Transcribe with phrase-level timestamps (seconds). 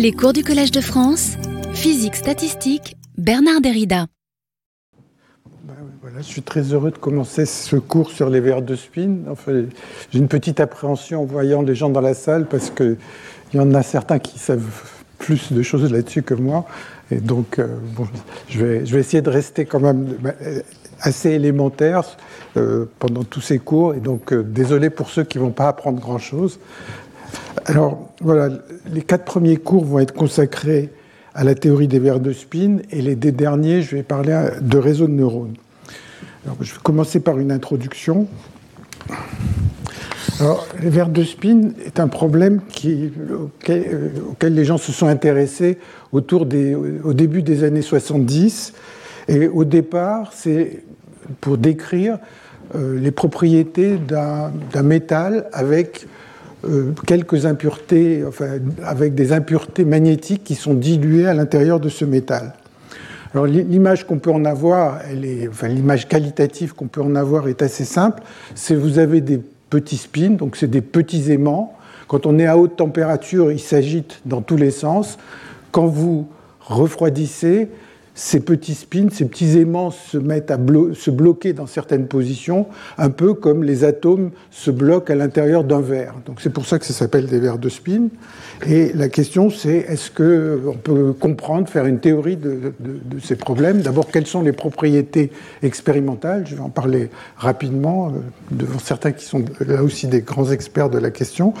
[0.00, 1.36] Les cours du Collège de France,
[1.74, 4.06] physique statistique, Bernard Derrida.
[6.00, 9.18] Voilà, je suis très heureux de commencer ce cours sur les verres de spin.
[9.46, 12.96] J'ai une petite appréhension en voyant les gens dans la salle parce qu'il
[13.52, 14.64] y en a certains qui savent
[15.18, 16.64] plus de choses là-dessus que moi.
[17.10, 17.66] Et donc, euh,
[18.48, 20.34] je, vais, essayer de rester quand même ben,
[21.02, 22.04] assez élémentaire
[22.56, 23.92] euh, pendant tous ces cours.
[23.92, 26.58] Et donc, euh, désolé pour ceux qui ne vont pas apprendre grand-chose.
[27.66, 28.48] Alors, voilà,
[28.92, 30.90] les quatre premiers cours vont être consacrés
[31.34, 34.78] à la théorie des vers de spin, et les deux derniers, je vais parler de
[34.78, 35.54] réseaux de neurones.
[36.44, 38.26] Alors, je vais commencer par une introduction.
[40.40, 43.46] Alors, les vers de spin est un problème euh,
[44.30, 45.78] auquel, les gens se sont intéressés
[46.12, 48.72] au début des années 70.
[49.28, 50.82] Et au départ, c'est
[51.40, 52.18] pour décrire
[52.74, 56.06] euh, les propriétés d'un métal avec
[56.68, 62.04] euh, quelques impuretés, enfin, avec des impuretés magnétiques qui sont diluées à l'intérieur de ce
[62.04, 62.54] métal.
[63.32, 64.98] Alors l'image qu'on peut en avoir,
[65.48, 68.22] enfin, l'image qualitative qu'on peut en avoir est assez simple.
[68.56, 69.40] C'est vous avez des
[69.70, 71.76] petits spins, donc c'est des petits aimants.
[72.08, 75.16] Quand on est à haute température, ils s'agitent dans tous les sens.
[75.70, 76.26] Quand vous
[76.60, 77.68] refroidissez,
[78.20, 80.58] ces petits spins, ces petits aimants se mettent à
[80.92, 82.66] se bloquer dans certaines positions,
[82.98, 86.14] un peu comme les atomes se bloquent à l'intérieur d'un verre.
[86.26, 88.08] Donc c'est pour ça que ça s'appelle des verres de spin.
[88.66, 93.80] Et la question c'est est-ce qu'on peut comprendre, faire une théorie de, de ces problèmes?
[93.80, 96.46] D'abord, quelles sont les propriétés expérimentales?
[96.46, 98.18] Je vais en parler rapidement euh,
[98.50, 101.54] devant certains qui sont là aussi des grands experts de la question.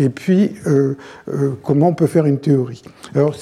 [0.00, 0.96] Et puis, euh,
[1.28, 2.82] euh, comment on peut faire une théorie?
[3.14, 3.36] Alors,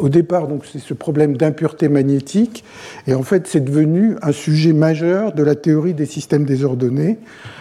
[0.00, 2.64] au départ, donc, c'est ce problème d'impureté magnétique,
[3.06, 7.18] et en fait, c'est devenu un sujet majeur de la théorie des systèmes désordonnés,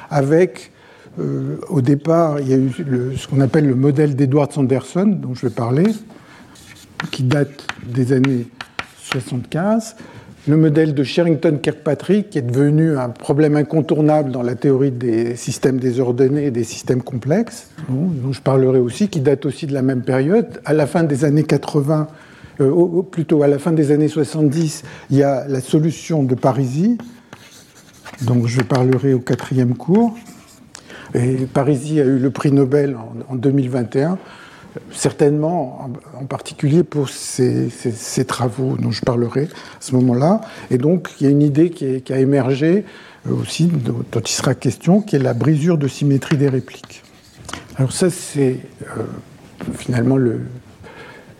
[0.09, 0.71] avec,
[1.19, 2.71] euh, au départ, il y a eu
[3.17, 5.87] ce qu'on appelle le modèle d'Edward Sanderson, dont je vais parler,
[7.11, 8.47] qui date des années
[9.03, 9.95] 75,
[10.47, 15.80] le modèle de Sherrington-Kirkpatrick, qui est devenu un problème incontournable dans la théorie des systèmes
[15.80, 20.02] désordonnés et des systèmes complexes, dont je parlerai aussi, qui date aussi de la même
[20.02, 20.61] période.
[20.65, 22.08] À la fin des années 80,
[22.61, 26.97] euh, plutôt à la fin des années 70, il y a la solution de Parisi,
[28.21, 30.15] donc je parlerai au quatrième cours.
[31.14, 32.97] Et Parisi a eu le prix Nobel
[33.30, 34.17] en, 2021,
[34.92, 35.89] certainement
[36.20, 37.70] en, particulier pour ses,
[38.27, 40.41] travaux dont je parlerai à ce moment-là.
[40.70, 42.86] Et donc il y a une idée qui, a émergé
[43.27, 47.03] euh, aussi, dont, il sera question, qui est la brisure de symétrie des répliques.
[47.77, 48.58] Alors ça, c'est
[48.97, 49.03] euh,
[49.77, 50.41] finalement le,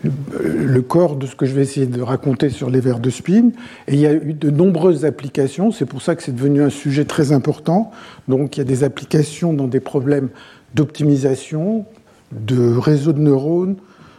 [0.04, 3.50] le corps de ce que je vais essayer de raconter sur les vers de spin.
[3.86, 6.70] Et il y a eu de nombreuses applications, c'est pour ça que c'est devenu un
[6.70, 7.90] sujet très important.
[8.28, 10.28] Donc il y a des applications dans des problèmes
[10.74, 11.84] d'optimisation,
[12.32, 13.76] de réseau de neurones,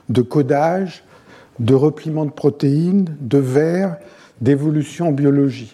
[0.09, 1.03] de codage,
[1.59, 3.97] de repliement de protéines, de vers,
[4.41, 5.73] d'évolution en biologie.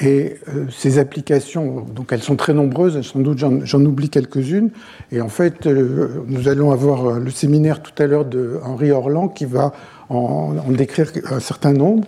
[0.00, 4.70] Et euh, ces applications, donc elles sont très nombreuses, sans doute j'en oublie quelques-unes.
[5.10, 8.90] Et en fait, euh, nous allons avoir euh, le séminaire tout à l'heure de Henri
[8.90, 9.72] Orland qui va
[10.08, 12.06] en, décrire un certain nombre.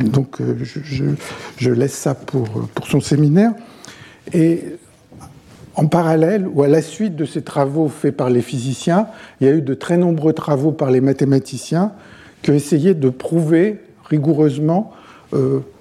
[0.00, 0.38] donc
[1.58, 2.46] je, laisse ça pour,
[2.86, 3.52] son séminaire.
[4.34, 4.64] Et
[5.76, 9.06] en parallèle, ou à la suite de ces travaux faits par les physiciens,
[9.40, 11.92] il y a eu de très nombreux travaux par les mathématiciens
[12.42, 14.92] qui ont essayé de prouver rigoureusement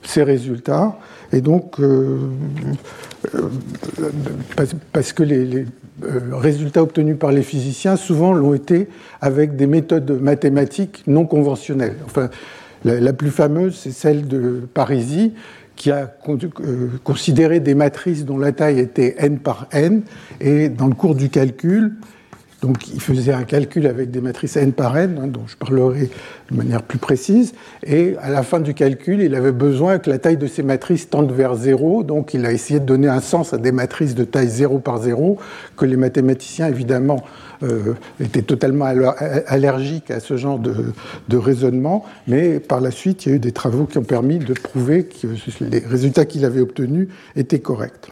[0.04, 0.98] ces résultats.
[1.32, 2.18] Et donc, euh,
[3.36, 3.50] euh,
[4.92, 5.66] parce, que les,
[6.32, 8.88] résultats obtenus par les physiciens, souvent l'ont été
[9.22, 11.98] avec des méthodes mathématiques non conventionnelles.
[12.06, 12.30] Enfin,
[12.86, 15.34] la, plus fameuse, c'est celle de Parisi,
[15.76, 16.12] qui a
[17.04, 20.02] considéré des matrices dont la taille était n par n,
[20.42, 21.94] et dans le cours du calcul,
[22.62, 26.10] donc il faisait un calcul avec des matrices n par n, hein, dont je parlerai
[26.52, 27.54] de manière plus précise,
[27.84, 31.10] et à la fin du calcul, il avait besoin que la taille de ces matrices
[31.10, 34.24] tende vers 0, donc il a essayé de donner un sens à des matrices de
[34.24, 35.38] taille 0 par 0,
[35.78, 37.24] que les mathématiciens, évidemment,
[37.64, 40.94] euh, étaient totalement allergiques à ce genre de,
[41.28, 44.40] de, raisonnement, mais par la suite, il y a eu des travaux qui ont permis
[44.40, 45.28] de prouver que
[45.62, 48.12] les résultats qu'il avait obtenus étaient corrects.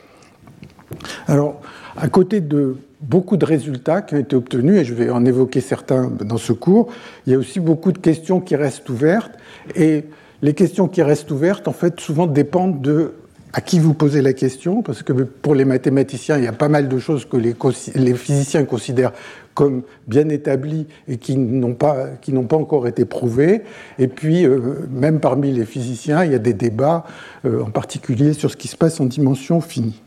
[1.27, 1.61] Alors,
[1.97, 5.61] à côté de beaucoup de résultats qui ont été obtenus, et je vais en évoquer
[5.61, 6.88] certains dans ce cours.
[7.25, 9.33] Il y a aussi beaucoup de questions qui restent ouvertes,
[9.75, 10.05] et
[10.41, 13.13] les questions qui restent ouvertes, en fait, souvent dépendent de
[13.53, 16.67] à qui vous posez la question, parce que pour les mathématiciens, il y a pas
[16.67, 19.13] mal de choses que les, physiciens considèrent
[19.55, 23.63] comme bien établies et qui n'ont pas, qui n'ont pas encore été prouvées.
[23.97, 27.05] Et puis, euh, même parmi les physiciens, il y a des débats,
[27.45, 30.03] euh, en particulier sur ce qui se passe en dimension finie.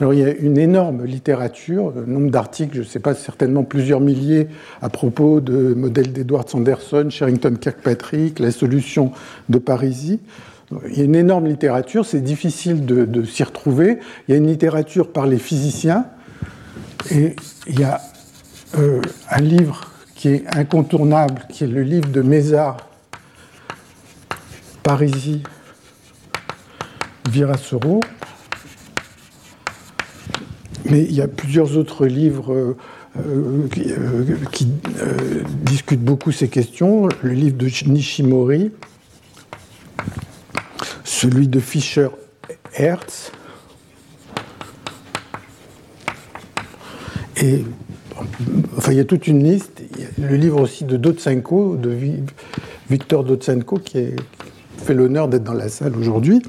[0.00, 3.62] Alors il y a une énorme littérature, un nombre d'articles, je ne sais pas, certainement
[3.62, 4.48] plusieurs milliers
[4.80, 9.12] à propos de modèles d'Edward Sanderson, Sherrington Kirkpatrick, la solution
[9.48, 10.20] de Parisi.
[10.88, 13.98] Il y a une énorme littérature, c'est difficile de, s'y retrouver.
[14.26, 16.06] Il y a une littérature par les physiciens
[17.10, 17.36] et
[17.66, 18.00] il y a
[18.78, 22.76] euh, un livre qui est incontournable, qui est le livre de Mézard,
[24.82, 25.42] Parisi,
[27.28, 28.00] Virasoro,
[30.90, 32.76] mais il y a plusieurs autres livres euh,
[33.18, 33.68] euh,
[34.52, 34.68] qui,
[35.00, 37.08] euh, discutent beaucoup ces questions.
[37.22, 38.70] Le livre de Nishimori,
[41.04, 42.08] celui de Fischer
[42.74, 43.32] Hertz,
[47.36, 47.64] et
[48.76, 49.82] enfin il y a toute une liste.
[50.18, 51.96] le livre aussi de Dotsenko, de
[52.88, 54.08] Victor Dotsenko, qui,
[54.82, 56.42] fait l'honneur d'être dans la salle aujourd'hui.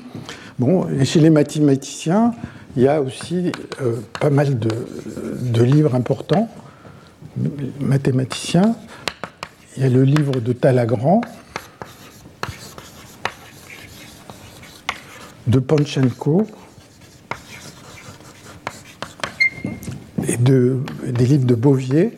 [0.59, 2.33] Bon, et chez les mathématiciens,
[2.75, 6.50] il y a aussi euh, pas mal de, livres importants,
[7.80, 8.75] mathématiciens.
[9.78, 11.22] Il y a le livre de Talagrand,
[15.48, 16.48] de Panchenko,
[20.28, 22.18] et de, des livres de Bovier.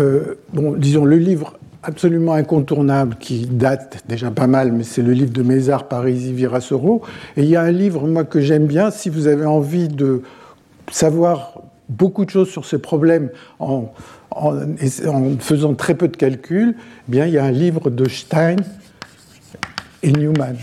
[0.00, 5.12] Euh, bon, disons, le livre absolument incontournable qui date déjà pas mal, mais c'est le
[5.12, 7.02] livre de Mézard, Parisi, Virasoro.
[7.36, 10.22] Et il y a un livre, moi, que j'aime bien, si vous avez envie de
[10.90, 13.92] savoir beaucoup de choses sur ces problèmes en,
[14.30, 14.54] en,
[15.40, 18.56] faisant très peu de calculs, eh bien, il y a un livre de Stein
[20.02, 20.56] et Newman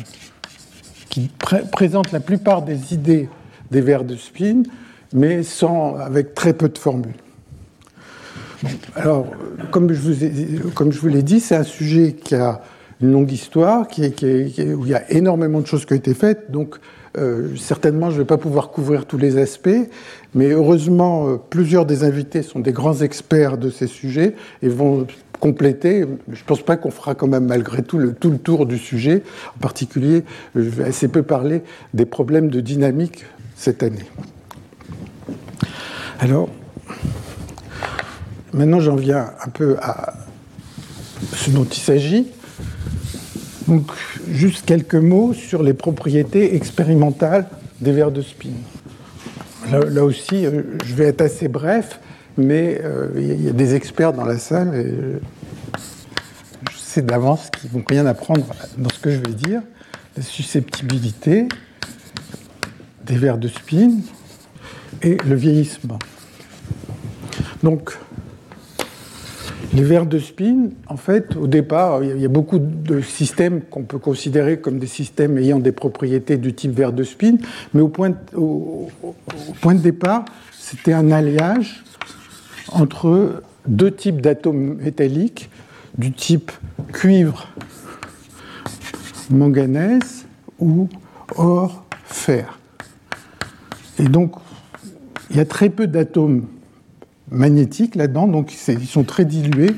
[1.10, 1.30] qui
[1.72, 3.30] présente la plupart des idées
[3.72, 4.64] des vers de spin,
[5.14, 7.14] mais sans, avec très peu de formules
[8.96, 9.28] alors,
[9.72, 12.62] comme je, vous l'ai dit, c'est un sujet qui a
[13.02, 16.52] une longue histoire, où il y a énormément de choses qui ont été faites.
[16.52, 16.76] Donc,
[17.18, 19.70] euh, certainement, je ne vais pas pouvoir couvrir tous les aspects,
[20.36, 25.08] mais heureusement, euh, plusieurs des invités sont des grands experts de ces sujets et vont
[25.40, 26.06] compléter.
[26.32, 29.24] Je ne pense pas qu'on fera quand même malgré tout tout le tour du sujet.
[29.56, 30.24] En particulier,
[30.56, 31.64] je vais assez peu parler
[31.94, 33.26] des problèmes de dynamique
[33.56, 34.06] cette année.
[36.20, 36.50] Alors,
[38.54, 40.14] Maintenant, j'en viens un peu à
[41.34, 42.28] ce dont il s'agit.
[43.68, 43.92] Donc,
[44.32, 47.48] juste quelques mots sur les propriétés expérimentales
[47.82, 48.50] des verres de spin.
[49.72, 52.00] Là, aussi, euh, je vais être assez bref,
[52.38, 55.20] mais euh, il y a des experts dans la salle et
[56.72, 58.48] je sais d'avance qu'ils vont rien apprendre
[58.78, 59.62] dans ce que je vais dire.
[60.18, 61.48] La susceptibilité
[63.06, 63.92] des verres de spin
[65.04, 66.00] et le vieillissement.
[67.62, 67.96] Donc,
[69.74, 73.84] les vers de spin, en fait, au départ, il y a beaucoup de systèmes qu'on
[73.84, 77.36] peut considérer comme des systèmes ayant des propriétés du type vers de spin,
[77.74, 81.84] mais au point de, départ, c'était un alliage
[82.72, 85.50] entre deux types d'atomes métalliques
[85.98, 86.52] du type
[86.92, 87.48] cuivre
[89.30, 90.26] manganèse
[90.58, 90.90] ou
[91.36, 92.58] or fer.
[94.00, 94.34] Et donc,
[95.30, 96.48] il y a très peu d'atomes
[97.32, 99.72] magnétiques là-dedans, donc ils sont très dilués.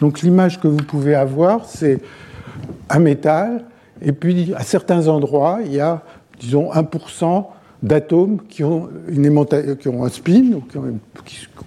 [0.00, 2.00] Donc l'image que vous pouvez avoir, c'est
[2.90, 3.64] un métal,
[4.02, 6.02] et puis à certains endroits, il y a,
[6.38, 7.46] disons, 1%
[7.82, 10.60] d'atomes qui ont, une qui ont un spin,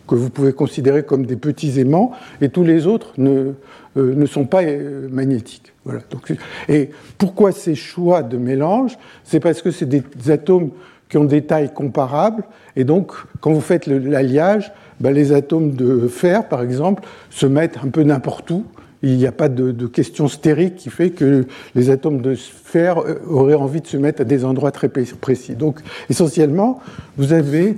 [0.07, 2.11] que vous pouvez considérer comme des petits aimants,
[2.41, 3.53] et tous les autres ne,
[3.97, 5.73] euh, ne sont pas euh, magnétiques.
[5.85, 6.01] Voilà.
[6.09, 6.33] Donc,
[6.67, 8.97] et pourquoi ces choix de mélange?
[9.23, 10.69] C'est parce que c'est des atomes
[11.09, 12.43] qui ont des tailles comparables,
[12.75, 17.77] et donc quand vous faites l'alliage, ben, les atomes de fer, par exemple, se mettent
[17.83, 18.65] un peu n'importe où.
[19.01, 23.15] Il n'y a pas de, question stérique qui fait que les atomes de fer euh,
[23.27, 25.55] auraient envie de se mettre à des endroits très précis.
[25.55, 25.79] Donc,
[26.09, 26.81] essentiellement,
[27.17, 27.77] vous avez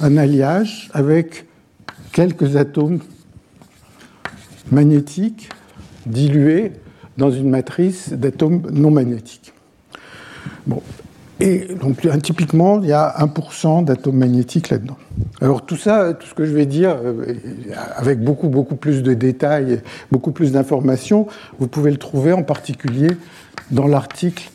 [0.00, 1.46] un alliage avec
[2.12, 3.00] quelques atomes
[4.70, 5.48] magnétiques
[6.04, 6.72] dilués
[7.16, 9.52] dans une matrice d'atomes non magnétiques.
[10.66, 10.82] Bon,
[11.40, 14.98] et donc, typiquement, il y a 1% d'atomes magnétiques là-dedans.
[15.40, 17.34] Alors, tout ça, tout ce que je vais dire, euh,
[17.96, 19.80] avec beaucoup, beaucoup plus de détails,
[20.12, 21.26] beaucoup plus d'informations,
[21.58, 23.08] vous pouvez le trouver en particulier
[23.70, 24.50] dans l'article,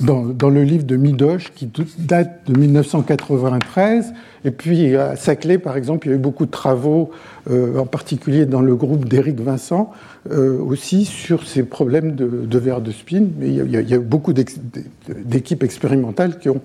[0.00, 4.12] dans, le livre de Midoche, qui date de 1993.
[4.44, 7.10] Et puis, à Saclay, par exemple, il y a eu beaucoup de travaux,
[7.50, 9.92] euh, en particulier dans le groupe d'Éric Vincent,
[10.30, 13.98] euh, aussi sur ces problèmes de, de verre de spin, mais il y a, il
[13.98, 16.62] beaucoup d'équipes expérimentales qui ont,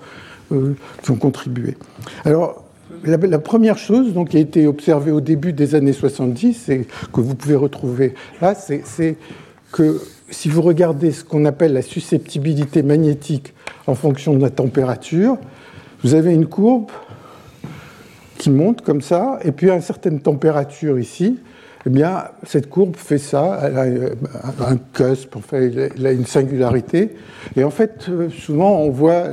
[0.52, 1.76] euh, qui ont contribué.
[2.26, 2.64] Alors,
[3.04, 7.22] la, première chose donc, qui a été observée au début des années 70, et que
[7.22, 9.18] vous pouvez retrouver là, c'est
[9.72, 13.54] que si vous regardez ce qu'on appelle la susceptibilité magnétique
[13.86, 15.38] en fonction de la température,
[16.04, 16.92] vous avez une courbe
[18.38, 21.40] qui monte comme ça, et puis à une certaine température ici,
[21.88, 27.16] eh bien, cette courbe fait ça, elle a un cusp, elle a une singularité.
[27.56, 29.28] Et en fait, souvent, on voit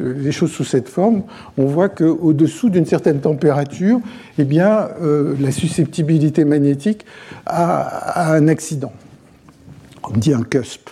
[0.00, 1.22] les choses sous cette forme.
[1.56, 4.00] On voit qu'au-dessous d'une certaine température,
[4.36, 7.06] eh bien, euh, la susceptibilité magnétique
[7.46, 8.92] a, un accident.
[10.14, 10.90] On dit un cusp.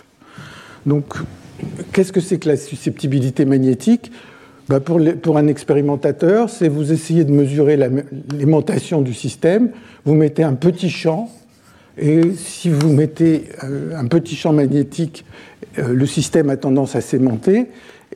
[0.85, 1.13] Donc,
[1.93, 4.11] qu'est-ce que c'est que la susceptibilité magnétique?
[4.67, 9.71] Ben, pour, pour, un expérimentateur, c'est vous essayez de mesurer l'aimantation du système,
[10.05, 11.29] vous mettez un petit champ,
[11.97, 15.25] et si vous mettez euh, un petit champ magnétique,
[15.77, 17.67] euh, le système a tendance à s'aimanter,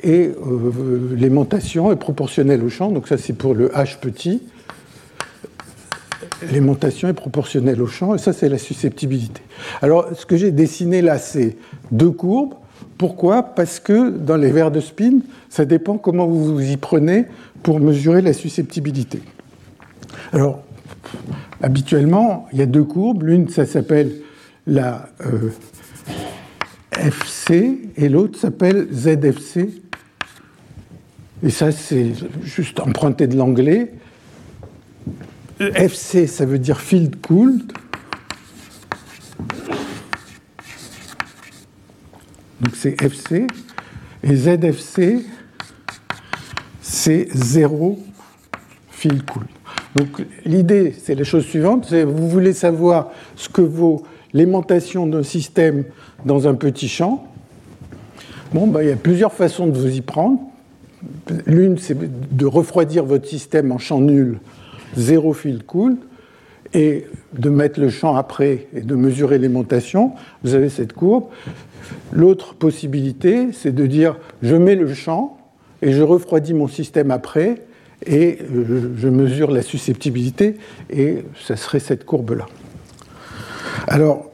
[0.01, 4.41] et euh, l'aimantation est proportionnelle au champ, donc ça c'est pour le H petit.
[6.51, 9.41] L'aimantation est proportionnelle au champ, et ça c'est la susceptibilité.
[9.81, 11.57] Alors ce que j'ai dessiné là, c'est
[11.91, 12.55] deux courbes.
[12.97, 13.43] Pourquoi?
[13.43, 17.25] Parce que dans les verres de spin, ça dépend comment vous vous y prenez
[17.63, 19.21] pour mesurer la susceptibilité.
[20.31, 20.63] Alors,
[21.61, 23.23] habituellement, il y a deux courbes.
[23.23, 24.11] L'une, ça s'appelle
[24.67, 25.51] la euh,
[26.97, 29.69] FC et l'autre s'appelle ZFC.
[31.43, 32.13] Et ça, c'est
[32.43, 33.93] juste emprunté de l'anglais.
[35.59, 37.71] FC, ça veut dire field cooled.
[42.61, 43.47] Donc c'est FC.
[44.23, 45.25] Et ZFC,
[46.81, 47.99] c'est zéro
[48.89, 49.47] field cooled.
[49.95, 55.85] Donc l'idée, c'est la chose suivante, vous voulez savoir ce que vaut l'aimantation d'un système
[56.25, 57.25] dans un petit champ.
[58.53, 60.39] Bon, ben, il y a plusieurs façons de vous y prendre.
[61.45, 61.97] L'une, c'est
[62.35, 64.39] de refroidir votre système en champ nul,
[64.95, 65.97] zéro field cool,
[66.73, 70.11] et de mettre le champ après et de mesurer l'aimantation.
[70.43, 71.25] Vous avez cette courbe.
[72.11, 75.37] L'autre possibilité, c'est de dire je mets le champ
[75.81, 77.61] et je refroidis mon système après
[78.05, 78.39] et
[78.97, 80.57] je mesure la susceptibilité,
[80.89, 82.45] et ça serait cette courbe-là.
[83.87, 84.29] Alors,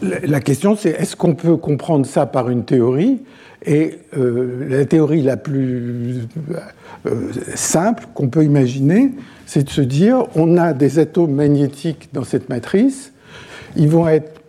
[0.00, 3.20] la question c'est est-ce qu'on peut comprendre ça par une théorie?
[3.66, 6.26] Et euh, la théorie la plus
[7.06, 9.12] euh, simple qu'on peut imaginer,
[9.46, 13.12] c'est de se dire on a des atomes magnétiques dans cette matrice,
[13.76, 14.42] ils vont être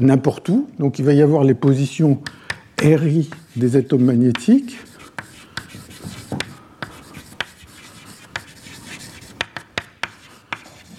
[0.00, 2.20] n'importe où, donc il va y avoir les positions
[2.82, 4.78] RI des atomes magnétiques.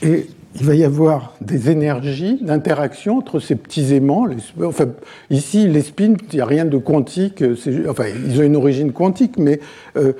[0.02, 0.28] Et
[0.60, 4.28] il va y avoir des énergies d'interaction entre ces petits aimants.
[4.64, 4.88] Enfin,
[5.30, 7.44] ici, les spins, il n'y a rien de quantique.
[7.88, 9.62] Enfin, ils ont une origine quantique, mais
[9.96, 10.14] euh,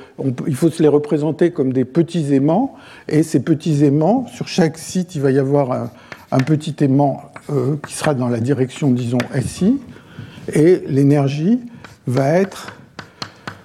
[0.48, 2.76] il faut se les représenter comme des petits aimants.
[3.10, 5.90] Et ces petits aimants, sur chaque site, il va y avoir
[6.32, 9.78] un, petit aimant euh, qui sera dans la direction, disons, SI.
[10.54, 11.60] Et l'énergie
[12.08, 12.78] va être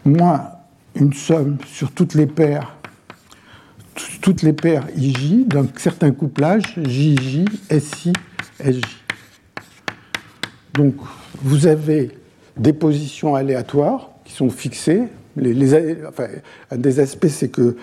[0.05, 0.51] moins
[0.97, 2.74] une somme sur toutes les paires
[4.21, 8.13] toutes les paires IJ d'un certain couplage JJ, SI,
[8.61, 8.81] SJ.
[10.75, 10.95] Donc
[11.43, 12.11] vous avez
[12.57, 15.03] des positions aléatoires qui sont fixées.
[15.37, 17.75] un des aspects, c'est qu'il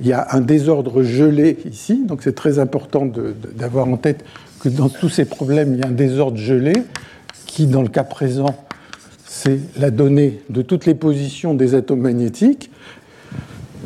[0.00, 3.06] y a un désordre gelé ici, donc c'est très important
[3.54, 4.24] d'avoir en tête
[4.60, 6.74] que dans tous ces problèmes, il y a un désordre gelé
[7.46, 8.66] qui, dans le cas présent,
[9.24, 12.70] c'est la donnée de toutes les positions des atomes magnétiques.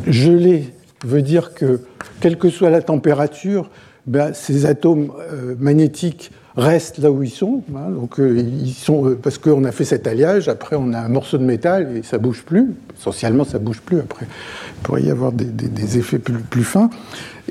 [0.07, 0.73] Gelé,
[1.05, 1.81] veut dire que,
[2.21, 3.71] quelle que soit la température,
[4.07, 7.63] ben, ces atomes euh, magnétiques restent là où ils sont.
[7.75, 7.91] Hein.
[7.91, 11.09] donc, euh, ils sont euh, parce qu'on a fait cet alliage, après on a un
[11.09, 12.73] morceau de métal et ça bouge plus.
[12.99, 13.99] Essentiellement, ça bouge plus.
[14.01, 16.91] Après, il pourrait y avoir des, effets plus, plus, fins.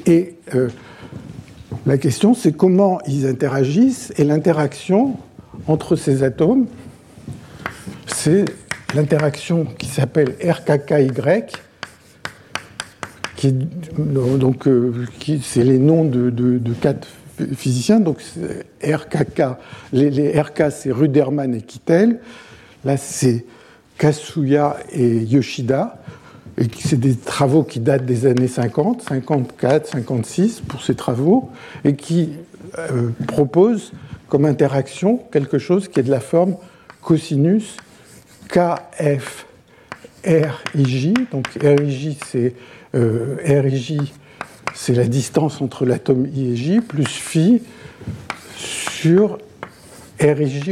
[0.05, 0.35] Et
[1.85, 4.11] la question, c'est comment ils interagissent.
[4.17, 5.17] Et l'interaction
[5.67, 6.65] entre ces atomes,
[8.07, 8.45] c'est
[8.95, 11.11] l'interaction qui s'appelle RKKY
[13.47, 15.05] donc, euh,
[15.41, 17.07] c'est les noms de, quatre
[17.55, 17.99] physiciens.
[17.99, 18.21] Donc,
[18.83, 19.41] RKK,
[19.93, 22.19] les, RK, c'est Ruderman et Kittel.
[22.83, 23.45] Là, c'est
[23.97, 26.01] Kasuya et Yoshida.
[26.57, 31.49] Et c'est des travaux qui datent des années 50, 54, 56 pour ces travaux,
[31.85, 32.31] et qui
[32.77, 33.93] euh, proposent
[34.27, 36.57] comme interaction quelque chose qui est de la forme
[37.01, 37.77] cosinus
[38.49, 39.45] KF
[40.25, 41.13] RIJ.
[41.31, 42.53] Donc RIJ, c'est
[42.95, 43.35] euh,
[44.73, 47.61] c'est la distance entre l'atome I et J, plus phi
[48.55, 49.37] sur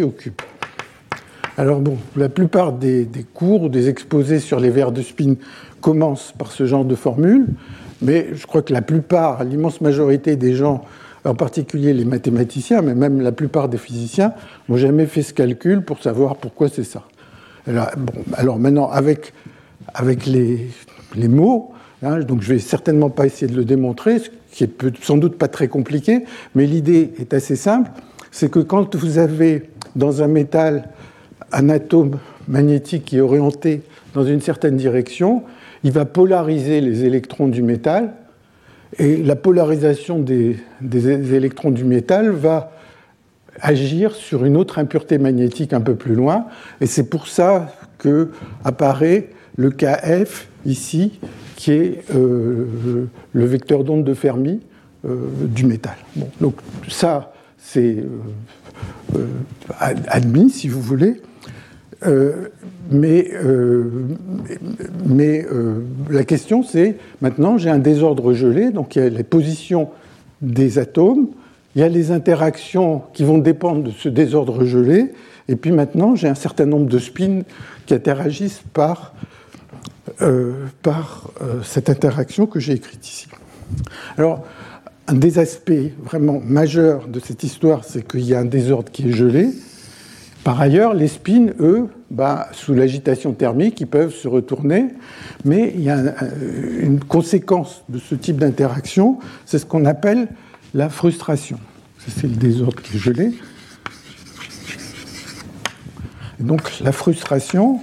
[0.04, 0.42] au cube.
[1.58, 5.36] Alors bon, la plupart des, cours ou des exposés sur les verres de spin
[5.82, 7.48] commencent par ce genre de formule,
[8.02, 10.84] mais je crois que la plupart, l'immense majorité des gens,
[11.26, 14.34] en particulier les mathématiciens, mais même la plupart des physiciens,
[14.70, 17.04] n'ont jamais fait ce calcul pour savoir pourquoi c'est ça.
[17.68, 19.34] Alors, bon, alors, maintenant, avec,
[19.94, 20.68] avec les,
[21.16, 25.04] les mots, hein, donc je vais certainement pas essayer de le démontrer, ce qui est
[25.04, 26.26] sans doute pas très compliqué,
[26.56, 27.92] mais l'idée est assez simple,
[28.32, 30.90] c'est que quand vous avez dans un métal
[31.52, 33.82] un atome magnétique qui est orienté
[34.14, 35.44] dans une certaine direction,
[35.84, 38.14] il va polariser les électrons du métal,
[39.00, 40.58] et la polarisation des,
[41.34, 42.72] électrons du métal va
[43.60, 46.46] agir sur une autre impureté magnétique un peu plus loin,
[46.82, 48.32] et c'est pour ça que
[48.64, 51.20] apparaît le KF ici,
[51.56, 54.60] qui est euh, le vecteur d'onde de Fermi
[55.06, 55.96] euh, du métal.
[56.40, 56.56] donc
[56.88, 57.98] ça, c'est
[59.16, 59.26] euh,
[59.80, 61.22] admis, si vous voulez.
[62.92, 63.32] Mais,
[65.04, 65.46] mais
[66.12, 69.90] la question c'est, maintenant j'ai un désordre gelé, donc il y a les positions
[70.44, 71.28] des atomes,
[71.76, 75.12] il y a les interactions qui vont dépendre de ce désordre gelé,
[75.48, 77.42] et puis maintenant j'ai un certain nombre de spins
[77.88, 79.16] qui interagissent par,
[80.82, 81.32] par
[81.64, 83.28] cette interaction que j'ai écrite ici.
[84.18, 84.46] Alors,
[85.08, 85.72] un des aspects
[86.04, 89.50] vraiment majeurs de cette histoire, c'est qu'il y a un désordre qui est gelé,
[90.48, 94.86] par ailleurs, les spins, eux, bah, sous l'agitation thermique, ils peuvent se retourner,
[95.44, 96.16] mais il y a
[96.80, 100.30] une conséquence de ce type d'interaction, c'est ce qu'on appelle
[100.74, 101.60] la frustration.
[102.08, 103.34] C'est le désordre qui est gelé.
[106.40, 107.82] donc la frustration,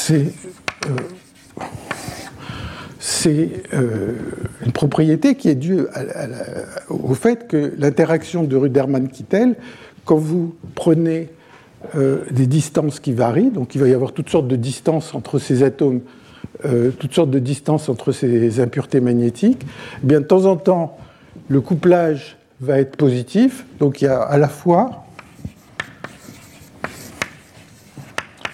[0.00, 0.32] c'est
[0.86, 0.96] euh,
[3.74, 4.12] euh,
[4.64, 5.80] une propriété qui est due
[6.88, 9.56] au fait que l'interaction de Ruderman-Kittel
[10.06, 11.28] quand vous prenez
[11.94, 15.38] euh, des distances qui varient, donc il va y avoir toutes sortes de distances entre
[15.38, 16.00] ces atomes,
[16.98, 19.64] toutes sortes de distances entre ces impuretés magnétiques,
[20.02, 20.98] eh bien de temps en temps,
[21.48, 25.06] le couplage va être positif, donc il y a à la fois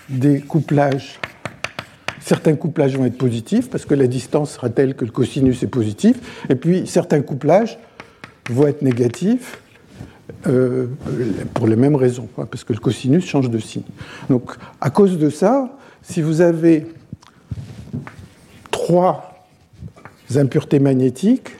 [0.08, 1.18] des couplages,
[2.26, 5.68] certains couplages vont être positifs parce que la distance sera telle que le cosinus est
[5.68, 6.16] positif,
[6.48, 7.78] et puis certains couplages
[8.50, 9.60] vont être négatifs
[10.48, 10.88] euh,
[11.54, 13.84] pour les mêmes raisons, parce que le cosinus change de signe.
[14.28, 15.70] Donc, à cause de ça,
[16.02, 16.88] si vous avez
[18.72, 19.46] trois
[20.34, 21.50] impuretés magnétiques,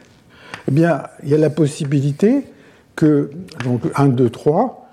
[0.66, 2.42] eh bien, il y a la possibilité
[2.96, 3.30] que,
[3.62, 4.85] donc 1, 2, 3,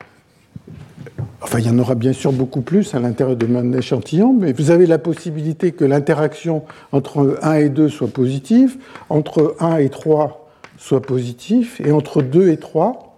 [1.43, 4.53] enfin, il y en aura bien sûr beaucoup plus à l'intérieur de mon échantillon, mais
[4.53, 8.77] vous avez la possibilité que l'interaction entre 1 et 2 soit positive,
[9.09, 13.15] entre 1 et 3 soit positive, et entre 2 et 3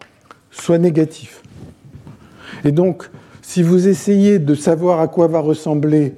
[0.52, 1.42] soit négatif.
[2.64, 3.10] Et donc,
[3.42, 6.16] si vous essayez de savoir à quoi va ressembler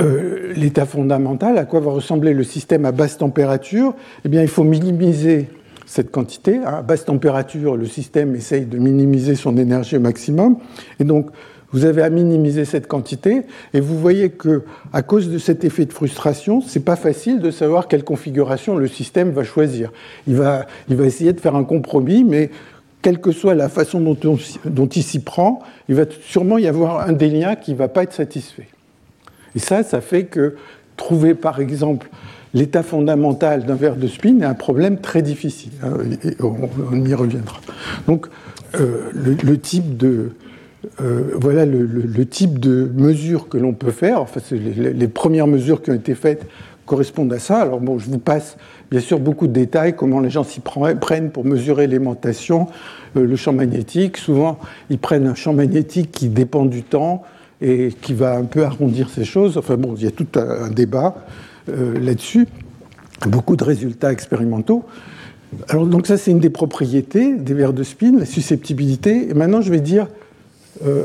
[0.00, 3.94] euh, l'état fondamental, à quoi va ressembler le système à basse température,
[4.24, 5.48] eh bien, il faut minimiser
[5.94, 6.58] cette quantité.
[6.64, 10.56] À basse température, le système essaye de minimiser son énergie au maximum.
[10.98, 11.30] Et donc,
[11.70, 15.84] vous avez à minimiser cette quantité, et vous voyez que, à cause de cet effet
[15.84, 19.92] de frustration, c'est pas facile de savoir quelle configuration le système va choisir.
[20.26, 22.50] Il va, il va essayer de faire un compromis, mais
[23.00, 24.16] quelle que soit la façon dont,
[24.64, 27.86] dont il s'y prend, il va sûrement y avoir un des liens qui ne va
[27.86, 28.66] pas être satisfait.
[29.54, 30.56] Et ça, ça fait que
[30.96, 32.08] trouver, par exemple,
[32.54, 35.72] l'état fondamental d'un verre de spin est un problème très difficile.
[35.82, 35.98] Hein,
[36.40, 37.60] on, y reviendra.
[38.06, 38.28] Donc,
[38.80, 40.30] euh, le, type de,
[41.00, 44.20] euh, voilà le, type de mesures que l'on peut faire.
[44.20, 46.46] Enfin, les, premières mesures qui ont été faites
[46.86, 47.60] correspondent à ça.
[47.60, 48.56] Alors bon, je vous passe
[48.90, 52.68] bien sûr beaucoup de détails, comment les gens s'y prennent pour mesurer l'aimantation,
[53.16, 54.16] euh, le champ magnétique.
[54.16, 54.58] Souvent,
[54.90, 57.22] ils prennent un champ magnétique qui dépend du temps
[57.60, 59.56] et qui va un peu arrondir ces choses.
[59.56, 61.16] Enfin bon, il y a tout un, débat
[61.68, 62.46] euh, là-dessus.
[63.26, 64.84] Beaucoup de résultats expérimentaux.
[65.68, 69.30] Alors donc ça, c'est une des propriétés des verres de spin, la susceptibilité.
[69.30, 70.08] Et maintenant, je vais dire
[70.84, 71.04] euh,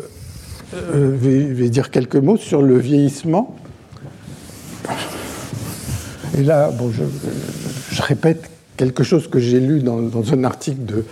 [0.74, 3.56] euh, vais, dire quelques mots sur le vieillissement.
[6.38, 11.04] Et là, bon, je, répète quelque chose que j'ai lu dans, un article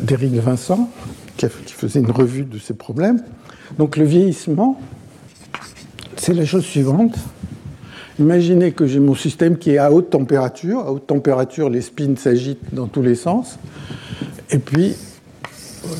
[0.00, 0.90] d'Éric Vincent,
[1.36, 3.22] qui, qui, faisait une revue de ces problèmes.
[3.78, 4.80] Donc le vieillissement,
[6.16, 7.16] c'est la chose suivante.
[8.18, 10.80] Imaginez que j'ai mon système qui est à haute température.
[10.80, 13.58] À haute température, les spins s'agitent dans tous les sens.
[14.50, 14.94] Et puis,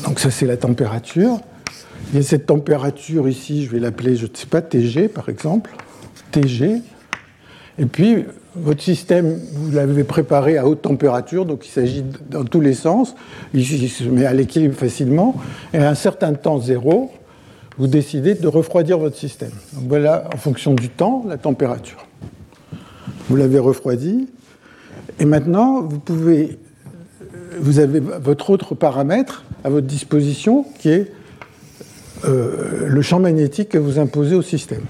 [0.03, 1.39] donc ça c'est la température.
[2.11, 5.29] Il y a cette température ici, je vais l'appeler, je ne sais pas, TG par
[5.29, 5.71] exemple,
[6.31, 6.81] TG.
[7.79, 8.25] Et puis
[8.55, 13.13] votre système, vous l'avez préparé à haute température, donc il s'agit dans tous les sens,
[13.53, 15.35] il se met à l'équilibre facilement,
[15.73, 17.11] et à un certain temps zéro,
[17.77, 19.51] vous décidez de refroidir votre système.
[19.73, 22.06] Donc voilà, en fonction du temps, la température.
[23.29, 24.27] Vous l'avez refroidi.
[25.19, 26.59] Et maintenant, vous pouvez,
[27.59, 31.11] vous avez votre autre paramètre à votre disposition qui est
[32.25, 34.83] euh, le champ magnétique que vous imposez au système.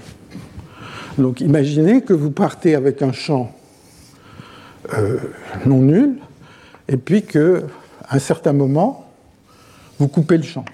[1.18, 3.52] Donc imaginez que vous partez avec un champ
[4.94, 5.18] euh,
[5.66, 6.14] non nul,
[6.86, 7.60] et puis qu'à
[8.10, 9.10] un certain moment,
[9.98, 10.64] vous coupez le champ.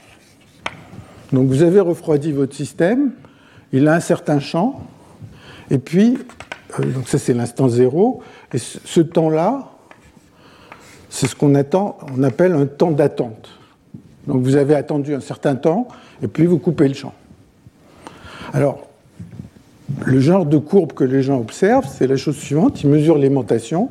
[1.33, 3.13] Donc vous avez refroidi votre système,
[3.73, 4.87] il a un certain champ,
[5.71, 6.19] et puis,
[6.83, 9.71] donc ça c'est l'instant zéro, et ce temps-là,
[11.09, 13.51] c'est ce qu'on attend, on appelle un temps d'attente.
[14.27, 15.89] Donc vous avez attendu un certain temps,
[16.23, 17.15] et puis vous coupez le champ.
[18.53, 18.87] Alors,
[20.05, 23.91] le genre de courbe que les gens observent, c'est la chose suivante, ils mesurent l'aimantation,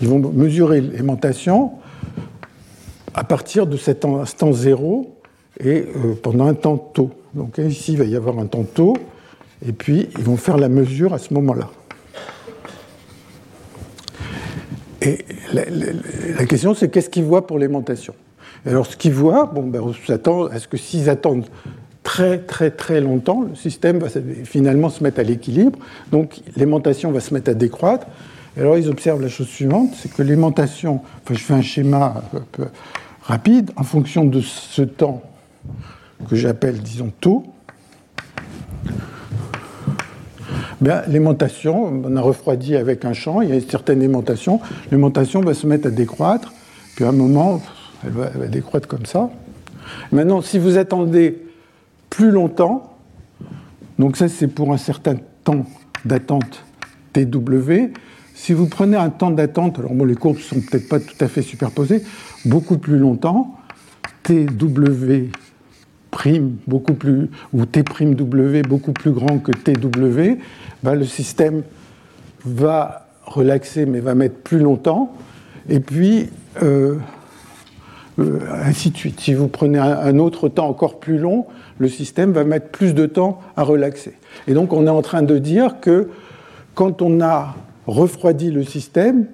[0.00, 1.72] ils vont mesurer l'aimantation
[3.14, 5.16] à partir de cet instant zéro
[5.58, 7.10] et euh, pendant un temps tôt.
[7.34, 8.94] Donc ici, il va y avoir un temps tôt,
[9.66, 11.70] et puis ils vont faire la mesure à ce moment-là.
[15.00, 18.14] Et la, question, c'est qu'est-ce qu'ils voient pour l'aimantation?
[18.66, 21.46] Alors, ce qu'ils voient, bon, ben, on s'attend à ce que s'ils attendent
[22.02, 24.08] très très très longtemps, le système va
[24.44, 25.78] finalement se mettre à l'équilibre,
[26.10, 28.06] donc l'aimantation va se mettre à décroître.
[28.56, 32.24] Et alors, ils observent la chose suivante, c'est que l'aimantation, enfin, je fais un schéma
[32.34, 32.66] un peu
[33.22, 35.22] rapide, en fonction de ce temps
[36.28, 37.44] que j'appelle, disons, taux,
[40.80, 44.60] ben, l'aimantation, on a refroidi avec un champ, il y a une certaine aimantation,
[44.90, 46.52] l'aimantation va se mettre à décroître,
[46.94, 47.60] puis à un moment,
[48.04, 49.30] elle va, décroître comme ça.
[50.12, 51.42] Maintenant, si vous attendez
[52.10, 52.96] plus longtemps,
[53.98, 55.66] donc ça c'est pour un certain temps
[56.04, 56.64] d'attente
[57.12, 57.92] TW,
[58.34, 61.16] si vous prenez un temps d'attente, alors bon, les courbes ne sont peut-être pas tout
[61.20, 62.02] à fait superposées,
[62.44, 63.56] beaucoup plus longtemps,
[64.22, 65.30] TW
[66.10, 70.40] prime beaucoup plus, ou T'W beaucoup plus grand que TW,
[70.82, 71.62] ben, le système
[72.44, 75.14] va relaxer mais va mettre plus longtemps.
[75.68, 76.30] Et puis,
[76.62, 76.96] euh,
[78.18, 79.20] euh, ainsi de suite.
[79.20, 81.46] Si vous prenez un, autre temps encore plus long,
[81.78, 84.14] le système va mettre plus de temps à relaxer.
[84.48, 86.08] Et donc, on est en train de dire que
[86.74, 87.54] quand on a
[87.86, 89.26] refroidi le système,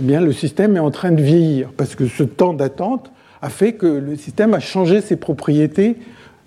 [0.00, 3.12] eh bien, le système est en train de vieillir, parce que ce temps d'attente
[3.42, 5.96] a fait que le système a changé ses propriétés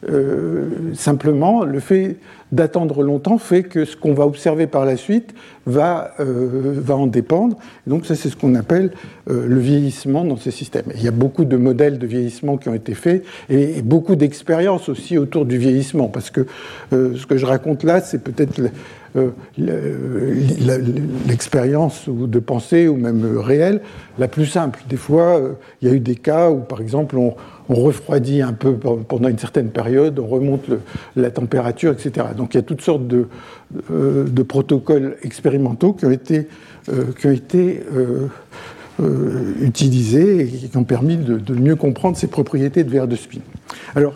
[0.10, 2.18] euh, simplement, le fait
[2.52, 5.34] d'attendre longtemps fait que ce qu'on va observer par la suite
[5.66, 7.58] va, euh, va en dépendre.
[7.88, 8.92] donc ça, c'est ce qu'on appelle
[9.30, 10.86] euh, le vieillissement dans ces systèmes.
[10.96, 14.88] il y a beaucoup de modèles de vieillissement qui ont été faits et, beaucoup d'expériences
[14.88, 16.46] aussi autour du vieillissement, parce que
[16.92, 18.62] ce que je raconte là, c'est peut-être
[21.28, 23.82] l'expérience de pensée ou même réelle
[24.20, 24.84] la plus simple.
[24.88, 25.42] Des fois,
[25.82, 27.36] il y a eu des cas où, par exemple, on,
[27.69, 30.65] on refroidit un peu pendant une certaine période, on remonte
[31.15, 32.28] la température, etc.
[32.36, 33.28] Donc il y a toutes sortes de,
[33.91, 36.47] euh, protocoles expérimentaux qui ont été,
[36.89, 38.28] euh,
[38.99, 43.39] euh, utilisés et qui ont permis de, mieux comprendre ces propriétés de verre de spin.
[43.95, 44.15] Alors,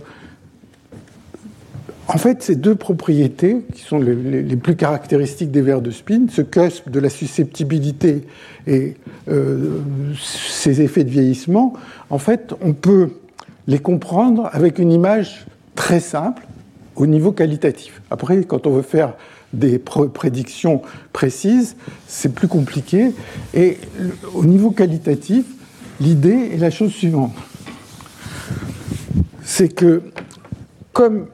[2.10, 6.28] en fait, ces deux propriétés, qui sont les, les plus caractéristiques des verres de spin,
[6.30, 8.24] ce cusp de la susceptibilité
[8.66, 8.96] et
[10.18, 11.74] ces effets de vieillissement,
[12.10, 13.10] en fait, on peut
[13.68, 16.48] les comprendre avec une image très simple
[16.96, 18.02] au niveau qualitatif.
[18.10, 19.14] Après, quand on veut faire
[19.54, 20.82] des prédictions
[21.14, 21.76] précises,
[22.08, 23.12] c'est plus compliqué.
[23.54, 23.78] Et
[24.34, 25.46] au niveau qualitatif,
[26.00, 27.34] l'idée est la chose suivante.
[29.44, 30.02] C'est que
[30.92, 31.28] comme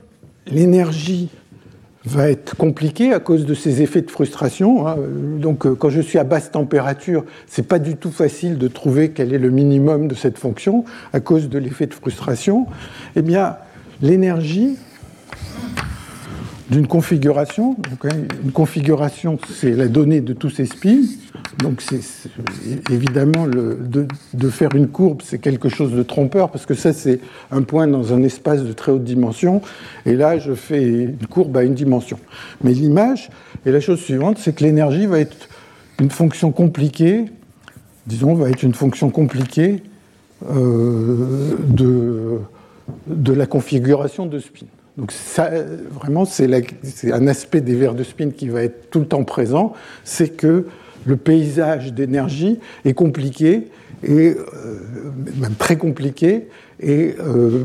[0.45, 1.29] l'énergie
[2.05, 4.87] va être compliqué à cause de ces effets de frustration.
[4.87, 4.97] Hein.
[5.37, 9.11] Donc, euh, quand je suis à basse température, c'est pas du tout facile de trouver
[9.11, 12.67] quel est le minimum de cette fonction à cause de l'effet de frustration.
[13.15, 13.57] Eh bien,
[14.01, 14.77] l'énergie
[16.69, 17.75] d'une configuration.
[18.43, 21.01] Une configuration, c'est la donnée de tous ces spins.
[21.59, 22.01] Donc, c'est
[22.91, 27.19] évidemment de, faire une courbe, c'est quelque chose de trompeur parce que ça, c'est
[27.51, 29.61] un point dans un espace de très haute dimension.
[30.05, 32.19] Et là, je fais une courbe à une dimension.
[32.63, 33.29] Mais l'image
[33.65, 35.49] est la chose suivante, c'est que l'énergie va être
[35.99, 37.25] une fonction compliquée,
[38.07, 39.83] disons, va être une fonction compliquée
[40.49, 42.39] euh, de,
[43.07, 44.65] de la configuration de spin.
[44.97, 45.49] Donc ça,
[45.91, 49.73] vraiment, c'est un aspect des verres de spin qui va être tout le temps présent,
[50.03, 50.67] c'est que
[51.05, 53.69] le paysage d'énergie est compliqué
[54.03, 54.79] et euh,
[55.37, 56.47] même très compliqué
[56.79, 57.63] et euh,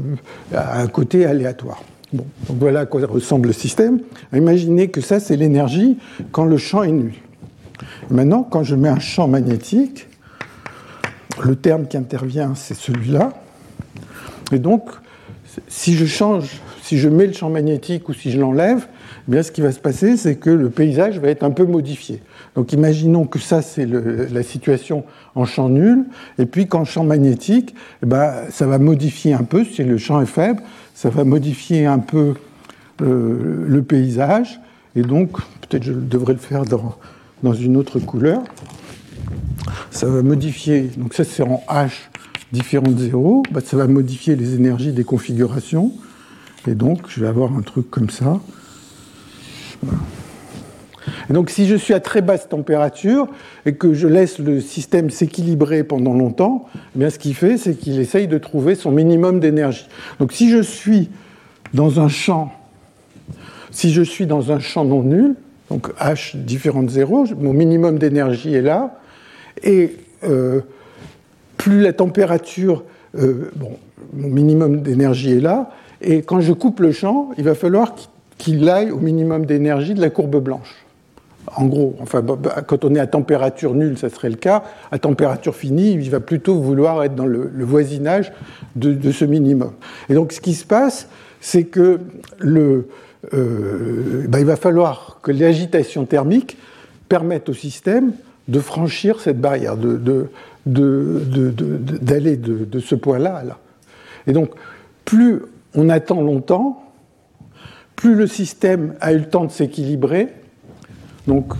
[0.54, 1.82] a un côté aléatoire.
[2.12, 4.00] Bon, voilà à quoi ressemble le système.
[4.32, 5.98] Imaginez que ça, c'est l'énergie
[6.32, 7.14] quand le champ est nul.
[8.10, 10.08] Maintenant, quand je mets un champ magnétique,
[11.44, 13.34] le terme qui intervient, c'est celui-là.
[14.50, 14.88] Et donc,
[15.68, 18.86] si je change si je mets le champ magnétique ou si je l'enlève,
[19.28, 21.66] eh bien, ce qui va se passer, c'est que le paysage va être un peu
[21.66, 22.22] modifié.
[22.54, 26.06] Donc imaginons que ça, c'est la situation en champ nul,
[26.38, 30.18] et puis qu'en champ magnétique, eh ben, ça va modifier un peu, si le champ
[30.22, 30.62] est faible,
[30.94, 32.32] ça va modifier un peu
[33.02, 34.58] euh, le paysage,
[34.96, 38.42] et donc, peut-être je devrais le faire dans, une autre couleur,
[39.90, 41.90] ça va modifier, donc ça c'est en H
[42.50, 45.92] différent de 0, bah, ça va modifier les énergies des configurations,
[46.66, 48.40] et donc je vais avoir un truc comme ça.
[51.30, 53.28] Et donc si je suis à très basse température
[53.66, 57.74] et que je laisse le système s'équilibrer pendant longtemps, eh bien ce qu'il fait, c'est
[57.74, 59.88] qu'il essaye de trouver son minimum d'énergie.
[60.18, 61.10] Donc si je suis
[61.74, 62.52] dans un champ,
[63.70, 65.34] si je suis dans un champ non nul,
[65.70, 68.98] donc H différent de 0, mon minimum d'énergie est là,
[69.62, 70.62] et euh,
[71.56, 72.84] plus la température,
[73.16, 73.76] euh, bon,
[74.14, 77.94] mon minimum d'énergie est là, et quand je coupe le champ, il va falloir
[78.36, 80.74] qu'il aille au minimum d'énergie de la courbe blanche.
[81.56, 84.64] En gros, enfin, bah, bah, quand on est à température nulle, ça serait le cas.
[84.92, 88.32] À température finie, il va plutôt vouloir être dans le, voisinage
[88.76, 89.72] de, ce minimum.
[90.08, 91.08] Et donc, ce qui se passe,
[91.40, 92.00] c'est que
[92.38, 92.88] le,
[93.34, 96.58] euh, bah, il va falloir que l'agitation thermique
[97.08, 98.12] permette au système
[98.48, 100.26] de franchir cette barrière, d'aller
[100.66, 103.58] de, de, ce point-là à là.
[104.26, 104.50] Et donc,
[105.04, 105.40] plus
[105.74, 106.82] on attend longtemps,
[107.96, 110.28] plus le système a eu le temps de s'équilibrer.
[111.26, 111.52] Donc,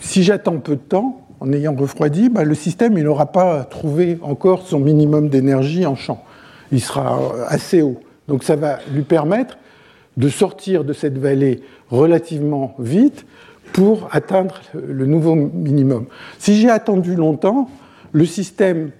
[0.00, 4.66] si j'attends peu de temps, en ayant refroidi, bah, le système n'aura pas trouvé encore
[4.66, 6.22] son minimum d'énergie en champ.
[6.70, 7.18] Il sera
[7.48, 8.00] assez haut.
[8.28, 9.58] Donc, ça va lui permettre
[10.16, 13.24] de sortir de cette vallée relativement vite
[13.72, 16.06] pour atteindre le nouveau minimum.
[16.38, 17.70] Si j'ai attendu longtemps,
[18.12, 18.90] le système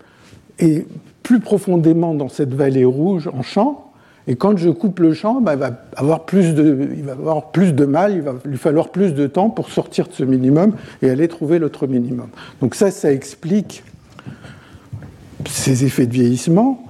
[0.59, 0.87] est
[1.23, 3.90] plus profondément dans cette vallée rouge en champ,
[4.27, 8.35] et quand je coupe le champ, bah, il, va avoir plus de, mal, il va
[8.45, 12.29] lui falloir plus de temps pour sortir de ce minimum et aller trouver l'autre minimum.
[12.61, 13.83] Donc ça, ça explique
[15.49, 16.85] ces effets de vieillissement,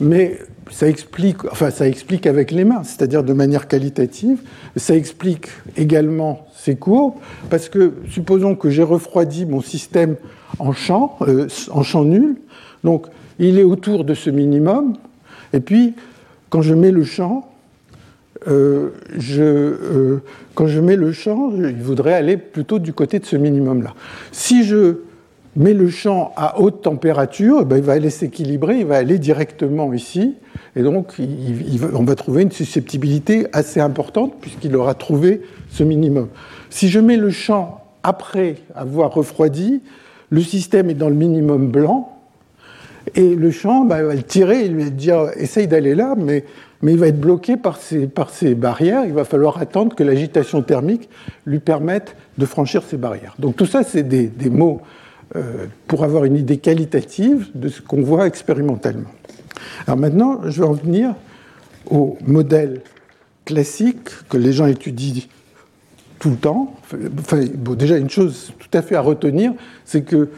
[0.00, 0.38] mais
[0.70, 4.38] ça explique, enfin ça explique avec les mains, c'est-à-dire de manière qualitative.
[4.76, 7.14] Ça explique également ces courbes,
[7.50, 10.16] parce que supposons que j'ai refroidi mon système
[10.58, 12.36] en champ, euh, en champ nul,
[12.84, 13.06] donc
[13.38, 14.94] il est autour de ce minimum,
[15.52, 15.94] et puis
[16.50, 17.48] quand je mets le champ,
[18.48, 18.90] euh,
[19.38, 20.18] euh,
[20.54, 23.94] quand je mets le champ, il voudrait aller plutôt du côté de ce minimum-là.
[24.32, 24.98] Si je
[25.56, 29.92] mets le champ à haute température, ben, il va aller s'équilibrer, il va aller directement
[29.92, 30.34] ici,
[30.76, 31.14] et donc
[31.94, 36.28] on va trouver une susceptibilité assez importante puisqu'il aura trouvé ce minimum.
[36.68, 39.80] Si je mets le champ après avoir refroidi,
[40.28, 42.15] le système est dans le minimum blanc,
[43.16, 46.44] et le champ bah, va le tirer, il va dire essaye d'aller là, mais,
[46.82, 49.04] mais il va être bloqué par ces, par ces barrières.
[49.06, 51.08] Il va falloir attendre que l'agitation thermique
[51.46, 53.34] lui permette de franchir ces barrières.
[53.38, 54.82] Donc tout ça, c'est des, des, mots
[55.34, 59.10] euh, pour avoir une idée qualitative de ce qu'on voit expérimentalement.
[59.86, 61.14] Alors maintenant, je vais en venir
[61.90, 62.82] au modèle
[63.46, 65.22] classique que les gens étudient
[66.18, 66.74] tout le temps.
[67.18, 67.40] Enfin,
[67.76, 69.52] déjà, une chose tout à fait à retenir,
[69.84, 70.28] c'est que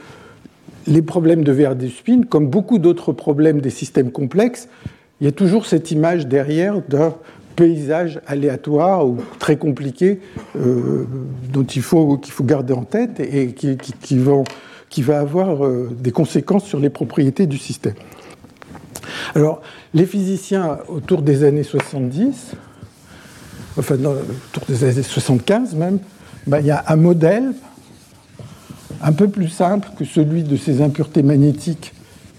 [0.89, 4.69] les problèmes de VR des spin, comme beaucoup d'autres problèmes des systèmes complexes,
[5.21, 7.15] il y a toujours cette image derrière d'un
[7.57, 10.21] paysage aléatoire ou très compliqué
[10.57, 11.05] euh,
[11.53, 16.13] dont il faut, qu'il faut garder en tête et qui, qui, va avoir euh, des
[16.13, 17.95] conséquences sur les propriétés du système.
[19.35, 19.61] Alors,
[19.93, 22.53] les physiciens, autour des années 70,
[23.77, 25.99] enfin, autour des années 75 même,
[26.47, 27.53] ben, il y a un modèle
[29.03, 31.93] un peu plus simple que celui de ces impuretés magnétiques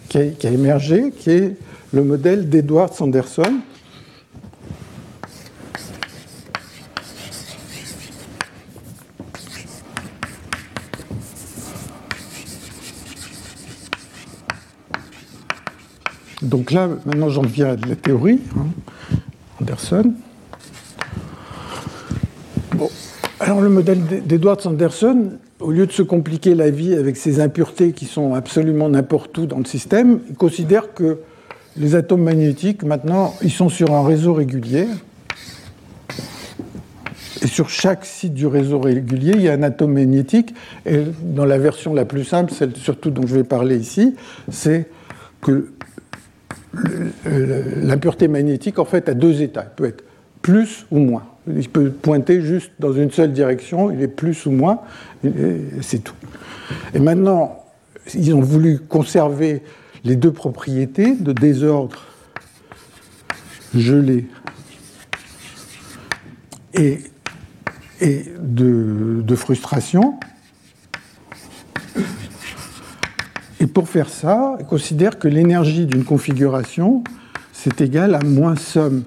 [0.09, 1.55] qui a, émergé, qui est
[1.93, 3.61] le modèle d'Edward Sanderson.
[16.41, 18.67] Donc là, maintenant j'en viens à la théorie, hein,
[19.61, 20.13] Anderson.
[22.75, 22.89] Bon.
[23.39, 27.91] Alors le modèle d'Edward Sanderson, au lieu de se compliquer la vie avec ces impuretés
[27.91, 31.19] qui sont absolument n'importe où dans le système, il considère que
[31.77, 34.87] les atomes magnétiques, maintenant, ils sont sur un réseau régulier.
[37.41, 40.53] Et sur chaque site du réseau régulier, il y a un atome magnétique.
[40.85, 44.15] Et dans la version la plus simple, celle surtout dont je vais parler ici,
[44.49, 44.87] c'est
[45.41, 45.69] que
[47.77, 49.61] l'impureté magnétique, en fait, a deux états.
[49.61, 50.03] Elle peut être
[50.41, 51.23] plus ou moins.
[51.55, 54.79] Il peut pointer juste dans une seule direction, il est plus ou moins,
[55.81, 56.15] c'est tout.
[56.93, 57.63] Et maintenant,
[58.13, 59.61] ils ont voulu conserver
[60.03, 62.05] les deux propriétés de désordre
[63.73, 64.27] gelé
[66.73, 66.99] et
[68.01, 70.19] et de, frustration.
[73.59, 77.03] Et pour faire ça, on considère que l'énergie d'une configuration,
[77.51, 79.03] c'est égal à moins somme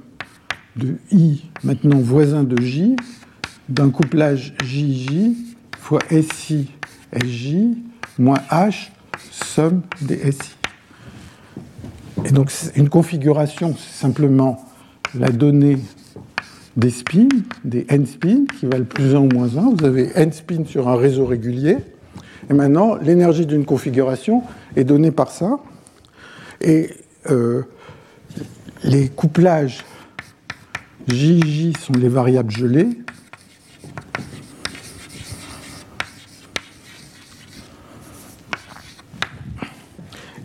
[0.76, 2.96] de I, maintenant voisin de J,
[3.68, 5.32] d'un couplage JJ
[5.78, 6.70] fois SI
[7.12, 7.56] SJ
[8.18, 8.90] moins H,
[9.30, 10.56] somme des SI.
[12.24, 14.64] Et donc une configuration, c'est simplement
[15.18, 15.78] la donnée
[16.76, 17.28] des spins,
[17.64, 19.74] des n spins, qui valent plus 1 ou moins 1.
[19.76, 21.78] Vous avez n spins sur un réseau régulier.
[22.48, 24.42] Et maintenant, l'énergie d'une configuration
[24.76, 25.58] est donnée par ça.
[26.60, 26.90] Et
[27.30, 27.62] euh,
[28.84, 29.84] les couplages
[31.08, 32.88] JJ sont les variables gelées.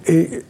[0.08, 0.44] Et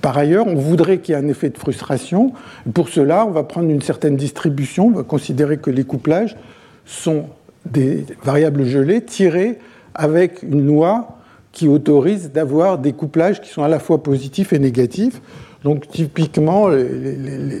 [0.00, 2.32] par ailleurs, on voudrait qu'il y ait un effet de frustration.
[2.74, 6.36] Pour cela, on va prendre une certaine distribution, on va considérer que les couplages
[6.84, 7.26] sont
[7.64, 9.58] des variables gelées tirées
[9.94, 11.18] avec une loi
[11.52, 15.20] qui autorise d'avoir des couplages qui sont à la fois positifs et négatifs.
[15.64, 17.60] Donc typiquement, les,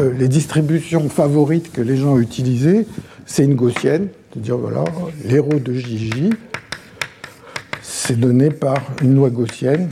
[0.00, 2.86] euh, distributions favorites que les gens utilisées,
[3.26, 4.84] c'est une gaussienne, c'est-à-dire voilà,
[5.24, 6.30] l'héros de JJ,
[7.80, 9.90] c'est donné par une loi gaussienne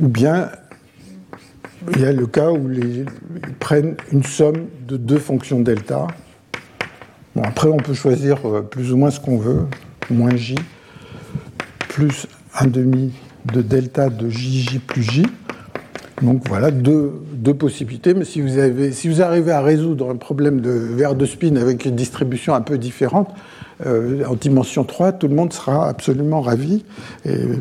[0.00, 0.50] ou bien
[1.94, 3.06] il y a le cas où ils
[3.60, 6.08] prennent une somme de deux fonctions delta.
[7.34, 9.66] Bon, après, on peut choisir euh, plus ou moins ce qu'on veut,
[10.10, 10.54] moins j,
[11.88, 12.26] plus
[12.58, 13.12] un demi
[13.52, 15.26] de delta de jj plus j.
[16.22, 17.12] Donc voilà, deux,
[17.58, 21.26] possibilités, mais si vous, avez, si vous arrivez à résoudre un problème de verre de
[21.26, 23.28] spin avec une distribution un peu différente,
[23.84, 26.84] euh, en dimension 3, tout le monde sera absolument ravi.
[27.26, 27.56] Et euh,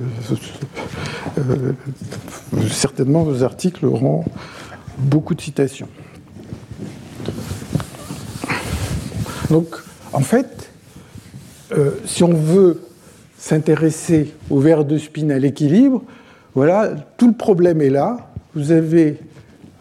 [1.38, 1.73] euh,
[2.69, 4.23] certainement, vos articles auront
[4.97, 5.89] beaucoup de citations.
[9.49, 9.75] Donc,
[10.13, 10.71] en fait,
[12.06, 12.82] si on veut
[13.38, 16.01] s'intéresser au verre de spin à l'équilibre,
[16.54, 18.32] voilà, tout le problème est là.
[18.56, 19.19] Vous avez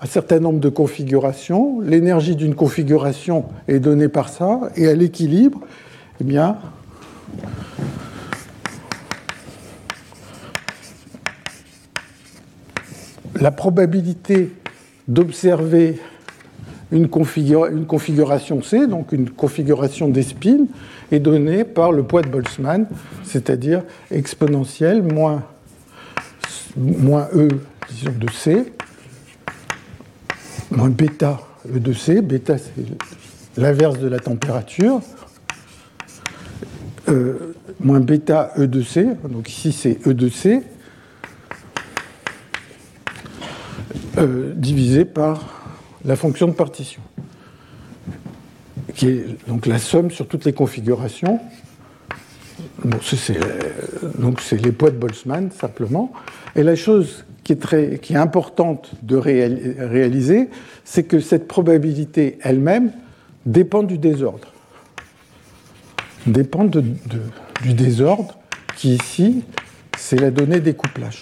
[0.03, 1.81] un certain nombre de configurations.
[1.81, 4.61] L'énergie d'une configuration est donnée par ça.
[4.77, 5.61] Et à l'équilibre,
[6.21, 6.59] eh bien,
[13.41, 14.53] la probabilité
[15.09, 16.01] d'observer
[16.93, 20.67] une, configuration C, donc une configuration des spins,
[21.13, 22.87] est donnée par le poids de Boltzmann,
[23.25, 25.43] c'est-à-dire exponentielle moins,
[26.77, 28.73] moins E de C,
[30.71, 31.41] moins bêta
[31.73, 32.21] E de C.
[32.23, 32.73] Bêta, c'est
[33.57, 35.01] l'inverse de la température,
[37.09, 40.63] euh, moins bêta E de C, donc ici c'est E de C,
[44.19, 45.73] euh, divisé par
[46.05, 47.03] la fonction de partition,
[48.95, 51.41] qui est donc la somme sur toutes les configurations.
[53.03, 53.39] c'est,
[54.19, 56.13] donc c'est les poids de Boltzmann simplement.
[56.57, 60.49] Et la chose qui est, très, qui est importante de réaliser,
[60.85, 62.93] c'est que cette probabilité elle-même
[63.45, 64.55] dépend du désordre
[66.27, 66.83] dépendent
[67.63, 68.39] du désordre
[68.77, 69.43] qui ici,
[69.97, 71.21] c'est la donnée des couplages.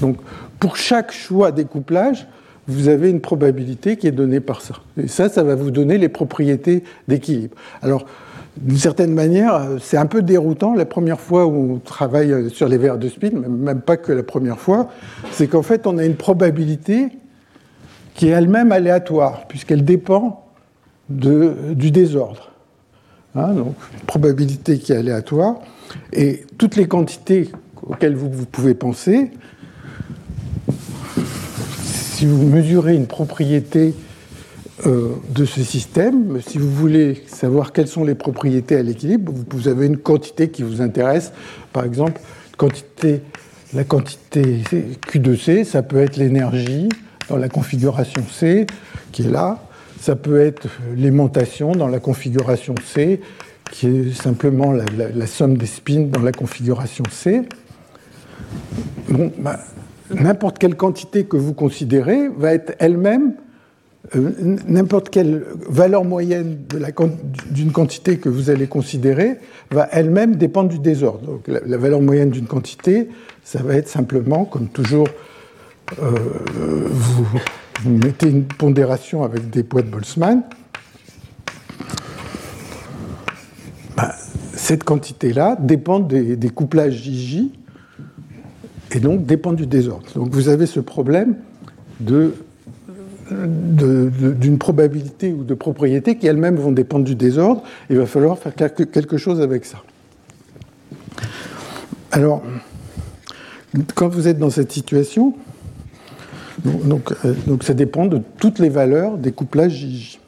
[0.00, 0.18] Donc
[0.58, 2.26] pour chaque choix des couplages,
[2.68, 4.74] vous avez une probabilité qui est donnée par ça.
[5.00, 7.56] Et ça, ça va vous donner les propriétés d'équilibre.
[7.82, 8.06] Alors,
[8.56, 12.78] d'une certaine manière, c'est un peu déroutant la première fois où on travaille sur les
[12.78, 14.88] verres de spin, même pas que la première fois,
[15.30, 17.08] c'est qu'en fait, on a une probabilité
[18.14, 20.46] qui est elle-même aléatoire, puisqu'elle dépend
[21.10, 22.50] de, du désordre.
[23.34, 25.56] Hein, donc une probabilité qui est aléatoire,
[26.12, 27.50] et toutes les quantités
[27.82, 29.30] auxquelles vous, pouvez penser,
[32.16, 33.94] si vous mesurez une propriété
[34.86, 39.68] euh, de ce système, si vous voulez savoir quelles sont les propriétés à l'équilibre, vous
[39.68, 41.32] avez une quantité qui vous intéresse.
[41.74, 42.18] Par exemple,
[43.74, 44.62] la quantité
[45.06, 46.88] Q de C, ça peut être l'énergie
[47.28, 48.66] dans la configuration C
[49.12, 49.62] qui est là.
[50.00, 53.20] Ça peut être l'aimantation dans la configuration C,
[53.72, 57.42] qui est simplement la, somme des spins dans la configuration C.
[59.10, 59.58] Bon, bah,
[60.14, 63.34] n'importe quelle quantité que vous considérez va être elle-même,
[64.14, 64.30] euh,
[64.68, 66.58] n'importe quelle valeur moyenne
[67.50, 69.38] d'une quantité que vous allez considérer
[69.70, 71.26] va elle-même dépendre du désordre.
[71.26, 73.08] Donc, la, valeur moyenne d'une quantité,
[73.42, 75.08] ça va être simplement, comme toujours,
[76.02, 76.10] euh,
[76.90, 77.26] vous
[77.90, 80.42] mettez une pondération avec des poids de Boltzmann,
[83.96, 84.10] ben,
[84.54, 87.44] cette quantité-là dépend des, couplages JJ
[88.92, 90.06] et donc dépend du désordre.
[90.14, 91.36] Donc vous avez ce problème
[92.00, 92.32] d'une
[94.58, 97.62] probabilité ou de propriétés qui elles-mêmes vont dépendre du désordre.
[97.90, 99.82] Il va falloir faire quelque chose avec ça.
[102.12, 102.42] Alors,
[103.94, 105.34] quand vous êtes dans cette situation,
[106.64, 110.18] donc, euh, ça dépend de toutes les valeurs des couplages JJ.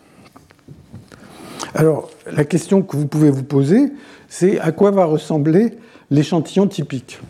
[1.74, 3.92] Alors, la question que vous pouvez vous poser,
[4.28, 5.74] c'est à quoi va ressembler
[6.10, 7.20] l'échantillon typique?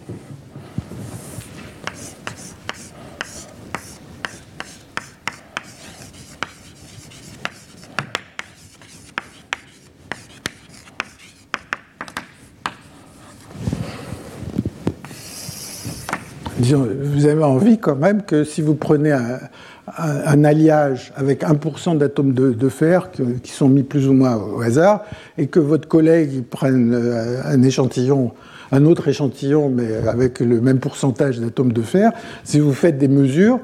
[16.76, 22.68] Vous avez envie quand même que si vous prenez un, alliage avec 1% d'atomes de,
[22.68, 23.10] fer
[23.42, 25.04] qui sont mis plus ou moins au hasard,
[25.36, 28.32] et que votre collègue prenne euh, un échantillon,
[28.72, 32.12] un autre échantillon, mais avec le même pourcentage d'atomes de fer,
[32.44, 33.60] si vous faites des mesures,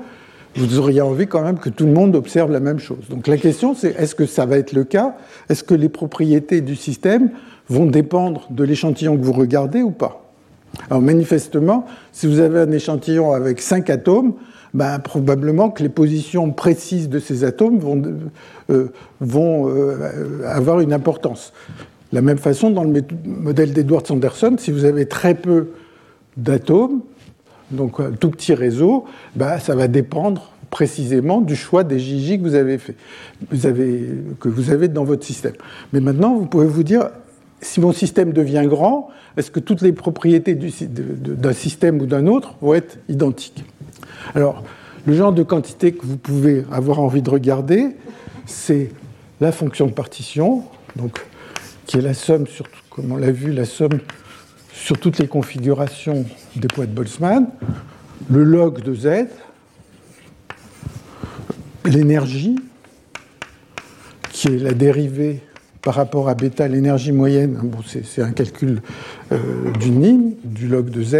[0.56, 3.08] vous auriez envie quand même que tout le monde observe la même chose.
[3.10, 5.16] Donc la question, c'est est-ce que ça va être le cas?
[5.48, 7.30] Est-ce que les propriétés du système
[7.68, 10.23] vont dépendre de l'échantillon que vous regardez ou pas?
[10.90, 14.34] Alors manifestement, si vous avez un échantillon avec 5 atomes,
[14.74, 18.02] ben, probablement que les positions précises de ces atomes vont,
[18.70, 18.88] euh,
[19.22, 21.52] euh, avoir une importance.
[22.10, 25.68] De la même façon, dans le modèle d'Edward-Sanderson, si vous avez très peu
[26.36, 27.02] d'atomes,
[27.70, 29.04] donc un tout petit réseau,
[29.36, 32.96] ben, ça va dépendre précisément du choix des JJ que vous avez fait,
[34.40, 35.54] que vous avez dans votre système.
[35.92, 37.10] Mais maintenant, vous pouvez vous dire,
[37.60, 42.54] si mon système devient grand, est-ce que toutes les propriétés d'un système ou d'un autre
[42.60, 43.64] vont être identiques?
[44.34, 44.62] Alors,
[45.06, 47.96] le genre de quantité que vous pouvez avoir envie de regarder,
[48.46, 48.90] c'est
[49.40, 50.64] la fonction de partition,
[50.96, 51.20] donc,
[51.86, 53.98] qui est la somme, sur, comme on l'a vu, la somme
[54.72, 56.24] sur toutes les configurations
[56.56, 57.48] des poids de Boltzmann,
[58.30, 59.26] le log de Z,
[61.84, 62.56] l'énergie,
[64.30, 65.42] qui est la dérivée
[65.84, 68.80] par rapport à bêta, l'énergie moyenne, bon, c'est un calcul
[69.32, 71.16] euh, du NIM, du log de Z,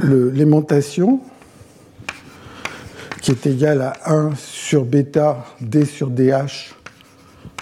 [0.00, 1.20] l'aimantation,
[3.22, 6.32] qui est égale à 1 sur bêta d sur dh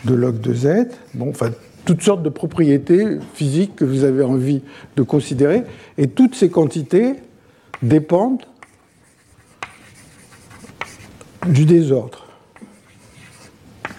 [0.07, 0.89] de log de Z.
[1.13, 1.51] Bon, enfin,
[1.85, 4.63] toutes sortes de propriétés physiques que vous avez envie
[4.97, 5.65] de considérer.
[5.99, 7.15] Et toutes ces quantités
[7.83, 8.47] dépendent
[11.47, 12.28] du désordre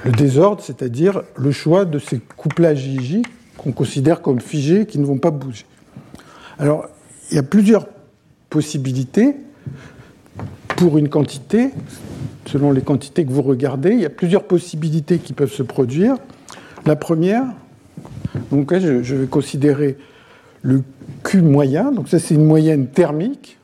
[0.06, 3.22] le désordre, c'est-à-dire le choix de ces couplages JJ
[3.58, 5.66] qu'on considère comme figés, qui ne vont pas bouger.
[6.58, 6.88] Alors,
[7.30, 7.88] il y a plusieurs
[8.50, 9.36] possibilités
[10.78, 11.72] pour une quantité,
[12.46, 16.16] selon les quantités que vous regardez, il y a plusieurs possibilités qui peuvent se produire.
[16.86, 17.44] La première,
[18.52, 19.98] donc je vais considérer
[20.62, 20.84] le
[21.24, 23.58] Q moyen, donc ça c'est une moyenne thermique,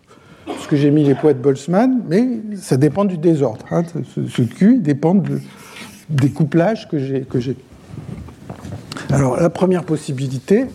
[0.45, 3.65] parce que j'ai mis les poids de Boltzmann, mais ça dépend du désordre.
[3.71, 3.83] Hein.
[4.13, 5.39] Ce, Q dépend de,
[6.09, 7.25] des couplages que j'ai.
[9.09, 10.65] Alors, la première possibilité,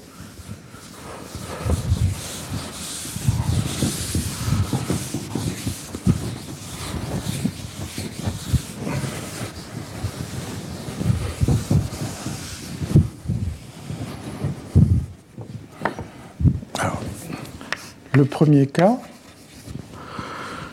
[18.15, 18.99] le premier cas,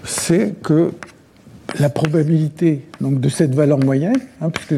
[0.03, 0.91] c'est que
[1.79, 4.75] la probabilité donc, de cette valeur moyenne, hein, puisque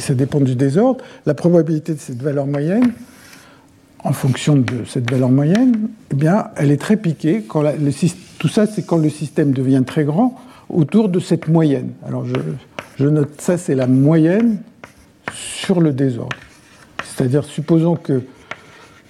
[0.00, 2.92] ça dépend du désordre, la probabilité de cette valeur moyenne,
[4.04, 7.44] en fonction de cette valeur moyenne, eh bien, elle est très piquée.
[7.46, 7.62] Quand
[8.38, 11.90] tout ça, c'est quand le système devient très grand autour de cette moyenne.
[12.06, 12.34] Alors, je,
[12.98, 14.58] je note ça, c'est la moyenne
[15.32, 16.36] sur le désordre.
[17.04, 18.22] C'est-à-dire, supposons que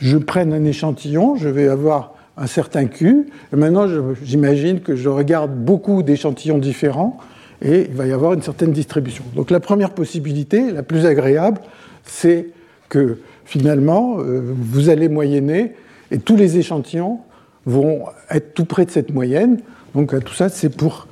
[0.01, 3.27] je prenne un échantillon, je vais avoir un certain Q.
[3.53, 3.87] Maintenant,
[4.23, 7.19] j'imagine que je regarde beaucoup d'échantillons différents
[7.63, 9.25] et il va y avoir une certaine distribution.
[9.37, 11.61] Donc la première possibilité, la plus agréable,
[12.05, 12.49] c'est
[12.89, 15.75] que finalement, euh, vous allez moyenner
[16.11, 17.21] et tous les échantillons
[17.65, 19.61] vont être tout près de cette moyenne.
[19.95, 21.07] Donc tout ça, c'est pour,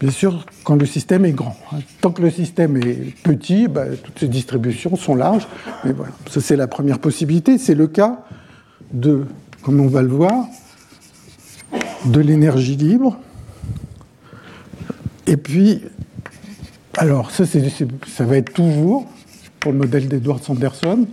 [0.00, 1.56] bien sûr, quand le système est grand.
[2.00, 5.48] Tant que le système est petit, bah, toutes ces distributions sont larges.
[5.84, 7.58] Mais voilà, ça c'est la première possibilité.
[7.58, 8.24] C'est le cas
[8.92, 9.24] de,
[9.62, 10.46] comme on va le voir,
[12.04, 13.18] de l'énergie libre.
[15.26, 15.82] Et puis,
[16.96, 19.06] alors ça, ça va être toujours
[19.60, 21.06] pour le modèle d'Edward Sanderson.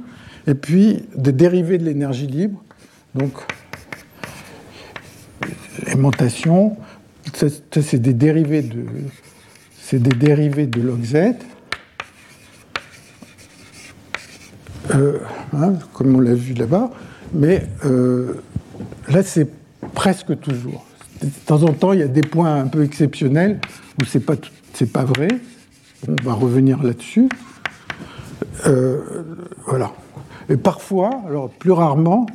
[0.46, 2.62] Et puis des dérivés de l'énergie libre,
[3.16, 3.32] donc
[5.86, 6.76] l'aimantation,
[7.34, 7.48] ça,
[7.82, 8.86] c'est des dérivés de
[9.80, 11.36] c'est des dérivés de log z,
[14.96, 15.20] euh,
[15.54, 16.90] hein, comme on l'a vu là-bas,
[17.34, 18.42] mais euh,
[19.10, 19.50] là c'est
[19.94, 20.86] presque toujours.
[21.22, 23.60] de temps en temps, il y a des points un peu exceptionnels
[24.02, 24.36] où c'est pas
[24.92, 25.28] pas vrai.
[26.08, 27.30] On va revenir là-dessus.
[28.68, 29.24] Euh,
[29.66, 29.94] voilà.
[30.50, 32.26] Et parfois, alors plus rarement,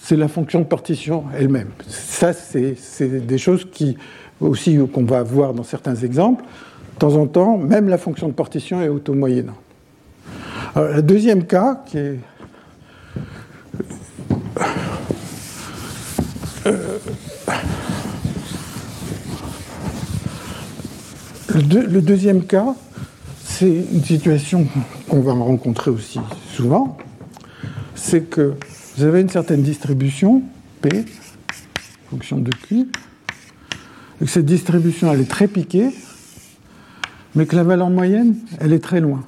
[0.00, 1.70] c'est la fonction de partition elle-même.
[1.88, 2.76] Ça, c'est
[3.26, 3.96] des choses qui
[4.40, 6.44] aussi qu'on va voir dans certains exemples.
[6.94, 9.56] De temps en temps, même la fonction de partition est auto-moyennant.
[10.76, 12.20] Le deuxième cas, qui est
[21.54, 22.74] le, deuxième cas,
[23.42, 24.66] c'est une situation
[25.08, 26.20] qu'on va rencontrer aussi
[26.54, 26.96] souvent,
[27.94, 28.54] c'est que
[28.96, 30.42] vous avez une certaine distribution,
[30.80, 31.04] P,
[32.10, 32.88] fonction de Q,
[34.20, 35.90] et que cette distribution, elle est très piquée,
[37.34, 39.24] mais que la valeur moyenne, elle est très loin.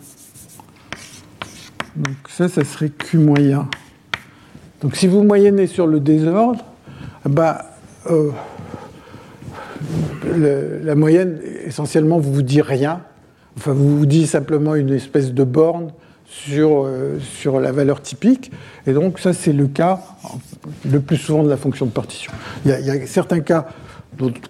[1.96, 3.68] Donc ça, ça serait Q moyen.
[4.80, 6.64] Donc si vous moyennez sur le désordre,
[7.24, 7.76] bah,
[8.10, 8.30] euh,
[10.84, 11.38] la moyenne,
[11.72, 13.00] essentiellement, vous vous dit rien.
[13.56, 15.90] Enfin, vous vous dit simplement une espèce de borne
[16.26, 18.52] sur, euh, sur la valeur typique.
[18.86, 20.00] Et donc, ça, c'est le cas
[20.90, 22.30] le plus souvent de la fonction de partition.
[22.66, 23.68] Il y a, certains cas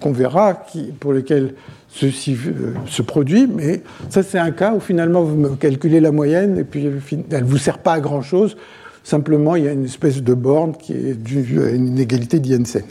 [0.00, 0.66] qu'on verra
[0.98, 1.54] pour lesquels
[1.88, 6.58] ceci euh, se produit, mais ça, c'est un cas où finalement, vous calculez la moyenne
[6.58, 6.90] et puis
[7.30, 8.56] elle ne vous sert pas à grand-chose.
[9.04, 12.82] Simplement, il y a une espèce de borne qui est due à une inégalité d'Iensen.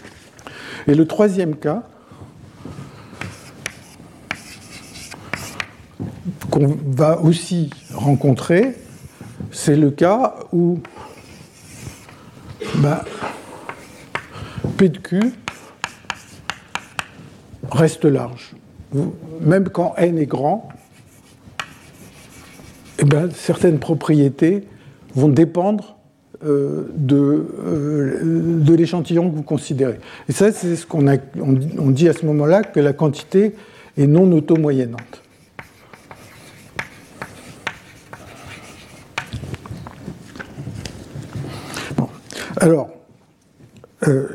[0.87, 1.83] Et le troisième cas,
[6.51, 8.75] qu'on va aussi rencontrer,
[9.51, 10.79] c'est le cas où
[12.75, 13.03] bah,
[14.77, 15.19] P de Q
[17.71, 18.53] reste large.
[19.41, 20.67] Même quand n est grand,
[22.99, 24.67] eh ben, certaines propriétés
[25.15, 25.97] vont dépendre
[26.43, 28.19] euh, de, euh,
[28.61, 29.99] de l'échantillon que vous considérez.
[30.27, 33.55] Et ça, c'est ce qu'on on dit à ce moment-là que la quantité
[33.97, 35.20] est non auto-moyennante.
[42.61, 42.91] Alors,
[44.07, 44.27] euh,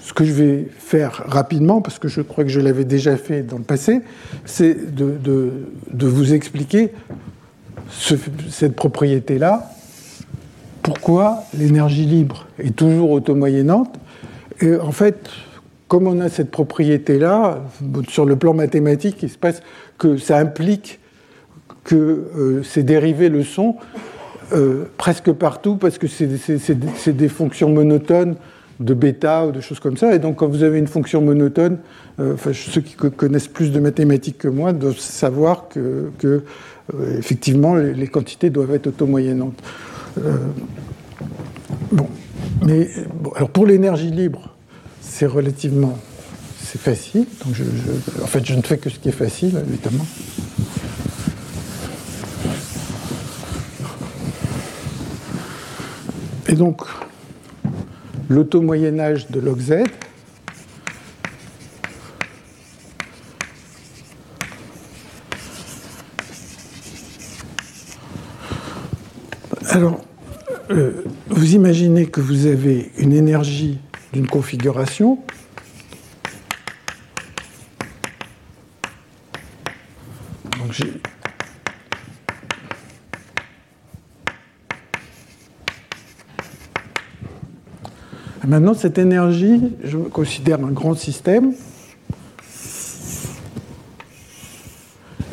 [0.00, 3.42] ce que je vais faire rapidement, parce que je crois que je l'avais déjà fait
[3.42, 4.02] dans le passé,
[4.44, 5.52] c'est de,
[5.92, 6.90] vous expliquer
[7.90, 9.72] cette propriété-là,
[10.82, 13.92] pourquoi l'énergie libre est toujours automoyennante.
[14.60, 15.30] Et en fait,
[15.88, 17.64] comme on a cette propriété-là,
[18.06, 19.62] sur le plan mathématique, il se passe
[19.98, 21.00] que ça implique
[21.82, 23.74] que euh, ces dérivés le sont
[24.52, 28.36] euh, presque partout parce que c'est des fonctions monotones
[28.80, 30.14] de bêta ou de choses comme ça.
[30.14, 31.78] Et donc, quand vous avez une fonction monotone,
[32.18, 36.40] euh, ceux qui connaissent plus de mathématiques que moi doivent savoir que, euh,
[37.18, 39.62] effectivement, les, quantités doivent être automoyennantes.
[41.92, 42.06] bon,
[42.66, 42.90] mais
[43.36, 44.54] alors pour l'énergie libre,
[45.00, 45.98] c'est relativement,
[46.78, 47.26] facile.
[47.44, 47.56] Donc,
[48.22, 50.06] en fait, je ne fais que ce qui est facile, évidemment.
[56.50, 56.82] Et donc,
[58.28, 59.62] l'auto-moyen-âge de log
[69.68, 70.00] Alors,
[70.70, 73.78] euh, vous imaginez que vous avez une énergie
[74.12, 75.20] d'une configuration.
[88.46, 91.52] Maintenant, cette énergie, je considère un grand système.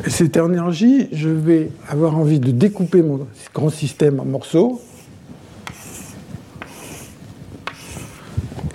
[0.06, 4.80] Et cette énergie, je vais avoir envie de découper mon grand système en morceaux.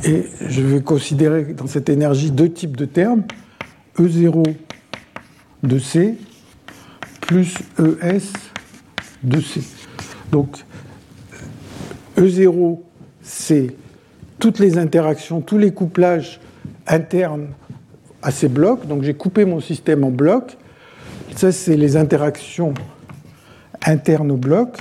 [0.04, 3.24] Et je vais considérer dans cette énergie deux types de termes,
[3.98, 4.44] E0
[5.64, 6.18] de C
[7.22, 8.34] plus ES
[9.24, 9.62] de C.
[10.32, 10.58] Donc
[12.18, 12.80] E0,
[13.22, 13.76] c'est
[14.44, 16.42] toutes les interactions, tous les couplages
[16.86, 17.48] internes
[18.22, 18.86] à ces blocs.
[18.88, 20.58] Donc j'ai coupé mon système en blocs.
[21.34, 22.74] Ça, c'est les interactions
[23.86, 24.80] internes au bloc.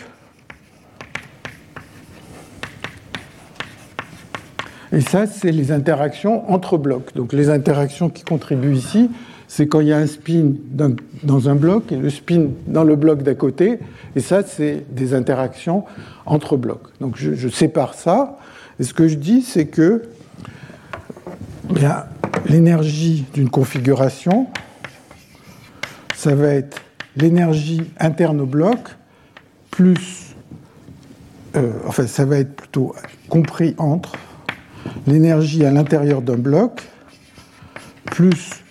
[4.90, 7.14] Et ça, c'est les interactions entre blocs.
[7.14, 9.10] Donc les interactions qui contribuent ici,
[9.46, 10.54] c'est quand il y a un spin
[11.22, 13.78] dans un bloc et le spin dans le bloc d'à côté.
[14.16, 15.84] Et ça, c'est des interactions
[16.26, 16.88] entre blocs.
[17.00, 18.38] Donc je, je sépare ça.
[18.80, 20.02] Et ce que je dis, c'est que
[22.46, 24.46] l'énergie d'une configuration,
[26.14, 26.80] ça va être
[27.16, 28.78] l'énergie interne au bloc
[29.70, 30.34] plus,
[31.56, 32.94] euh, enfin ça va être plutôt
[33.28, 34.12] compris entre
[35.06, 36.82] l'énergie à l'intérieur d'un bloc
[38.06, 38.62] plus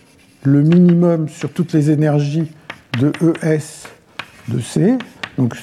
[0.43, 2.51] le minimum sur toutes les énergies
[2.99, 3.87] de ES
[4.47, 4.97] de C.
[5.37, 5.55] Donc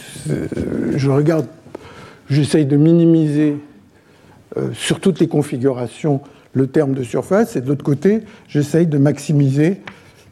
[0.95, 1.47] je regarde,
[2.31, 3.57] j'essaye de minimiser
[4.57, 6.21] euh, sur toutes les configurations
[6.55, 9.81] le terme de surface, et de l'autre côté, j'essaye de maximiser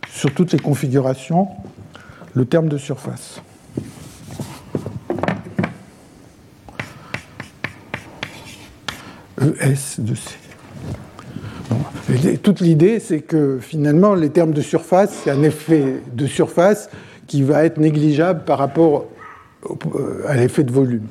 [0.09, 1.49] sur toutes les configurations
[2.35, 3.41] le terme de surface.
[9.41, 10.39] ES de C.
[12.43, 16.89] toute l'idée, c'est que finalement, les termes de surface, c'est un effet de surface
[17.27, 19.07] qui va être négligeable par rapport
[20.27, 21.07] à l'effet de volume.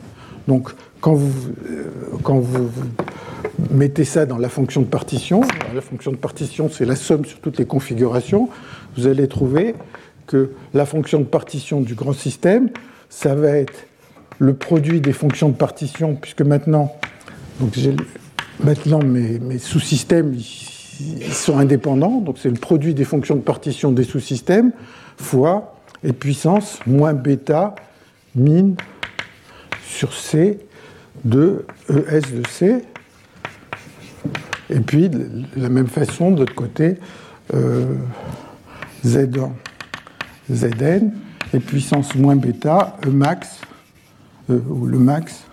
[0.48, 0.72] Donc,
[1.06, 1.84] quand vous, euh,
[2.24, 2.68] quand vous
[3.70, 5.42] mettez ça dans la fonction de partition,
[5.76, 8.50] la fonction de partition, c'est la somme sur toutes les configurations,
[8.98, 9.76] vous allez trouver
[10.26, 12.72] que la fonction de partition du grand système,
[13.08, 13.86] ça va être
[14.40, 16.92] le produit des fonctions de partition, puisque maintenant,
[17.60, 17.78] donc
[18.64, 20.36] maintenant mes, mes sous-systèmes
[21.32, 24.72] sont indépendants, donc c'est le produit des fonctions de partition des sous-systèmes
[25.18, 27.76] fois et puissance moins bêta
[28.34, 28.74] min
[29.88, 30.65] sur C
[31.26, 32.86] de ES de C.
[34.70, 36.96] Et puis, de la même façon, de l'autre côté,
[37.54, 37.86] euh,
[39.06, 39.52] Z1,
[40.52, 41.12] Zn,
[41.54, 43.62] et puissance moins bêta, E max,
[44.50, 45.44] euh, ou le max,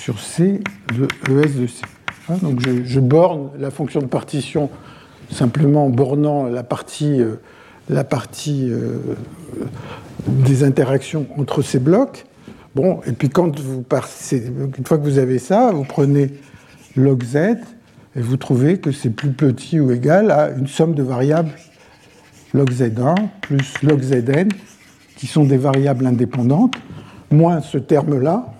[0.00, 0.60] sur C
[0.94, 1.82] de ES de C.
[2.28, 4.70] Hein, donc je, borne la fonction de partition
[5.30, 7.36] simplement en bornant la partie, euh,
[7.88, 8.70] la partie
[10.26, 12.26] des interactions entre ces blocs.
[12.76, 16.28] Bon, et puis quand vous une fois que vous avez ça, vous prenez
[16.94, 17.56] log z et
[18.20, 21.52] vous trouvez que c'est plus petit ou égal à une somme de variables
[22.52, 24.50] log z1 plus log zn,
[25.16, 26.74] qui sont des variables indépendantes,
[27.30, 28.52] moins ce terme-là.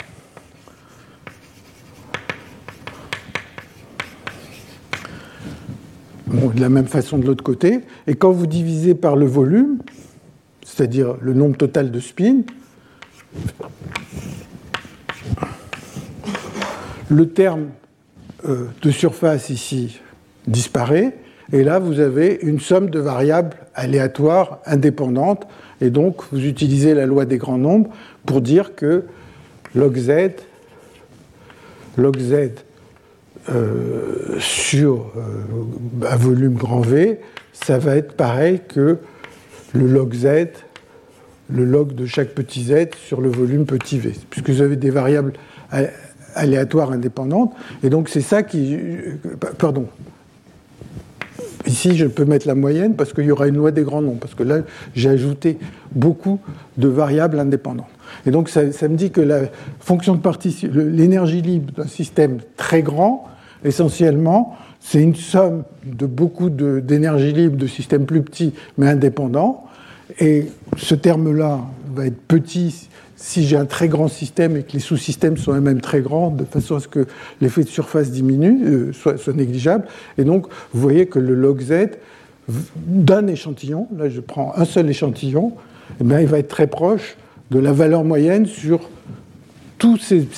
[6.26, 7.80] Bon, de la même façon de l'autre côté.
[8.06, 9.76] Et quand vous divisez par le volume,
[10.64, 12.40] c'est-à-dire le nombre total de spins,
[17.09, 17.68] le terme
[18.48, 20.00] euh, de surface ici
[20.46, 21.14] disparaît,
[21.52, 25.46] et là vous avez une somme de variables aléatoires indépendantes,
[25.80, 27.90] et donc vous utilisez la loi des grands nombres
[28.24, 29.04] pour dire que
[29.74, 30.30] log z,
[31.96, 32.50] log z
[33.48, 37.20] euh, sur euh, un volume grand V,
[37.52, 38.98] ça va être pareil que
[39.72, 40.48] le log z,
[41.48, 44.90] le log de chaque petit z sur le volume petit v, puisque vous avez des
[44.90, 45.32] variables
[46.37, 47.53] aléatoires indépendantes.
[47.82, 48.76] Et donc c'est ça qui...
[49.59, 49.87] Pardon.
[51.66, 54.20] Ici, je peux mettre la moyenne parce qu'il y aura une loi des grands nombres,
[54.20, 54.61] parce que là,
[54.95, 55.59] j'ai ajouté
[55.91, 56.39] beaucoup
[56.76, 57.89] de variables indépendantes.
[58.24, 59.41] Et donc ça, ça me dit que la
[59.80, 63.26] fonction de partition, l'énergie libre d'un système très grand,
[63.64, 69.64] essentiellement, c'est une somme de beaucoup d'énergie libre de systèmes plus petits mais indépendants.
[70.20, 71.61] Et ce terme-là
[71.93, 72.89] va être petit
[73.27, 76.45] si j'ai un très grand système et que les sous-systèmes sont eux-mêmes très grands, de
[76.45, 77.09] façon à ce que
[77.41, 79.85] l'effet de surface diminue, euh, soit, négligeable.
[80.16, 81.89] Et donc, vous voyez que le log z
[82.77, 85.55] d'un échantillon, là je prends un seul échantillon,
[86.01, 87.16] eh il va être très proche
[87.51, 88.89] de la valeur moyenne sur
[89.79, 90.29] tous ces,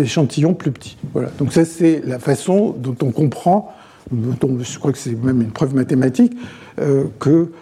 [0.00, 0.96] échantillons plus petits.
[1.12, 1.28] Voilà.
[1.38, 3.74] Donc ça, c'est la façon dont on comprend,
[4.10, 6.32] je crois que c'est même une preuve mathématique,
[6.80, 7.52] euh, que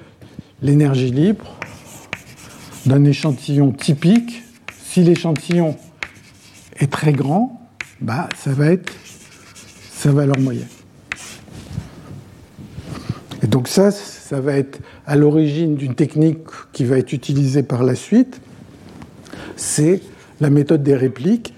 [0.62, 1.56] l'énergie libre
[2.86, 4.42] d'un échantillon typique,
[4.84, 5.76] si l'échantillon
[6.76, 7.68] est très grand,
[8.00, 8.92] bah, ça va être
[9.92, 10.68] sa valeur moyenne.
[13.42, 16.38] Et donc ça, ça va être à l'origine d'une technique
[16.72, 18.40] qui va être utilisée par la suite,
[19.56, 20.00] c'est
[20.40, 21.54] la méthode des répliques,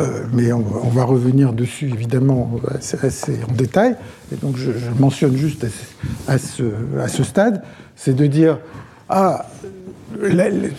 [0.00, 2.52] euh, mais on, va revenir dessus évidemment
[3.02, 3.96] assez, en détail,
[4.32, 5.66] et donc je, mentionne juste
[6.28, 6.62] à, ce,
[7.00, 7.62] à ce stade,
[7.96, 8.60] c'est de dire,
[9.08, 9.46] ah,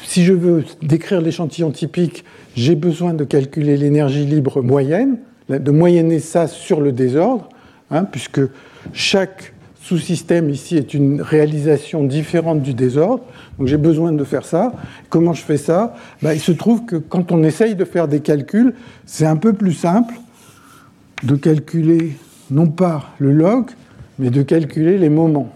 [0.06, 2.24] si je veux décrire l'échantillon typique,
[2.56, 5.18] j'ai besoin de calculer l'énergie libre moyenne,
[5.50, 7.50] de moyenner ça sur le désordre,
[7.92, 8.42] hein, puisque
[8.94, 13.24] chaque sous-système ici est une réalisation différente du désordre.
[13.58, 14.74] Donc j'ai besoin de faire ça.
[15.10, 15.96] Comment je fais ça?
[16.22, 18.74] Ben, Il se trouve que quand on essaye de faire des calculs,
[19.06, 20.14] c'est un peu plus simple
[21.24, 22.14] de calculer
[22.52, 23.66] non pas le log,
[24.20, 25.54] mais de calculer les moments.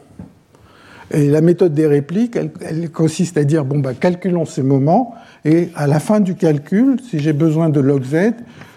[1.11, 5.69] Et la méthode des répliques, elle, consiste à dire, bon, bah, calculons ces moments, et
[5.75, 8.33] à la fin du calcul, si j'ai besoin de log z,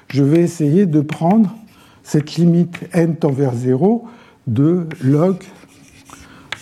[0.08, 1.54] je vais essayer de prendre
[2.02, 4.04] cette limite n tend vers 0
[4.46, 5.38] de log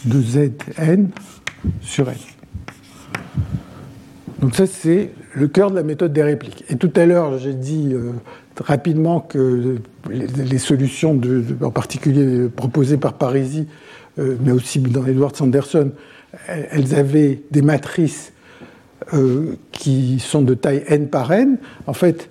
[0.04, 1.08] de zn
[1.80, 2.16] sur n.
[4.40, 6.64] Donc ça, c'est le cœur de la méthode des répliques.
[6.68, 8.12] Et tout à l'heure, j'ai dit euh,
[8.60, 9.78] rapidement que
[10.10, 11.18] les, solutions,
[11.62, 13.66] en particulier proposées par Parisi,
[14.18, 15.90] euh, mais aussi dans Edward Sanderson,
[16.48, 18.32] elles avaient des matrices
[19.12, 21.58] euh, qui sont de taille n par n.
[21.86, 22.30] En fait,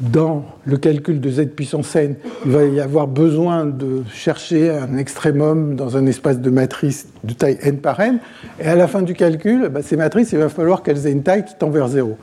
[0.00, 4.96] dans le calcul de z puissance n, il va y avoir besoin de chercher un
[4.98, 8.18] extrémum dans un espace de matrice de taille n par n.
[8.60, 11.22] Et à la fin du calcul, bah, ces matrices, il va falloir qu'elles aient une
[11.22, 12.18] taille qui tend vers 0.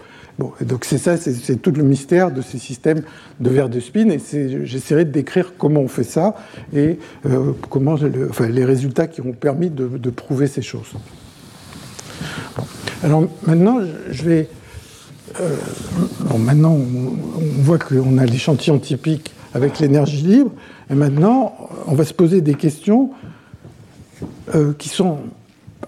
[0.62, 3.02] Donc c'est ça, c'est tout le mystère de ces systèmes
[3.40, 4.20] de verre de spin, et
[4.66, 6.36] j'essaierai de décrire comment on fait ça
[6.74, 7.96] et euh, comment,
[8.30, 10.94] enfin, les résultats qui ont permis de, prouver ces choses.
[13.04, 13.80] Alors maintenant,
[14.10, 14.48] je vais
[15.40, 15.56] euh,
[16.22, 20.52] bon, maintenant, on, voit qu'on a l'échantillon typique avec l'énergie libre,
[20.90, 21.56] et maintenant,
[21.88, 23.12] on va se poser des questions
[24.54, 25.20] euh, qui sont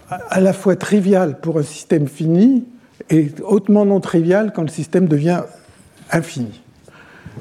[0.10, 2.66] à la fois triviales pour un système fini
[3.10, 5.44] et hautement non triviales quand le système devient
[6.12, 6.62] infini.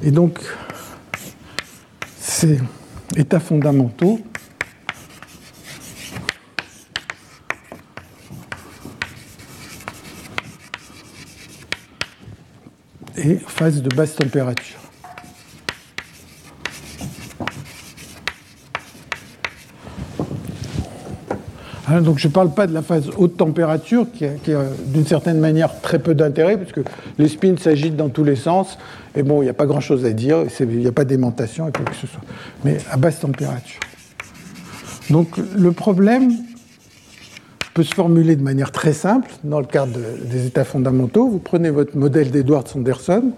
[0.03, 0.39] Et donc,
[2.19, 2.59] ces
[3.17, 4.21] états fondamentaux
[13.17, 14.82] et phase de basse température.
[21.89, 25.41] Hein, donc je ne parle pas de la phase haute température qui a, d'une certaine
[25.41, 26.81] manière très peu d'intérêt puisque
[27.19, 28.79] les spins s'agitent dans tous les sens
[29.17, 31.73] et bon, il n'y a pas grand-chose à dire, il n'y a pas d'aimantation et
[31.73, 32.23] quoi que ce soit.
[32.65, 33.81] Mais à basse température.
[35.11, 36.33] Donc le problème
[37.75, 41.29] peut se formuler de manière très simple dans le cadre des états fondamentaux.
[41.29, 43.33] Vous prenez votre modèle d'Edward Sanderson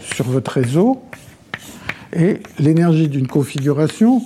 [0.00, 1.02] sur votre réseau
[2.12, 4.22] et l'énergie d'une configuration,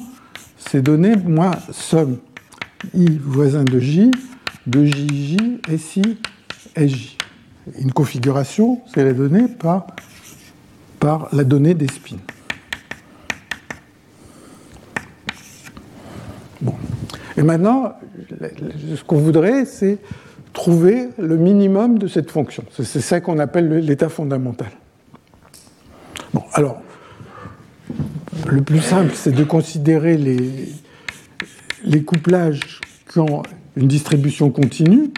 [0.59, 2.18] c'est donné moins somme
[2.95, 4.11] i voisin de j
[4.66, 5.37] de jj
[5.79, 6.03] si
[6.77, 7.16] j.
[7.81, 9.89] Une configuration, c'est la donnée par,
[11.01, 12.16] par la donnée des spins.
[16.61, 16.74] Bon.
[17.37, 17.95] Et maintenant,
[18.41, 19.99] ce qu'on voudrait, c'est
[20.53, 22.64] trouver le minimum de cette fonction.
[22.70, 24.70] C'est ça qu'on appelle l'état fondamental.
[26.33, 26.81] Bon, alors,
[28.49, 30.68] le plus simple, c'est de considérer les,
[31.87, 32.80] les couplages
[33.11, 33.43] qui ont
[33.76, 35.11] une distribution continue.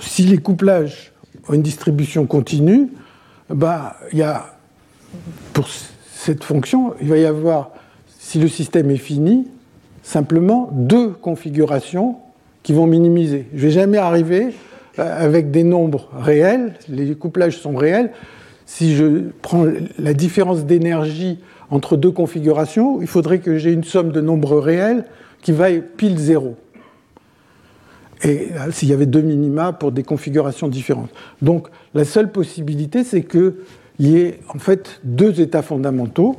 [0.00, 1.12] Si les couplages
[1.48, 2.88] ont une distribution continue,
[3.48, 4.56] bah, y a,
[5.52, 7.70] pour cette fonction, il va y avoir,
[8.18, 9.48] si le système est fini,
[10.02, 12.16] simplement deux configurations
[12.62, 13.46] qui vont minimiser.
[13.54, 14.54] Je ne vais jamais arriver
[14.98, 18.10] euh, avec des nombres réels, les couplages sont réels,
[18.66, 19.66] si je prends
[19.98, 21.38] la différence d'énergie
[21.70, 25.04] entre deux configurations, il faudrait que j'ai une somme de nombres réels
[25.40, 26.56] qui vaille pile zéro.
[28.24, 31.10] Et s'il y avait deux minima pour des configurations différentes.
[31.40, 33.54] Donc la seule possibilité, c'est qu'il
[33.98, 36.36] y ait en fait deux états fondamentaux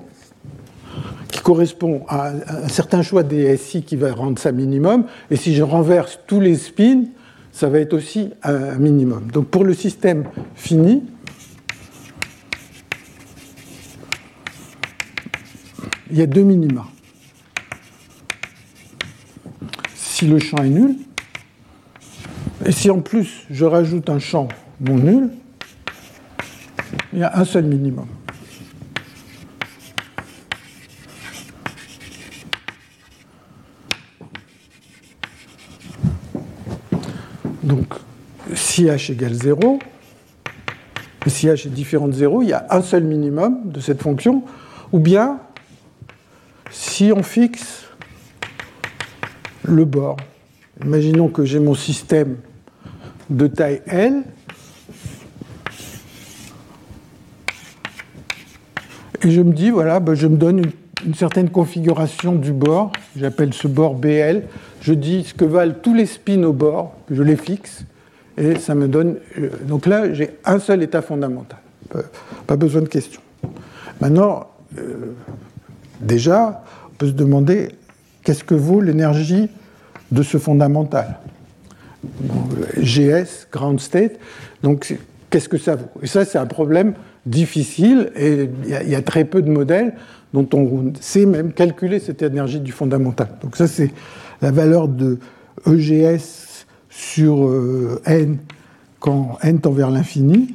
[1.29, 2.29] qui correspondent à
[2.63, 5.05] un certain choix des SI qui va rendre ça minimum.
[5.29, 7.03] Et si je renverse tous les spins,
[7.51, 9.27] ça va être aussi un minimum.
[9.33, 10.23] Donc pour le système
[10.55, 11.03] fini,
[16.11, 16.85] il y a deux minima.
[19.95, 20.95] Si le champ est nul,
[22.65, 24.47] et si en plus je rajoute un champ
[24.79, 25.29] non nul,
[27.13, 28.07] il y a un seul minimum.
[37.63, 37.93] Donc,
[38.53, 39.79] si h égale 0,
[41.27, 44.43] si h est différent de 0, il y a un seul minimum de cette fonction,
[44.91, 45.39] ou bien
[46.93, 47.85] si on fixe
[49.63, 50.17] le bord,
[50.85, 52.35] imaginons que j'ai mon système
[53.31, 54.21] de taille L,
[59.23, 60.61] et je me dis, voilà, ben, je me donne
[61.03, 64.43] une, certaine configuration du bord, j'appelle ce bord BL,
[64.81, 67.85] je dis ce que valent tous les spins au bord, je les fixe,
[68.37, 69.17] et ça me donne.
[69.39, 71.57] Euh, donc là, j'ai un seul état fondamental,
[72.45, 73.21] pas besoin de question.
[73.99, 74.45] Maintenant,
[74.77, 75.15] euh,
[75.99, 76.63] déjà,
[77.07, 77.69] se demander
[78.23, 79.49] qu'est-ce que vaut l'énergie
[80.11, 81.19] de ce fondamental.
[82.77, 84.19] GS, ground state,
[84.61, 84.93] donc
[85.29, 85.89] qu'est-ce que ça vaut?
[86.01, 86.93] Et ça, c'est un problème
[87.25, 89.93] difficile et il y, a très peu de modèles
[90.33, 93.29] dont on sait même calculer cette énergie du fondamental.
[93.41, 93.91] Donc ça, c'est
[94.41, 95.19] la valeur de
[95.65, 98.37] EGS sur euh, n
[98.99, 100.53] quand n tend vers l'infini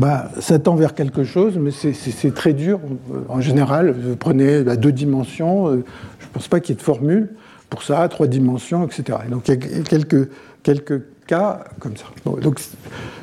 [0.00, 2.80] bah, ça tend vers quelque chose, mais c'est très dur.
[3.28, 5.84] En général, vous prenez à deux dimensions, euh,
[6.18, 7.28] je ne pense pas qu'il y ait de formule
[7.68, 9.18] pour ça, trois dimensions, etc.
[9.30, 10.30] donc il y a quelques,
[10.62, 12.06] quelques cas comme ça.
[12.40, 12.60] donc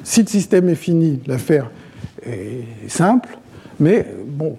[0.04, 1.72] si le système est fini, l'affaire
[2.24, 3.40] est simple,
[3.80, 4.56] mais bon,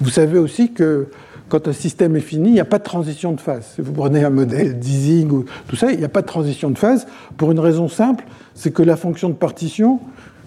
[0.00, 1.06] vous savez aussi que
[1.48, 3.74] quand un système est fini, il n'y a pas de transition de phase.
[3.76, 6.70] Si vous prenez un modèle d'Ising ou tout ça, il n'y a pas de transition
[6.70, 8.24] de phase pour une raison simple,
[8.54, 10.00] c'est que la fonction de partition,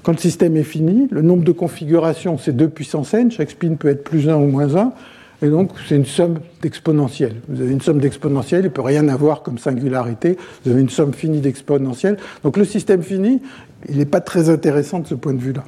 [0.04, 3.76] quand le système est fini, le nombre de configurations, c'est 2 puissance n, chaque spin
[3.76, 4.92] peut être plus 1 ou moins 1,
[5.42, 7.36] et donc c'est une somme d'exponentielle.
[7.48, 10.90] Vous avez une somme d'exponentielle, il ne peut rien avoir comme singularité, vous avez une
[10.90, 12.18] somme finie d'exponentielle.
[12.44, 13.42] Donc le système fini,
[13.88, 15.64] il n'est pas très intéressant de ce point de vue-là.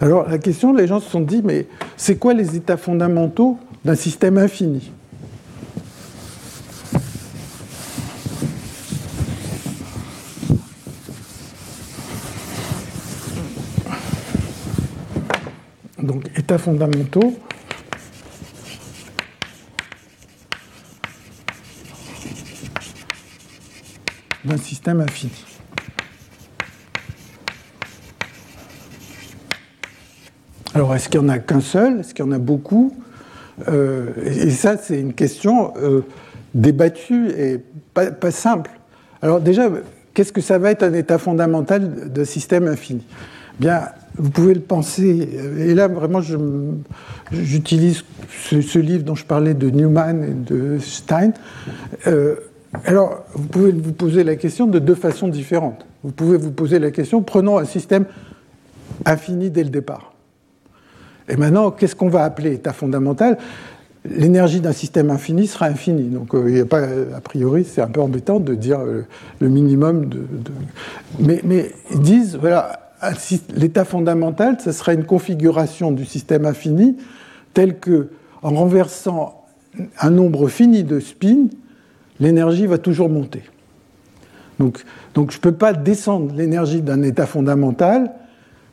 [0.00, 1.66] Alors la question, les gens se sont dit, mais
[1.96, 4.92] c'est quoi les états fondamentaux d'un système infini?
[16.58, 17.34] Fondamentaux.
[24.44, 25.44] d'un système infini.
[30.74, 32.00] Alors, est-ce qu'il n'y en a qu'un seul?
[32.00, 32.96] Est-ce qu'il y en a beaucoup?
[33.68, 36.00] Euh, Et ça, c'est une question euh,
[36.54, 37.60] débattue et
[37.94, 38.70] pas, simple.
[39.20, 39.68] Alors, déjà,
[40.14, 43.04] qu'est-ce que ça va être un état fondamental d'un système infini?
[43.60, 43.82] Bien,
[44.16, 46.20] vous pouvez le penser, et là, vraiment,
[47.32, 48.04] j'utilise
[48.50, 51.32] ce, livre dont je parlais de Newman et de Stein.
[52.06, 52.36] Euh,
[52.84, 55.86] alors, vous pouvez vous poser la question de deux façons différentes.
[56.02, 58.06] Vous pouvez vous poser la question, prenons un système
[59.04, 60.12] infini dès le départ.
[61.28, 63.38] Et maintenant, qu'est-ce qu'on va appeler état fondamental?
[64.04, 66.08] L'énergie d'un système infini sera infinie.
[66.08, 69.06] Donc, euh, il a pas, a priori, c'est un peu embêtant de dire euh,
[69.38, 70.24] le minimum de.
[71.20, 72.91] Mais, mais, ils disent, voilà,
[73.56, 76.96] l'état fondamental, ce sera une configuration du système infini
[77.54, 78.08] telle que,
[78.42, 79.44] en renversant
[80.00, 81.48] un nombre fini de spins,
[82.20, 83.42] l'énergie va toujours monter.
[84.58, 84.84] Donc,
[85.14, 88.12] donc je ne peux pas descendre l'énergie d'un état fondamental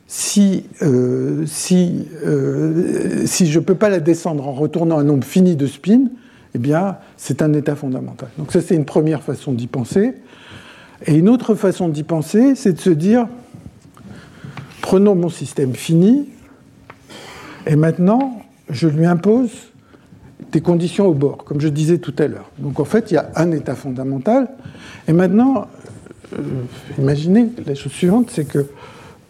[0.06, 5.24] si, euh, si, euh, si je ne peux pas la descendre en retournant un nombre
[5.24, 6.06] fini de spins,
[6.54, 8.28] eh bien, c'est un état fondamental.
[8.36, 10.14] Donc ça, c'est une première façon d'y penser.
[11.06, 13.28] Et une autre façon d'y penser, c'est de se dire,
[14.80, 16.28] prenons mon système fini,
[17.66, 19.50] et maintenant, je lui impose
[20.52, 22.50] des conditions au bord, comme je disais tout à l'heure.
[22.58, 24.48] Donc en fait, il y a un état fondamental,
[25.06, 25.68] et maintenant,
[26.32, 26.38] euh,
[26.98, 28.66] imaginez la chose suivante, c'est que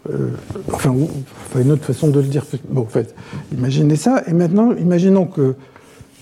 [0.09, 0.31] euh,
[0.71, 0.95] enfin,
[1.59, 2.43] une autre façon de le dire.
[2.69, 3.13] Bon, en fait,
[3.51, 4.23] imaginez ça.
[4.27, 5.53] Et maintenant, imaginons qu'il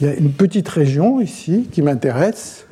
[0.02, 2.66] y a une petite région ici qui m'intéresse.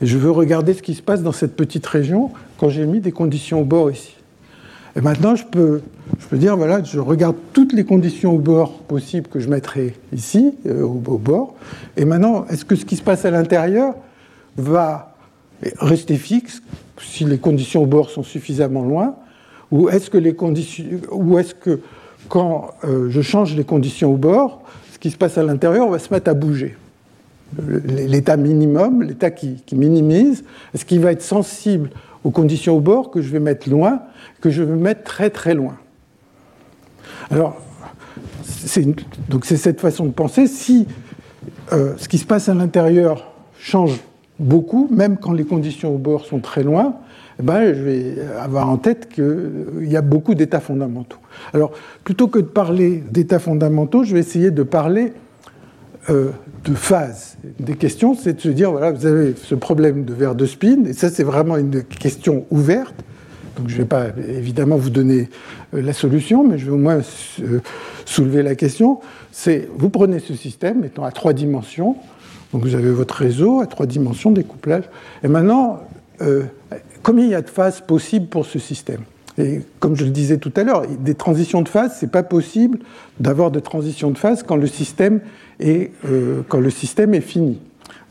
[0.00, 3.00] Et je veux regarder ce qui se passe dans cette petite région quand j'ai mis
[3.00, 4.14] des conditions au bord ici.
[4.98, 5.80] Et maintenant, je peux,
[6.18, 9.94] je peux dire, voilà, je regarde toutes les conditions au bord possibles que je mettrai
[10.12, 11.54] ici, euh, au, bord.
[11.96, 13.94] Et maintenant, est-ce que ce qui se passe à l'intérieur
[14.56, 15.14] va
[15.78, 16.62] rester fixe
[17.00, 19.14] si les conditions au bord sont suffisamment loin?
[19.70, 21.80] Ou est-ce que, est-ce que
[22.28, 26.00] quand euh, je change les conditions au bord, ce qui se passe à l'intérieur va
[26.00, 26.76] se mettre à bouger?
[27.86, 30.42] L'état minimum, l'état qui, minimise,
[30.74, 31.90] est-ce qu'il va être sensible
[32.24, 34.02] aux conditions au bord que je vais mettre loin,
[34.40, 35.76] que je vais mettre très très loin
[37.30, 37.60] Alors,
[38.42, 38.84] c'est,
[39.42, 40.46] cette façon de penser.
[40.46, 40.86] Si
[41.72, 44.00] euh, ce qui se passe à l'intérieur change
[44.38, 46.96] beaucoup, même quand les conditions au bord sont très loin,
[47.40, 51.18] eh ben, je vais avoir en tête qu'il y a beaucoup d'états fondamentaux.
[51.54, 51.72] Alors,
[52.04, 55.12] plutôt que de parler d'états fondamentaux, je vais essayer de parler
[56.10, 56.30] euh,
[56.64, 57.36] de phases.
[57.60, 60.84] Des questions, c'est de se dire, voilà, vous avez ce problème de verre de spin,
[60.86, 62.94] et ça, c'est vraiment une question ouverte.
[63.56, 65.28] Donc, je ne vais pas évidemment vous donner
[65.74, 67.00] euh, la solution, mais je vais au moins
[67.40, 67.60] euh,
[68.04, 69.00] soulever la question.
[69.32, 71.96] C'est, vous prenez ce système, étant à trois dimensions,
[72.52, 74.84] donc vous avez votre réseau à trois dimensions, découplage,
[75.22, 75.80] et maintenant,
[77.02, 79.02] combien il y a de phases possibles pour ce système?
[79.78, 82.78] Comme je le disais tout à l'heure, des transitions de phase, ce n'est pas possible
[83.20, 85.20] d'avoir de transitions de phase quand le système
[85.60, 87.60] est, euh, quand le système est fini.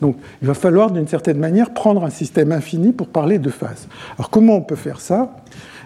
[0.00, 3.88] Donc il va falloir d'une certaine manière prendre un système infini pour parler de phase.
[4.16, 5.36] Alors comment on peut faire ça?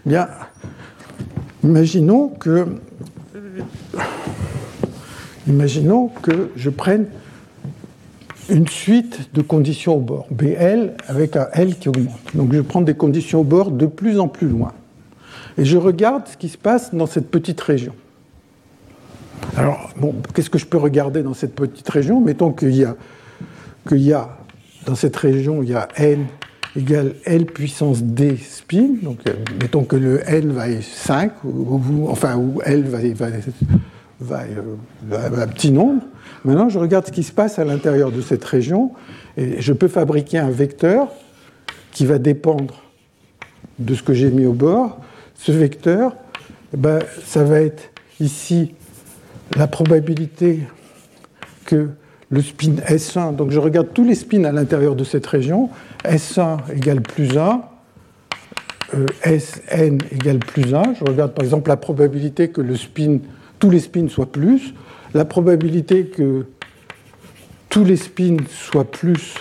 [0.07, 0.29] Eh Bien,
[1.65, 2.67] imaginons que,
[5.49, 7.07] imaginons que je prenne
[8.49, 12.21] une suite de conditions au bord, BL avec un L qui augmente.
[12.35, 14.73] Donc je prends des conditions au bord de plus en plus loin.
[15.59, 17.95] Et je regarde ce qui se passe dans cette petite région.
[19.57, 22.21] Alors, bon, qu'est-ce que je peux regarder dans cette petite région?
[22.21, 22.87] Mettons qu'il y
[23.91, 24.29] y a,
[24.87, 26.27] dans cette région, il y a n
[26.77, 28.91] égale L puissance D spin.
[29.03, 32.99] Donc, euh, mettons que le n va être 5, ou, enfin, L va,
[34.21, 34.45] va
[35.03, 36.03] va un petit nombre.
[36.45, 38.93] Maintenant, je regarde ce qui se passe à l'intérieur de cette région
[39.37, 41.09] et je peux fabriquer un vecteur
[41.93, 42.83] qui va dépendre
[43.79, 45.01] de ce que j'ai mis au bord.
[45.45, 46.15] Ce vecteur,
[46.73, 47.91] eh ben, ça va être
[48.21, 48.75] ici
[49.57, 50.61] la probabilité
[51.65, 51.89] que
[52.31, 55.69] le spin S1, donc je regarde tous les spins à l'intérieur de cette région,
[56.05, 57.61] S1 égale plus 1,
[58.95, 63.19] euh, Sn égale plus 1, je regarde par exemple la probabilité que le spin,
[63.59, 64.75] tous les spins soient plus,
[65.13, 66.47] la probabilité que
[67.69, 69.35] tous les spins soient plus,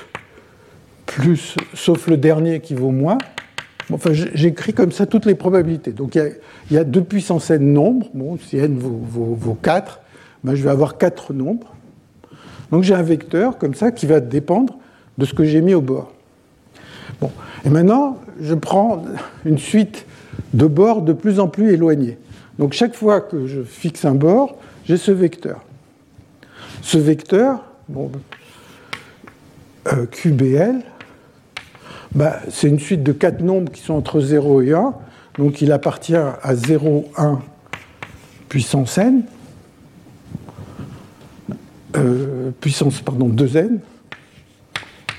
[1.05, 3.19] plus, sauf le dernier qui vaut moins.
[3.91, 5.91] Enfin, j'écris comme ça toutes les probabilités.
[5.91, 6.35] Donc il
[6.71, 8.07] y, a, deux puissances n nombres.
[8.41, 9.99] Si n vaut, 4,
[10.43, 11.73] ben, je vais avoir 4 nombres.
[12.71, 14.77] Donc j'ai un vecteur comme ça qui va dépendre
[15.17, 16.11] de ce que j'ai mis au bord.
[17.65, 19.03] Et maintenant, je prends
[19.45, 20.05] une suite
[20.53, 22.17] de bords de plus en plus éloignés.
[22.57, 25.63] Donc chaque fois que je fixe un bord, j'ai ce vecteur.
[26.81, 28.11] Ce vecteur, bon,
[29.87, 30.81] euh, QBL,
[32.14, 34.93] bah, c'est une suite de quatre nombres qui sont entre 0 et 1.
[35.38, 37.39] Donc il appartient à 0, 1
[38.49, 39.24] puissance n,
[41.95, 43.78] euh, puissance pardon, 2n,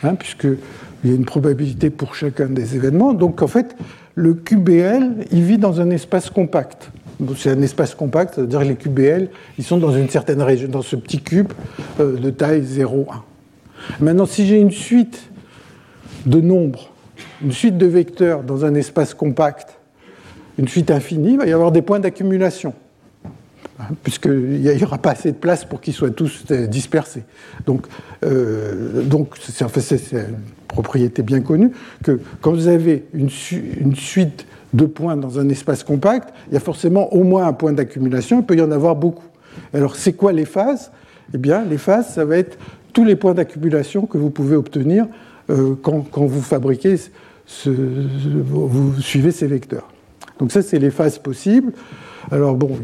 [0.02, 0.58] hein, puisqu'il
[1.04, 3.14] y a une probabilité pour chacun des événements.
[3.14, 3.74] Donc en fait,
[4.14, 6.90] le QBL, il vit dans un espace compact
[7.36, 9.28] c'est un espace compact, c'est-à-dire les QBL,
[9.58, 11.52] ils sont dans une certaine région, dans ce petit cube
[12.00, 13.06] euh, de taille 0,1.
[14.00, 15.30] Maintenant, si j'ai une suite
[16.26, 16.90] de nombres,
[17.42, 19.78] une suite de vecteurs dans un espace compact,
[20.58, 22.74] une suite infinie, il va y avoir des points d'accumulation,
[23.80, 27.24] hein, puisqu'il n'y aura pas assez de place pour qu'ils soient tous euh, dispersés.
[27.66, 27.86] Donc,
[28.24, 29.64] euh, donc c'est
[30.12, 30.36] une
[30.68, 33.30] propriété bien connue que quand vous avez une,
[33.80, 37.52] une suite deux points dans un espace compact, il y a forcément au moins un
[37.52, 39.26] point d'accumulation, il peut y en avoir beaucoup.
[39.74, 40.90] Alors, c'est quoi les phases?
[41.34, 42.58] Eh bien, les phases, ça va être
[42.92, 45.06] tous les points d'accumulation que vous pouvez obtenir
[45.52, 46.96] euh, quand, vous fabriquez,
[47.66, 49.88] vous suivez ces vecteurs.
[50.38, 51.72] Donc ça, c'est les phases possibles.
[52.30, 52.78] Alors bon,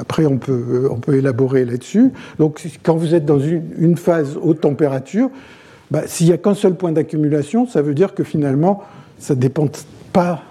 [0.00, 2.10] après, on peut, on peut élaborer là-dessus.
[2.38, 5.30] Donc, quand vous êtes dans une, phase haute température,
[5.90, 8.82] bah, s'il n'y a qu'un seul point d'accumulation, ça veut dire que finalement,
[9.18, 9.68] ça ne dépend
[10.12, 10.42] pas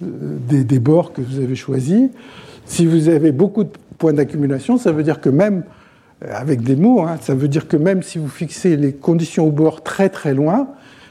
[0.00, 2.10] des, bords que vous avez choisis.
[2.66, 5.64] Si vous avez beaucoup de points d'accumulation, ça veut dire que même,
[6.24, 9.46] euh, avec des mots, hein, ça veut dire que même si vous fixez les conditions
[9.46, 10.68] au bord très très loin,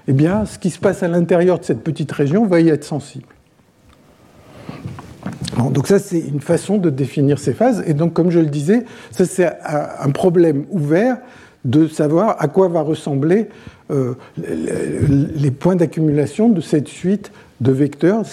[0.07, 2.83] eh bien, ce qui se passe à l'intérieur de cette petite région va y être
[2.83, 3.25] sensible.
[5.71, 7.83] donc ça, c'est une façon de définir ces phases.
[7.87, 11.17] Et donc, comme je le disais, ça, c'est un problème ouvert
[11.65, 13.47] de savoir à quoi va ressembler
[13.91, 17.31] euh, les points d'accumulation de cette suite
[17.61, 18.23] de vecteurs,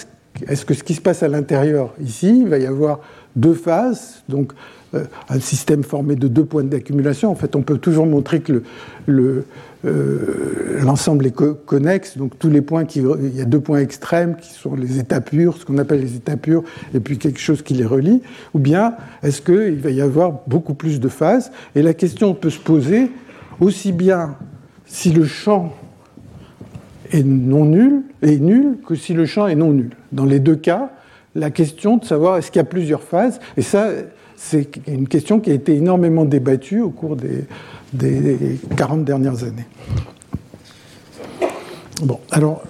[0.47, 2.99] est-ce que ce qui se passe à l'intérieur, ici, il va y avoir
[3.35, 4.53] deux phases, donc
[4.93, 7.31] euh, un système formé de deux points d'accumulation.
[7.31, 8.63] En fait, on peut toujours montrer que
[9.85, 14.35] euh, l'ensemble est connexe, donc tous les points, qui, il y a deux points extrêmes
[14.35, 16.63] qui sont les états purs, ce qu'on appelle les états purs,
[16.93, 18.21] et puis quelque chose qui les relie,
[18.53, 21.51] ou bien est-ce qu'il va y avoir beaucoup plus de phases?
[21.75, 23.11] Et la question peut se poser
[23.59, 24.35] aussi bien
[24.85, 25.73] si le champ
[27.11, 29.91] est non nul, est nul que si le champ est non nul.
[30.11, 30.91] Dans les deux cas,
[31.35, 33.89] la question de savoir est-ce qu'il y a plusieurs phases, et ça,
[34.35, 37.45] c'est une question qui a été énormément débattue au cours des,
[37.95, 39.67] des 40 dernières années.
[42.01, 42.63] Bon, alors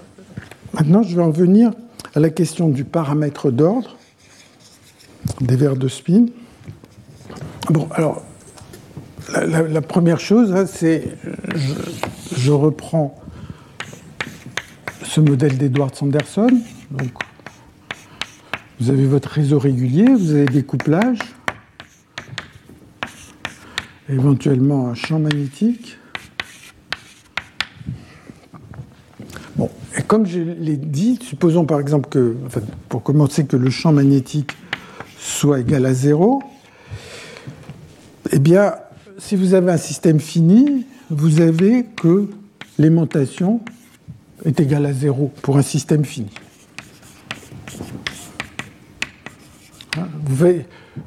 [0.74, 1.72] maintenant je vais en venir
[2.14, 3.98] à la question du paramètre d'ordre
[5.42, 6.28] des verres de spin.
[7.70, 8.22] Bon, alors
[9.34, 11.04] la, première chose, hein, c'est
[12.38, 13.16] je reprends
[15.04, 16.50] ce modèle d'Edward Sanderson.
[16.92, 17.12] Donc,
[18.80, 21.35] vous avez votre réseau régulier, vous avez des couplages,
[24.10, 25.98] éventuellement un champ magnétique.
[29.56, 32.36] Bon, et comme je l'ai dit, supposons par exemple que,
[32.90, 34.52] pour commencer, que le champ magnétique
[35.18, 36.44] soit égal à zéro,
[38.32, 38.76] eh bien,
[39.18, 42.30] si vous avez un système fini, vous avez que
[42.78, 43.62] l'aimantation
[44.44, 46.30] est égal à zéro pour un système fini.
[49.98, 50.08] Hein,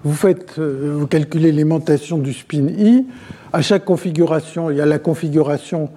[0.05, 3.07] vous, faites, euh, vous calculez l'aimantation du spin i.
[3.53, 5.91] À chaque configuration, il y a la configuration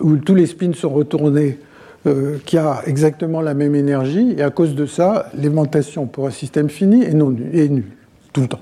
[0.00, 1.58] où tous les spins sont retournés
[2.06, 6.30] euh, qui a exactement la même énergie, et à cause de ça, l'aimantation pour un
[6.30, 7.84] système fini est, nulle,
[8.32, 8.60] tout le temps.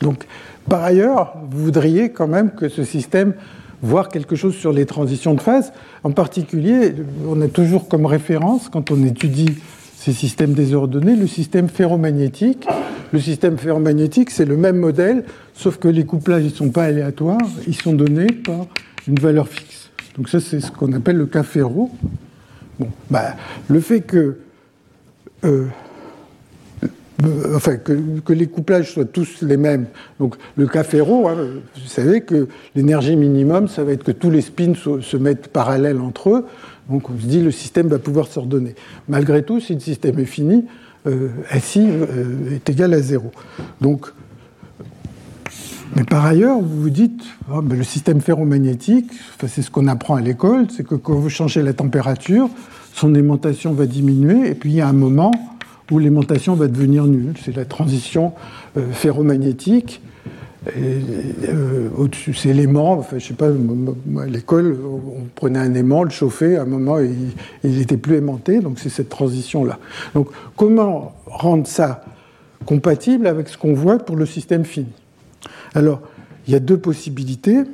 [0.00, 0.24] Donc,
[0.68, 3.34] par ailleurs, vous voudriez quand même que ce système
[3.82, 5.72] voir quelque chose sur les transitions de phase.
[6.04, 6.94] En particulier,
[7.28, 9.56] on a toujours comme référence, quand on étudie
[9.96, 12.66] ces systèmes désordonnés, le système ferromagnétique,
[13.14, 15.22] le système ferromagnétique, c'est le même modèle,
[15.54, 17.38] sauf que les couplages ne sont pas aléatoires,
[17.68, 18.66] ils sont donnés par
[19.06, 19.90] une valeur fixe.
[20.16, 21.92] Donc ça, c'est ce qu'on appelle le cas ferro.
[22.80, 23.36] Bon, bah,
[23.68, 24.38] le fait que,
[25.44, 25.66] euh,
[27.24, 27.76] euh,
[28.24, 29.86] que, les couplages soient tous les mêmes,
[30.18, 34.30] donc le cas ferro, hein, vous savez que l'énergie minimum, ça va être que tous
[34.32, 36.46] les spins se, mettent parallèles entre eux,
[36.90, 38.74] donc on se dit le système va pouvoir s'ordonner.
[39.08, 40.64] Malgré tout, si le système est fini,
[41.06, 43.30] SI euh, est égal à zéro.
[43.80, 44.06] Donc,
[45.96, 49.10] mais par ailleurs, vous vous dites, oh, ben, le système ferromagnétique,
[49.46, 52.48] c'est ce qu'on apprend à l'école, c'est que quand vous changez la température,
[52.92, 55.30] son aimantation va diminuer, et puis il y a un moment
[55.90, 57.34] où l'aimantation va devenir nulle.
[57.44, 58.32] C'est la transition
[58.76, 60.00] euh, ferromagnétique.
[60.76, 62.94] Euh, au-dessus, c'est l'aimant.
[62.94, 63.48] Enfin, je sais pas,
[64.26, 67.34] l'école, on prenait un aimant, le chauffait, à un moment, il
[67.70, 69.78] n'était plus aimanté, donc c'est cette transition-là.
[70.14, 72.04] Donc, comment rendre ça
[72.64, 74.92] compatible avec ce qu'on voit pour le système fini?
[75.74, 76.00] Alors,
[76.46, 77.64] il y a deux possibilités.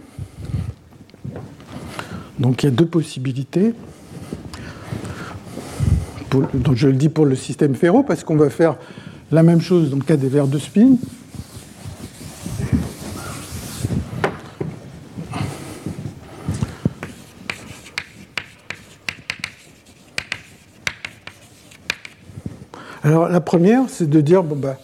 [2.39, 3.75] Donc, il y a deux possibilités.
[6.31, 8.77] donc, je le dis pour le système ferro, parce qu'on va faire
[9.31, 10.97] la même chose dans le cas des verres de spin.
[23.11, 24.79] Alors la première, c'est de dire, bon bah,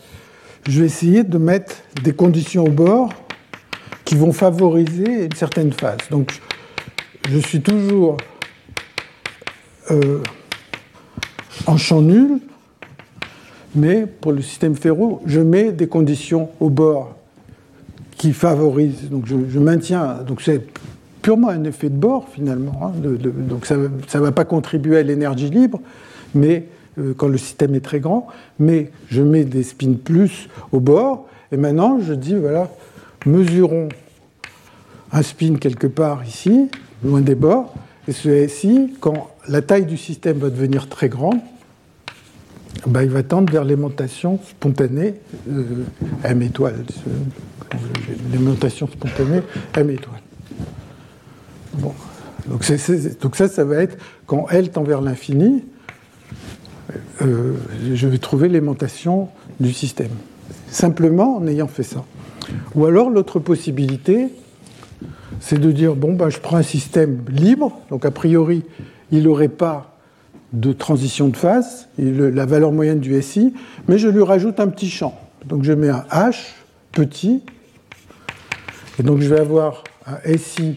[0.68, 3.11] je vais essayer de mettre des conditions au bord
[4.05, 5.99] qui vont favoriser une certaine phase.
[6.11, 6.41] Donc,
[7.31, 8.16] je suis toujours
[9.93, 10.18] euh,
[11.68, 12.41] en champ nul,
[13.77, 17.14] mais pour le système ferro, je mets des conditions au bord
[18.16, 19.09] qui favorisent.
[19.09, 20.14] Donc, je, maintiens.
[20.27, 20.66] Donc, c'est
[21.22, 22.91] purement un effet de bord finalement.
[22.91, 25.79] Hein, donc, ça ne va pas contribuer à l'énergie libre,
[26.35, 26.66] mais
[27.17, 28.27] quand le système est très grand,
[28.59, 32.71] mais je mets des spins plus au bord, et maintenant je dis, voilà,
[33.27, 33.89] mesurons
[35.13, 36.69] un spin quelque part ici,
[37.05, 37.75] loin des bords,
[38.09, 41.41] et ce SI, quand la taille du système va devenir très grande,
[42.87, 45.15] ben, il va tendre vers l'aimantation spontanée
[45.51, 45.85] euh,
[46.23, 46.85] M étoile.
[48.33, 49.43] L'aimantation spontanée
[49.75, 50.21] M étoile.
[51.75, 51.93] Bon.
[52.47, 52.63] Donc,
[53.21, 55.65] donc, ça, ça va être quand L tend vers l'infini,
[57.22, 57.55] euh,
[57.95, 59.28] je vais trouver l'aimantation
[59.61, 60.11] du système.
[60.68, 62.05] Simplement en ayant fait ça.
[62.74, 64.28] Ou alors l'autre possibilité,
[65.41, 68.62] c'est de dire, bon, ben, je prends un système libre, donc a priori,
[69.11, 69.97] il n'aurait pas
[70.53, 73.53] de transition de phase, la valeur moyenne du SI,
[73.89, 75.18] mais je lui rajoute un petit champ.
[75.45, 76.55] Donc je mets un H
[76.93, 77.43] petit,
[78.99, 80.76] et donc je vais avoir un SI,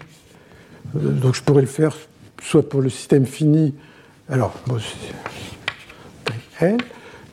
[0.96, 1.96] euh, donc je pourrais le faire
[2.42, 3.74] soit pour le système fini,
[4.32, 4.54] alors,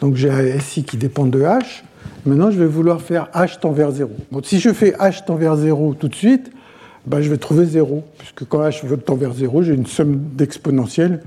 [0.00, 1.82] donc j'ai un SI qui dépend de H.
[2.24, 4.10] Maintenant, je vais vouloir faire H tend vers 0.
[4.42, 6.50] si je fais H tend vers 0 tout de suite,
[7.06, 11.22] ben, je vais trouver 0, puisque quand H tend vers 0, j'ai une somme d'exponentielles,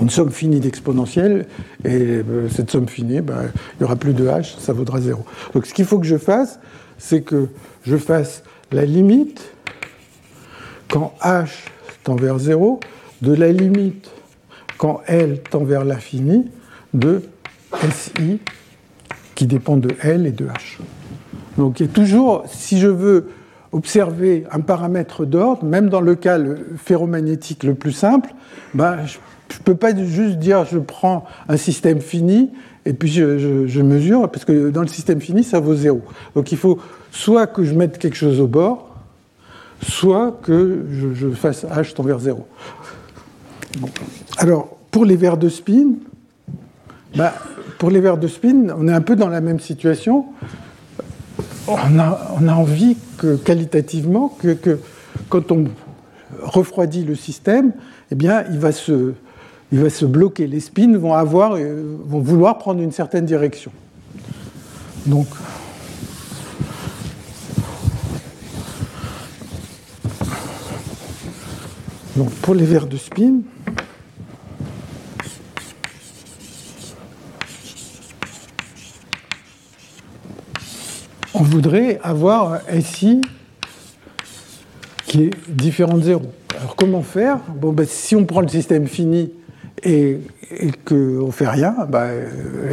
[0.00, 1.46] une somme finie d'exponentielles,
[1.84, 5.24] et ben, cette somme finie, ben, il n'y aura plus de H, ça vaudra 0.
[5.52, 6.60] Donc ce qu'il faut que je fasse,
[6.96, 7.48] c'est que
[7.84, 9.42] je fasse la limite,
[10.88, 11.48] quand H
[12.04, 12.78] tend vers 0,
[13.20, 14.10] de la limite
[14.78, 16.50] quand L tend vers l'infini,
[16.94, 17.22] de
[17.90, 18.40] SI
[19.34, 20.78] qui dépend de L et de H.
[21.56, 23.28] Donc il y a toujours, si je veux
[23.72, 26.38] observer un paramètre d'ordre, même dans le cas
[26.76, 28.34] ferromagnétique le plus simple,
[28.74, 29.18] ben, je
[29.58, 32.50] ne peux pas juste dire je prends un système fini
[32.84, 36.02] et puis je, mesure, parce que dans le système fini, ça vaut zéro.
[36.34, 36.78] Donc il faut
[37.10, 38.96] soit que je mette quelque chose au bord,
[39.82, 40.84] soit que
[41.14, 42.46] je, fasse H tend vers zéro.
[44.38, 45.94] Alors, pour les verres de spin,
[47.16, 47.34] bah,
[47.78, 50.26] pour les verres de spin, on est un peu dans la même situation.
[51.68, 54.78] On a, envie que, qualitativement, que,
[55.28, 55.64] quand on
[56.42, 57.72] refroidit le système,
[58.10, 59.12] eh bien, il va se,
[59.70, 60.46] il va se bloquer.
[60.46, 63.70] Les spins vont, avoir, euh, vont vouloir prendre une certaine direction.
[65.06, 65.26] Donc,
[72.16, 73.40] donc pour les verres de spin,
[81.34, 83.20] on voudrait avoir un SI
[85.06, 86.22] qui est différent de 0.
[86.58, 87.38] Alors comment faire?
[87.48, 89.32] Bon, ben, Si on prend le système fini
[89.82, 90.18] et,
[90.84, 92.10] qu'on ne fait rien, ben,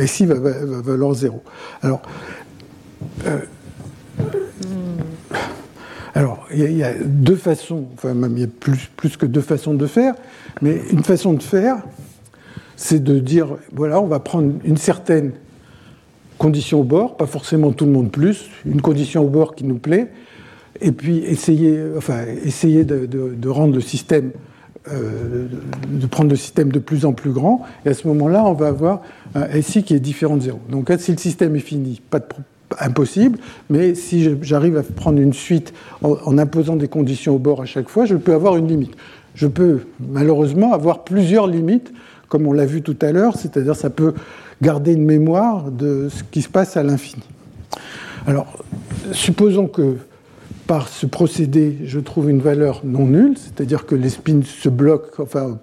[0.05, 1.41] SI va, valoir 0.
[1.81, 2.01] Alors,
[3.25, 3.39] euh,
[6.51, 8.49] il y, a deux façons, enfin même il y a
[8.97, 10.15] plus que deux façons de faire,
[10.61, 11.77] mais une façon de faire,
[12.75, 15.31] c'est de dire, voilà, on va prendre une certaine
[16.39, 19.77] conditions au bord, pas forcément tout le monde plus, une condition au bord qui nous
[19.77, 20.07] plaît,
[20.81, 24.31] et puis essayer, enfin, essayer de, rendre le système,
[24.91, 25.47] euh,
[25.87, 28.69] de prendre le système de plus en plus grand, et à ce moment-là, on va
[28.69, 29.01] avoir
[29.35, 30.59] un SI qui est différent de zéro.
[30.71, 32.25] Donc si le système est fini, pas de
[32.79, 33.39] impossible,
[33.69, 37.89] mais si j'arrive à prendre une suite en, imposant des conditions au bord à chaque
[37.89, 38.95] fois, je peux avoir une limite.
[39.35, 41.91] Je peux malheureusement avoir plusieurs limites,
[42.27, 44.13] comme on l'a vu tout à l'heure, c'est-à-dire ça peut
[44.61, 47.23] garder une mémoire de ce qui se passe à l'infini.
[48.27, 48.63] Alors,
[49.11, 49.97] supposons que
[50.67, 55.23] par ce procédé, je trouve une valeur non nulle, c'est-à-dire que les spins se bloquent,
[55.23, 55.57] enfin,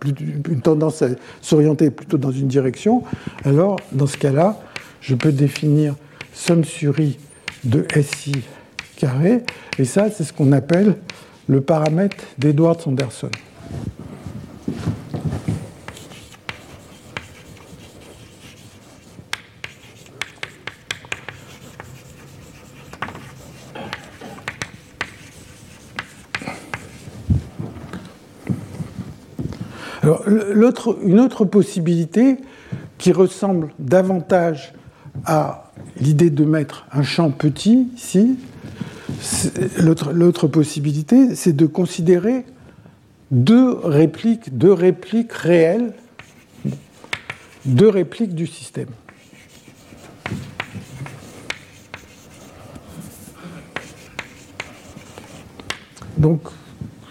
[0.50, 1.08] une tendance à
[1.40, 3.04] s'orienter plutôt dans une direction,
[3.44, 4.58] alors, dans ce cas-là,
[5.00, 5.94] je peux définir
[6.34, 7.18] somme sur i
[7.62, 8.32] de SI
[8.96, 9.44] carré,
[9.78, 10.96] et ça, c'est ce qu'on appelle
[11.48, 12.24] le paramètre
[30.06, 32.38] une autre possibilité
[32.98, 34.74] qui ressemble davantage
[35.24, 38.38] à l'idée de mettre un champ petit ici,
[39.78, 42.44] l'autre possibilité, c'est de considérer
[43.30, 45.92] deux répliques, deux répliques réelles,
[47.64, 48.88] deux répliques du système.
[56.16, 56.42] Donc,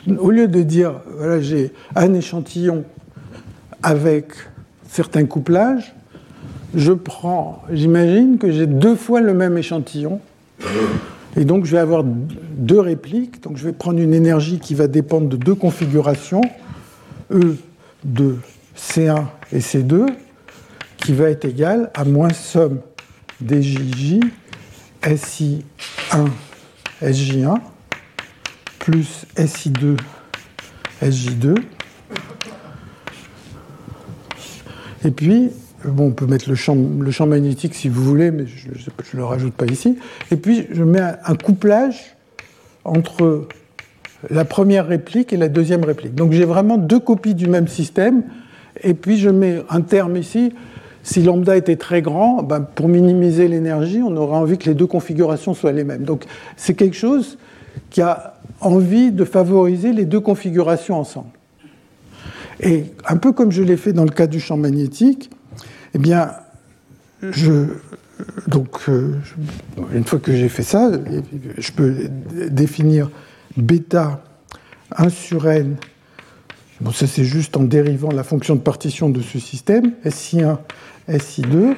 [0.08, 2.84] au lieu de dire, voilà, j'ai un échantillon
[3.84, 4.28] avec
[4.88, 5.94] certains couplages,
[6.74, 10.20] je prends, j'imagine que j'ai deux fois le même échantillon,
[11.38, 14.88] et donc je vais avoir deux répliques, donc je vais prendre une énergie qui va
[14.88, 16.42] dépendre de deux configurations,
[17.32, 17.58] E
[18.04, 18.36] de
[18.78, 20.06] C1 et C2,
[20.98, 22.80] qui va être égale à moins somme
[23.46, 24.20] DJJ
[25.04, 25.62] SI1
[27.02, 27.60] SJ1
[28.86, 29.98] plus SI2
[31.02, 31.56] SJ2.
[35.04, 35.50] Et puis,
[35.98, 39.26] on peut mettre le champ, le champ magnétique si vous voulez, mais je ne le
[39.26, 39.98] rajoute pas ici.
[40.30, 42.16] Et puis, je mets un couplage
[42.84, 43.48] entre
[44.30, 46.14] la première réplique et la deuxième réplique.
[46.14, 48.22] Donc, j'ai vraiment deux copies du même système.
[48.84, 50.54] Et puis, je mets un terme ici.
[51.02, 54.88] Si lambda était très grand, ben, pour minimiser l'énergie, on aurait envie que les deux
[54.88, 56.04] configurations soient les mêmes.
[56.04, 56.26] Donc,
[56.56, 57.40] c'est quelque chose
[57.90, 61.30] qui a envie de favoriser les deux configurations ensemble.
[62.60, 65.30] Et un peu comme je l'ai fait dans le cas du champ magnétique,
[65.94, 66.32] eh bien,
[67.22, 67.68] je,
[68.48, 69.20] donc, euh,
[69.94, 70.92] une fois que j'ai fait ça,
[71.58, 72.10] je peux
[72.50, 73.10] définir
[73.58, 74.24] bêta
[74.96, 75.76] 1 sur n.
[76.82, 80.58] Bon, ça c'est juste en dérivant la fonction de partition de ce système, SI1,
[81.10, 81.76] SI2,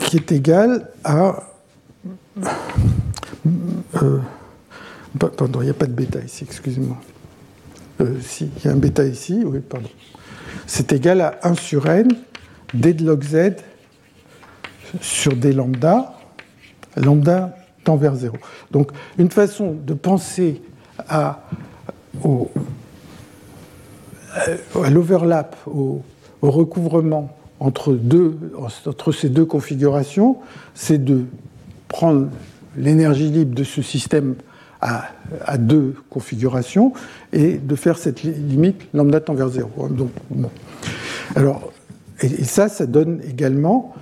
[0.00, 1.49] qui est égal à
[4.02, 4.18] euh,
[5.36, 6.96] pardon, il n'y a pas de bêta ici, excusez-moi.
[8.00, 9.88] Euh, si, il y a un bêta ici, oui, pardon.
[10.66, 12.08] C'est égal à 1 sur n,
[12.74, 13.56] d de log z
[15.00, 16.14] sur d lambda,
[16.96, 18.36] lambda tend vers 0.
[18.70, 20.62] Donc, une façon de penser
[21.08, 21.44] à,
[24.90, 26.02] l'overlap, au,
[26.42, 28.36] au, recouvrement entre, deux,
[28.86, 30.38] entre ces deux configurations,
[30.74, 31.26] c'est de
[31.90, 32.28] prendre
[32.76, 34.36] l'énergie libre de ce système
[34.80, 36.94] à, deux configurations
[37.34, 39.88] et de faire cette limite lambda tend vers 0.
[39.90, 40.10] Donc,
[41.36, 41.70] Alors,
[42.22, 43.94] et, ça, ça donne également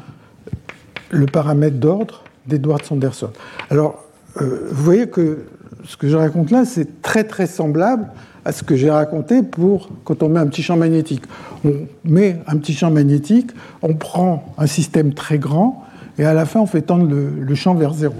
[1.10, 3.30] le paramètre d'ordre d'Edwards-Anderson.
[3.70, 4.04] Alors,
[4.40, 5.46] euh, vous voyez que
[5.84, 8.06] ce que je raconte là, c'est très très semblable
[8.44, 11.24] à ce que j'ai raconté pour quand on met un petit champ magnétique.
[11.64, 11.72] On
[12.04, 13.50] met un petit champ magnétique,
[13.82, 15.84] on prend un système très grand,
[16.18, 18.16] et à la fin, on fait tendre le, champ vers zéro.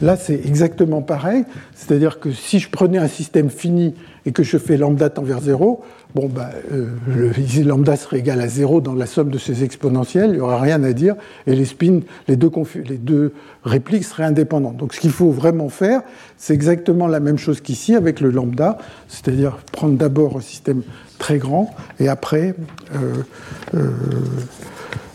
[0.00, 4.56] Là, c'est exactement pareil, c'est-à-dire que si je prenais un système fini et que je
[4.56, 5.82] fais lambda tend vers zéro,
[6.14, 10.30] bon, bah, euh, le, lambda serait égal à zéro dans la somme de ces exponentielles,
[10.30, 11.14] il n'y aura rien à dire,
[11.46, 12.50] et les spins, les deux,
[12.88, 13.34] les deux
[13.64, 14.78] répliques seraient indépendantes.
[14.78, 16.00] Donc ce qu'il faut vraiment faire,
[16.38, 20.82] c'est exactement la même chose qu'ici avec le lambda, c'est-à-dire prendre d'abord un système
[21.18, 22.54] très grand, et après...
[22.94, 23.22] Euh,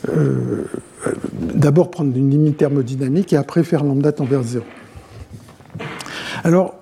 [0.09, 0.65] euh,
[1.32, 4.64] d'abord prendre une limite thermodynamique et après faire lambda tend vers 0.
[6.44, 6.76] Alors,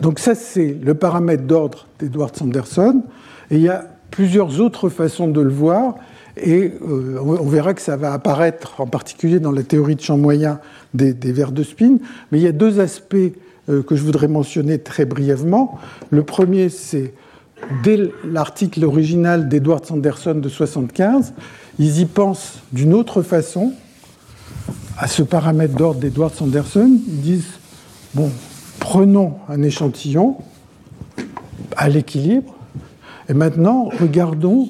[0.00, 3.02] donc ça c'est le paramètre d'ordre d'Edward Sanderson,
[3.50, 5.96] et il y a plusieurs autres façons de le voir,
[6.36, 10.16] et euh, on verra que ça va apparaître en particulier dans la théorie de champ
[10.16, 10.60] moyen
[10.94, 11.96] des, verres de spin,
[12.30, 13.16] mais il y a deux aspects
[13.68, 15.78] euh, que je voudrais mentionner très brièvement.
[16.10, 17.12] Le premier c'est
[17.82, 21.34] dès l'article original d'Edward Sanderson de 75,
[21.80, 23.72] ils y pensent d'une autre façon
[24.98, 27.00] à ce paramètre d'ordre d'Edward Sanderson.
[27.08, 27.58] Ils disent
[28.12, 28.30] bon,
[28.80, 30.36] prenons un échantillon
[31.78, 32.54] à l'équilibre
[33.30, 34.68] et maintenant regardons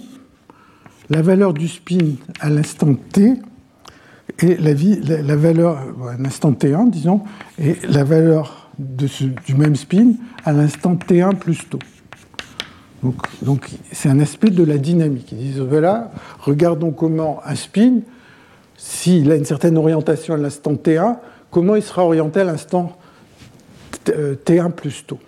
[1.08, 3.34] la valeur du spin à l'instant t
[4.38, 5.78] et la, vie, la, valeur
[6.08, 7.22] à l'instant t1, disons,
[7.58, 9.08] et la valeur de
[9.44, 10.12] du même spin
[10.44, 11.80] à l'instant t1 plus tôt.
[13.42, 15.32] Donc, c'est un aspect de la dynamique.
[15.32, 18.00] Ils disent voilà, regardons comment un spin,
[18.76, 21.16] s'il a une certaine orientation à l'instant t1,
[21.50, 22.96] comment il sera orienté à l'instant
[24.04, 25.18] t1 plus tôt.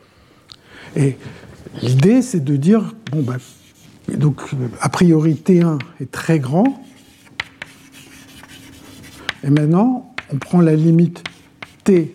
[0.96, 1.16] Et
[1.82, 3.38] l'idée, c'est de dire bon, ben,
[4.18, 4.42] donc
[4.80, 6.82] a priori t1 est très grand,
[9.44, 11.22] et maintenant on prend la limite
[11.84, 12.14] t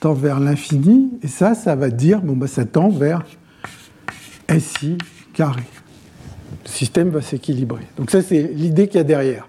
[0.00, 3.24] tend vers l'infini, et ça, ça va dire bon, ben, ça tend vers
[4.58, 4.98] SI
[5.32, 5.62] carré.
[6.64, 7.82] Le système va s'équilibrer.
[7.96, 9.48] Donc ça, c'est l'idée qu'il y a derrière.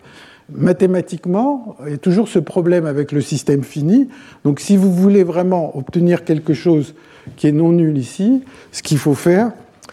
[0.52, 4.10] Mathématiquement, il y a toujours ce problème avec le système fini.
[4.44, 6.94] Donc si vous voulez vraiment obtenir quelque chose
[7.36, 9.52] qui est non nul ici, ce qu'il faut faire,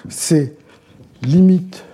[0.09, 0.55] c'est
[1.23, 1.85] limite,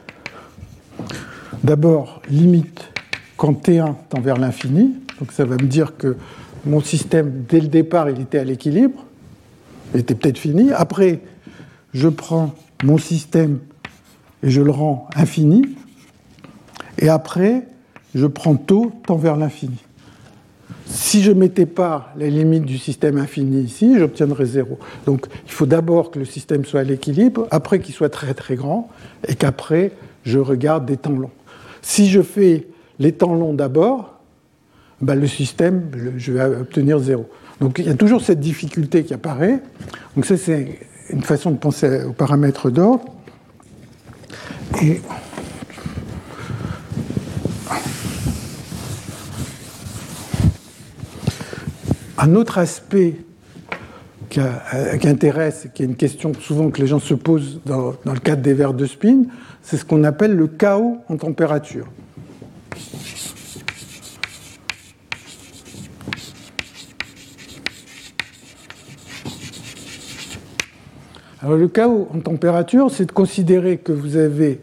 [1.62, 2.89] d'abord limite
[3.36, 4.94] quand T1 tend vers l'infini.
[5.20, 6.16] Donc ça va me dire que
[6.64, 9.05] mon système, dès le départ, il était à l'équilibre.
[9.94, 10.72] Il était peut-être fini.
[10.72, 11.20] Après,
[11.94, 13.59] je prends mon système
[14.42, 15.62] et je le rends infini.
[16.98, 17.64] Et après,
[18.14, 19.78] je prends taux tend vers l'infini.
[20.86, 24.78] Si je ne mettais pas la limite du système infini ici, j'obtiendrais zéro.
[25.06, 28.56] Donc il faut d'abord que le système soit à l'équilibre, après qu'il soit très très
[28.56, 28.88] grand,
[29.26, 29.92] et qu'après
[30.24, 31.30] je regarde des temps longs.
[31.82, 32.66] Si je fais
[32.98, 34.18] les temps longs d'abord,
[35.00, 37.28] ben, le système, je vais obtenir zéro.
[37.60, 39.60] Donc il y a toujours cette difficulté qui apparaît.
[40.16, 40.80] Donc ça c'est
[41.10, 43.05] une façon de penser aux paramètres d'ordre.
[44.82, 45.01] Et
[52.18, 53.16] un autre aspect
[54.28, 54.40] qui,
[55.09, 58.43] intéresse, qui est une question souvent que les gens se posent dans, dans le cadre
[58.43, 59.22] des verres de spin,
[59.62, 61.86] c'est ce qu'on appelle le chaos en température.
[71.40, 74.60] Alors le chaos en température, c'est de considérer que vous avez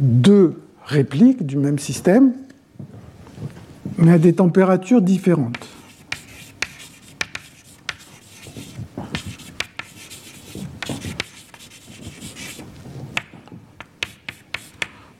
[0.00, 0.54] deux
[0.86, 2.32] répliques du même système,
[3.98, 5.68] mais à des températures différentes.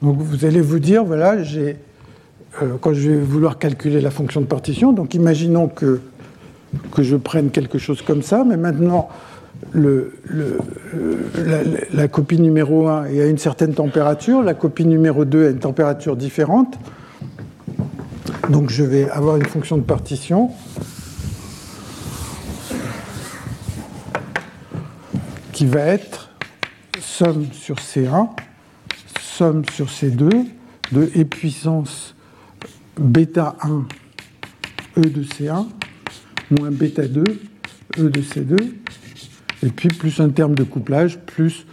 [0.01, 1.75] Donc vous allez vous dire, voilà, euh,
[2.81, 6.01] quand je vais vouloir calculer la fonction de partition, donc imaginons que
[6.99, 9.11] je prenne quelque chose comme ça, mais maintenant
[11.93, 15.59] la, copie numéro 1 est à une certaine température, la copie numéro 2 a une
[15.59, 16.79] température différente.
[18.51, 20.51] Donc je vais avoir une fonction de partition.
[25.53, 26.31] qui va être
[26.99, 28.31] somme sur C1,
[29.21, 30.47] somme sur C2
[30.93, 32.17] de E puissance
[32.99, 33.87] bêta 1
[34.99, 35.67] E de C1
[36.51, 37.23] moins bêta 2
[37.99, 38.82] E de C2
[39.63, 41.67] et puis plus un terme de couplage, plus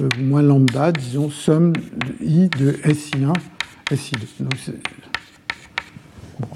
[0.00, 3.32] euh, moins lambda, disons somme de i de SI1,
[3.90, 4.74] SI2.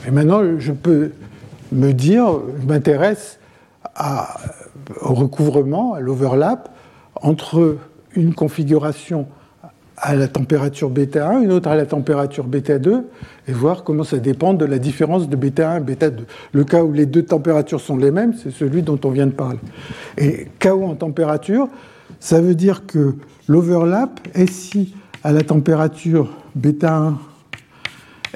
[0.06, 1.12] et maintenant, je peux
[1.72, 2.26] me dire,
[2.60, 3.38] je m'intéresse
[5.00, 6.74] au recouvrement, à l'overlap,
[7.16, 7.78] entre
[8.14, 9.26] une configuration
[10.04, 13.06] à la température bêta 1, une autre à la température bêta 2,
[13.48, 16.26] et voir comment ça dépend de la différence de bêta 1 et bêta 2.
[16.52, 19.32] Le cas où les deux températures sont les mêmes, c'est celui dont on vient de
[19.32, 19.58] parler.
[20.18, 21.68] Et KO en température,
[22.20, 23.14] ça veut dire que
[23.48, 27.14] l'overlap, SI à la température bêta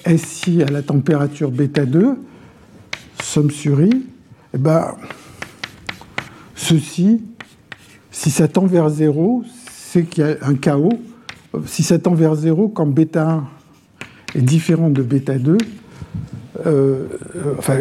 [0.07, 2.16] 1, SI à la température bêta 2,
[3.23, 4.07] somme sur I,
[4.55, 4.95] eh ben,
[6.55, 7.23] ceci,
[8.11, 10.89] si ça tend vers 0, c'est qu'il y a un KO
[11.66, 13.28] si ça tend vers 0, quand bêta
[14.34, 15.56] 1 est différent de bêta 2,
[16.66, 17.06] euh,
[17.58, 17.76] enfin,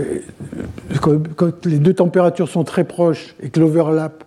[1.02, 4.24] quand, les deux températures sont très proches et que l'overlap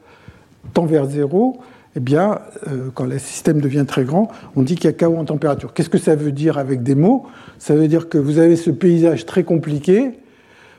[0.75, 1.59] tend vers 0,
[1.97, 5.17] eh bien, euh, quand le système devient très grand, on dit qu'il y a chaos
[5.17, 5.73] en température.
[5.73, 7.27] Qu'est-ce que ça veut dire avec des mots?
[7.59, 10.13] Ça veut dire que vous avez ce paysage très compliqué.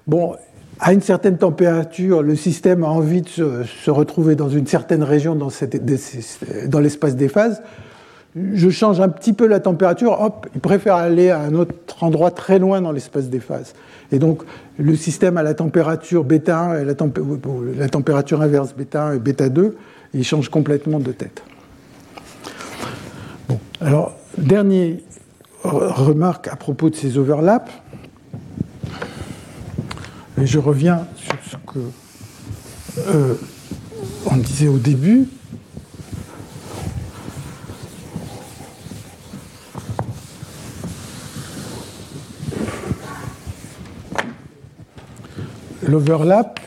[0.07, 0.35] Bon,
[0.79, 5.35] à une certaine température, le système a envie de se, retrouver dans une certaine région
[5.35, 5.49] dans,
[6.67, 7.61] dans l'espace des phases
[8.35, 12.31] je change un petit peu la température, hop, il préfère aller à un autre endroit
[12.31, 13.73] très loin dans l'espace des phases.
[14.11, 14.43] Et donc,
[14.77, 19.49] le système à la température bêta 1 et la, température inverse bêta 1 et bêta
[19.49, 19.75] 2,
[20.13, 21.43] il change complètement de tête.
[23.81, 24.97] Alors, dernière
[25.63, 27.71] remarque à propos de ces overlaps.
[30.41, 31.79] Et je reviens sur ce que
[33.09, 33.35] euh,
[34.25, 35.27] on disait au début.
[45.83, 46.59] L'overlap,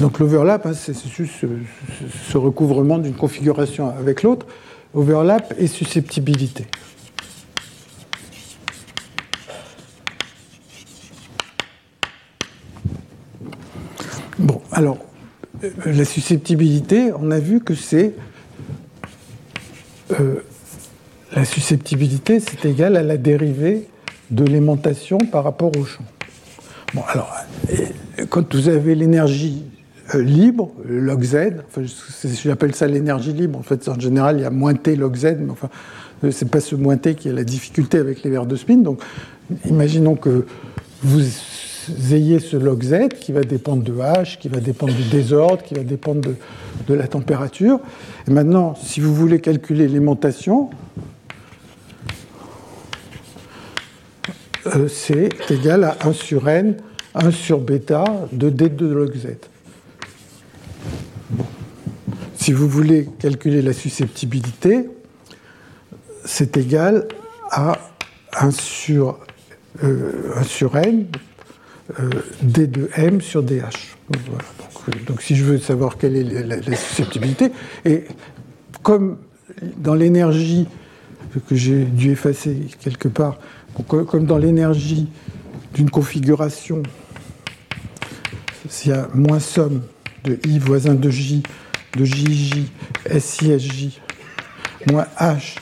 [0.00, 1.32] donc l'overlap, hein, c'est juste
[2.30, 4.46] ce, recouvrement d'une configuration avec l'autre.
[4.94, 6.66] Overlap et susceptibilité.
[14.38, 14.98] Bon, alors,
[15.64, 18.14] euh, la susceptibilité, on a vu que c'est.
[20.18, 20.44] Euh,
[21.34, 23.88] la susceptibilité, c'est égal à la dérivée
[24.30, 26.04] de l'aimantation par rapport au champ.
[26.94, 27.34] Bon, alors,
[28.30, 29.64] quand vous avez l'énergie
[30.14, 31.36] euh, libre, log z,
[32.44, 35.36] j'appelle ça l'énergie libre, en fait, en général, il y a moins t log z,
[35.40, 35.68] mais enfin,
[36.30, 38.76] c'est pas ce moins t qui a la difficulté avec les verres de spin.
[38.76, 39.00] Donc,
[39.68, 40.46] imaginons que
[41.02, 41.22] vous
[42.12, 45.74] ayez ce log z qui va dépendre de h, qui va dépendre du désordre, qui
[45.74, 46.30] va dépendre
[46.86, 47.80] de, la température.
[48.28, 50.70] Et maintenant, si vous voulez calculer l'aimantation,
[54.74, 56.76] euh, c'est égal à 1 sur n,
[57.14, 59.36] 1 sur bêta de d2 log z.
[62.34, 64.88] Si vous voulez calculer la susceptibilité,
[66.24, 67.06] c'est égal
[67.50, 67.78] à
[68.40, 69.18] 1 sur,
[69.84, 71.06] euh, 1 sur n,
[72.00, 72.10] euh,
[72.42, 73.62] d de m sur dh.
[75.06, 77.50] Donc, si je veux savoir quelle est la, susceptibilité,
[77.84, 78.04] et
[78.82, 79.18] comme
[79.76, 80.68] dans l'énergie
[81.48, 83.38] que j'ai dû effacer quelque part,
[83.82, 85.08] comme dans l'énergie
[85.74, 86.82] d'une configuration,
[88.68, 89.82] s'il y a moins somme
[90.24, 91.42] de i voisin de j,
[91.96, 92.70] de jj,
[93.18, 94.00] si, sj,
[94.90, 95.56] moins h,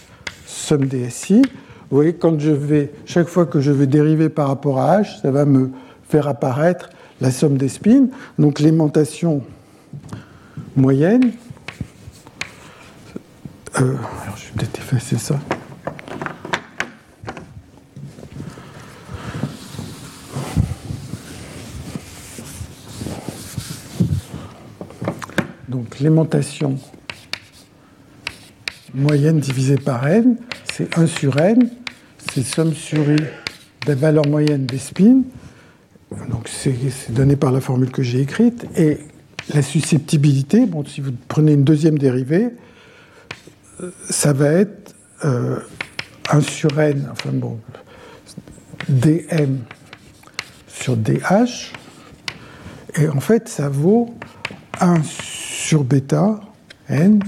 [0.47, 1.43] somme des si,
[1.91, 5.21] vous voyez, quand je vais, chaque fois que je vais dériver par rapport à h,
[5.23, 5.71] ça va me
[6.09, 8.09] faire apparaître la somme des spins.
[8.39, 9.43] Donc l'aimantation
[10.77, 11.33] moyenne.
[13.81, 15.39] Euh, alors je vais peut-être effacer ça.
[26.05, 26.79] Donc l'aimantation
[28.93, 30.37] moyenne divisée par n,
[30.71, 31.71] c'est 1 sur n,
[32.31, 33.17] c'est somme sur i
[33.87, 35.23] des valeurs moyennes des spins
[36.31, 38.67] donc c'est donné par la formule que j'ai écrite.
[38.77, 38.99] Et
[39.55, 42.51] la susceptibilité, bon, si vous prenez une deuxième dérivée,
[43.81, 47.59] euh, ça va être 1 euh, sur n, enfin bon,
[48.89, 49.61] dm
[50.69, 51.19] sur dh.
[52.97, 54.15] Et en fait, ça vaut
[54.81, 56.41] 1 sur bêta,
[56.89, 57.23] n,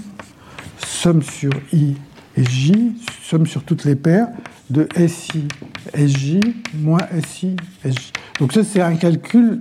[0.78, 1.97] somme sur i
[2.36, 4.28] et j, somme sur toutes les paires,
[4.70, 5.48] de SI,
[5.94, 6.40] SJ
[6.74, 8.12] moins SI, SJ.
[8.40, 9.60] Donc ça, c'est un calcul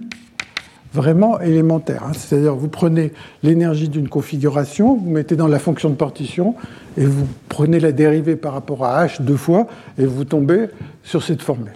[0.94, 2.04] vraiment élémentaire.
[2.06, 2.14] Hein.
[2.14, 3.12] C'est-à-dire, vous prenez
[3.44, 6.56] l'énergie d'une configuration, vous mettez dans la fonction de partition,
[6.98, 9.68] et vous prenez la dérivée par rapport à H deux fois,
[9.98, 10.68] et vous tombez
[11.04, 11.74] sur cette formule.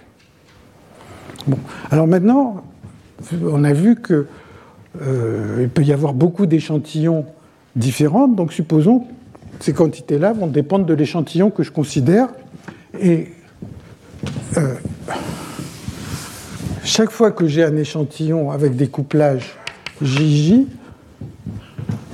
[1.47, 1.59] Bon.
[1.91, 2.63] Alors maintenant,
[3.43, 4.25] on a vu qu'il
[5.01, 7.25] euh, peut y avoir beaucoup d'échantillons
[7.75, 9.01] différents, donc supposons
[9.59, 12.29] que ces quantités-là vont dépendre de l'échantillon que je considère.
[12.99, 13.27] Et
[14.57, 14.75] euh,
[16.83, 19.55] chaque fois que j'ai un échantillon avec des couplages
[20.01, 20.65] JJ,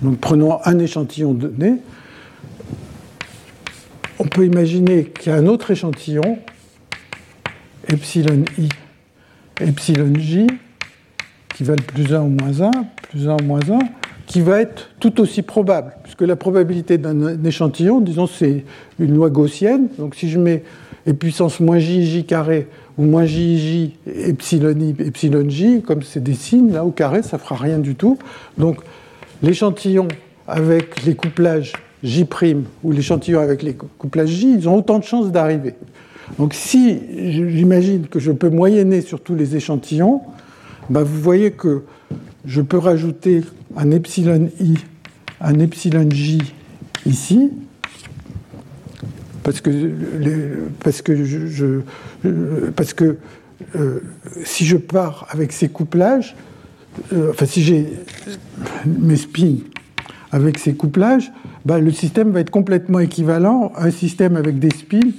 [0.02, 1.78] donc prenons un échantillon donné,
[4.20, 6.40] on peut imaginer qu'il y a un autre échantillon,
[7.88, 8.70] epsilon i,
[9.62, 10.48] epsilon j,
[11.56, 12.72] qui valent plus 1 ou moins 1,
[13.10, 13.80] plus 1 ou moins 1,
[14.26, 18.66] qui va être tout aussi probable, puisque la probabilité d'un échantillon, disons, c'est
[19.00, 19.88] une loi gaussienne.
[19.98, 20.64] Donc si je mets
[21.08, 22.68] et puissance moins j, j carré,
[22.98, 27.22] ou moins j, j, epsilon i, epsilon j, comme c'est des signes, là, au carré,
[27.22, 28.18] ça fera rien du tout.
[28.58, 28.78] Donc
[29.44, 30.08] l'échantillon
[30.48, 31.74] avec les couplages
[32.04, 32.26] j'
[32.84, 35.76] ou l'échantillon avec les couplages j, ils ont autant de chances d'arriver.
[36.40, 40.22] Donc si j'imagine que je peux moyenner sur tous les échantillons,
[40.90, 41.84] bah, vous voyez que
[42.46, 43.42] je peux rajouter
[43.76, 44.76] un epsilon i,
[45.42, 46.40] un epsilon j
[47.06, 47.52] ici,
[49.44, 49.72] parce que,
[50.84, 51.84] parce que,
[52.76, 53.18] parce que
[53.76, 54.00] euh,
[54.44, 56.36] si je pars avec ces couplages,
[57.14, 57.88] euh, enfin si j'ai
[58.86, 59.58] mes spins
[60.32, 61.32] avec ces couplages,
[61.66, 65.12] bah, le système va être complètement équivalent à un système avec des spins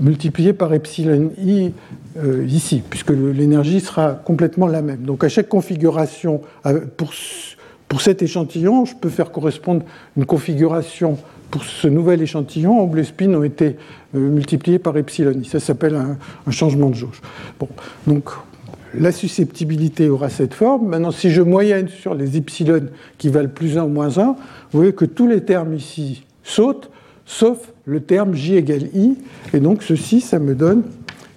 [0.00, 1.72] multiplié par epsilon i
[2.16, 5.02] euh, ici, puisque l'énergie sera complètement la même.
[5.02, 6.40] Donc à chaque configuration,
[6.96, 7.12] pour,
[7.88, 9.84] pour cet échantillon, je peux faire correspondre
[10.16, 11.18] une configuration
[11.50, 13.76] pour ce nouvel échantillon où les spins ont été
[14.12, 15.32] multipliés par epsilon.
[15.44, 17.20] Ça s'appelle un, changement de jauge.
[17.58, 17.68] Bon,
[18.06, 18.30] donc
[18.94, 20.88] la susceptibilité aura cette forme.
[20.88, 22.86] Maintenant, si je moyenne sur les epsilon
[23.18, 24.34] qui valent plus 1 ou moins 1, vous
[24.72, 26.90] voyez que tous les termes ici sautent,
[27.24, 27.58] sauf
[27.88, 29.16] le terme j égale i.
[29.54, 30.82] Et donc ceci, ça me donne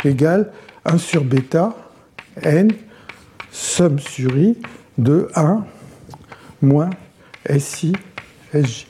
[0.04, 0.52] égal
[0.86, 1.76] 1 sur bêta
[2.44, 2.72] n
[3.52, 4.58] somme sur i
[4.98, 5.64] de 1
[6.62, 6.90] moins
[7.58, 7.94] si
[8.54, 8.86] sj.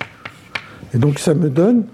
[0.94, 1.86] Et donc ça me donne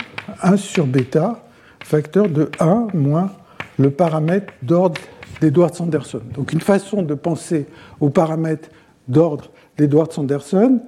[0.41, 1.43] 1 sur bêta
[1.83, 3.31] facteur de 1 moins
[3.77, 5.01] le paramètre d'ordre
[5.41, 6.21] d'Edward-Sanderson.
[6.33, 7.65] Donc une façon de penser
[7.99, 8.69] au paramètre
[9.07, 10.79] d'ordre d'Edward-Sanderson.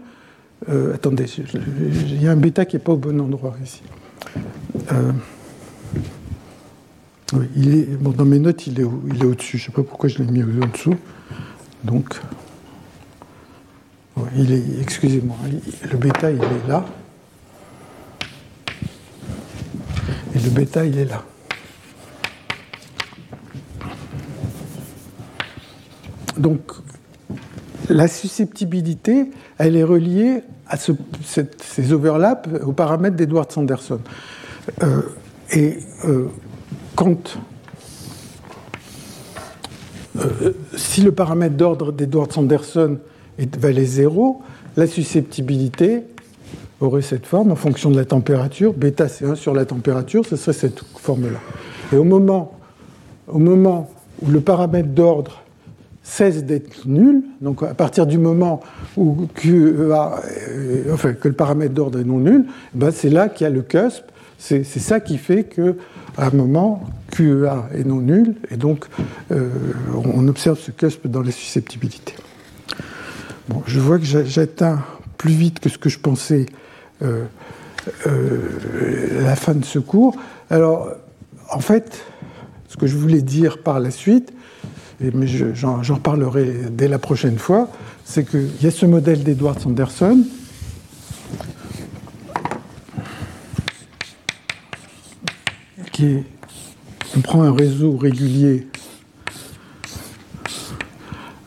[0.70, 3.84] Euh, attendez, il y a un bêta qui n'est pas au bon endroit ici.
[4.92, 5.12] Euh,
[7.56, 9.58] il est, bon, dans mes notes, il est, il est au-dessus.
[9.58, 10.96] Je ne sais pas pourquoi je l'ai mis en dessous.
[11.84, 12.20] Donc,
[14.36, 15.38] il est, excusez-moi,
[15.90, 16.86] le bêta, il est là.
[20.36, 21.24] Et le bêta, il est là.
[26.38, 26.72] Donc,
[27.90, 34.00] la susceptibilité, elle est reliée à ces overlaps aux paramètres d'Edward Sanderson.
[34.84, 35.02] Euh,
[35.52, 36.28] et euh,
[36.96, 37.38] quand,
[40.18, 42.98] euh, si le paramètre d'ordre d'Edward Sanderson
[43.58, 44.42] valait 0,
[44.78, 46.04] la susceptibilité
[46.82, 48.74] aurait cette forme en fonction de la température.
[48.74, 51.40] Bêta, c'est 1 sur la température, ce serait cette forme-là.
[51.92, 52.58] Et au moment,
[53.28, 53.90] au moment
[54.22, 55.44] où le paramètre d'ordre
[56.10, 58.62] cesse d'être nul, donc à partir du moment
[58.98, 63.48] où QEA, euh, que le paramètre d'ordre est non nul, ben c'est là qu'il y
[63.48, 64.04] a le cusp.
[64.38, 65.76] C'est ça qui fait que
[66.18, 66.82] à un moment,
[67.12, 68.86] QEA est non nul, et donc
[69.32, 69.50] euh,
[69.94, 72.16] on observe ce cusp dans les susceptibilités.
[73.50, 74.80] Bon, je vois que j'atteins
[75.18, 76.46] plus vite que ce que je pensais
[77.02, 77.26] euh,
[79.22, 80.16] la fin de ce cours.
[80.50, 80.90] Alors,
[81.52, 82.04] en fait,
[82.68, 84.32] ce que je voulais dire par la suite,
[85.02, 87.70] mais j'en reparlerai dès la prochaine fois,
[88.04, 90.24] c'est qu'il y a ce modèle d'Edward Sanderson.
[95.92, 96.18] Qui
[97.18, 98.68] on prend un réseau régulier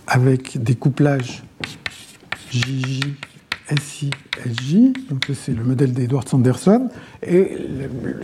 [0.06, 1.42] avec des couplages
[2.50, 3.00] JJ,
[3.80, 4.10] SI,
[4.44, 4.74] SJ,
[5.08, 6.90] donc c'est le modèle d'Edward Sanderson,
[7.26, 7.56] et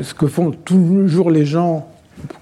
[0.03, 1.91] ce que font toujours les gens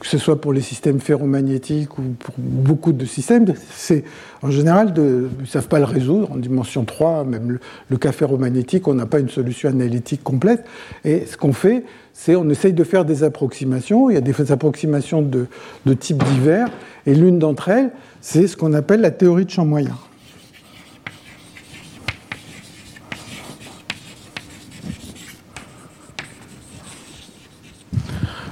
[0.00, 4.04] que ce soit pour les systèmes ferromagnétiques ou pour beaucoup de systèmes, c'est
[4.42, 7.58] en général, de, ils ne savent pas le résoudre en dimension 3, même
[7.88, 10.64] le, cas ferromagnétique, on n'a pas une solution analytique complète.
[11.04, 14.10] Et ce qu'on fait, c'est on essaye de faire des approximations.
[14.10, 15.46] Il y a des approximations de,
[15.84, 16.68] de types divers,
[17.06, 17.90] et l'une d'entre elles,
[18.20, 19.94] c'est ce qu'on appelle la théorie de champ moyen.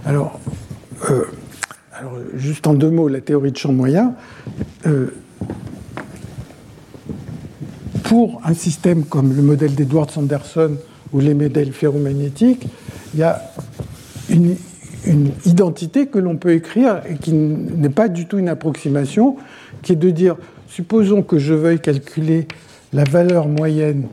[0.07, 0.39] Alors,
[1.11, 1.25] euh,
[1.93, 2.19] alors,
[2.66, 4.15] en deux mots, la théorie de champ moyen.
[4.86, 5.09] Euh,
[8.05, 10.77] pour un système comme le modèle d'Edward Sanderson
[11.12, 12.66] ou les modèles ferromagnétiques,
[13.15, 13.41] il y a
[14.28, 14.57] une,
[15.45, 19.36] identité que l'on peut écrire et qui n'est pas du tout une approximation,
[19.82, 20.36] qui est de dire,
[20.66, 22.49] supposons que je veuille calculer
[22.95, 24.07] la valeur moyenne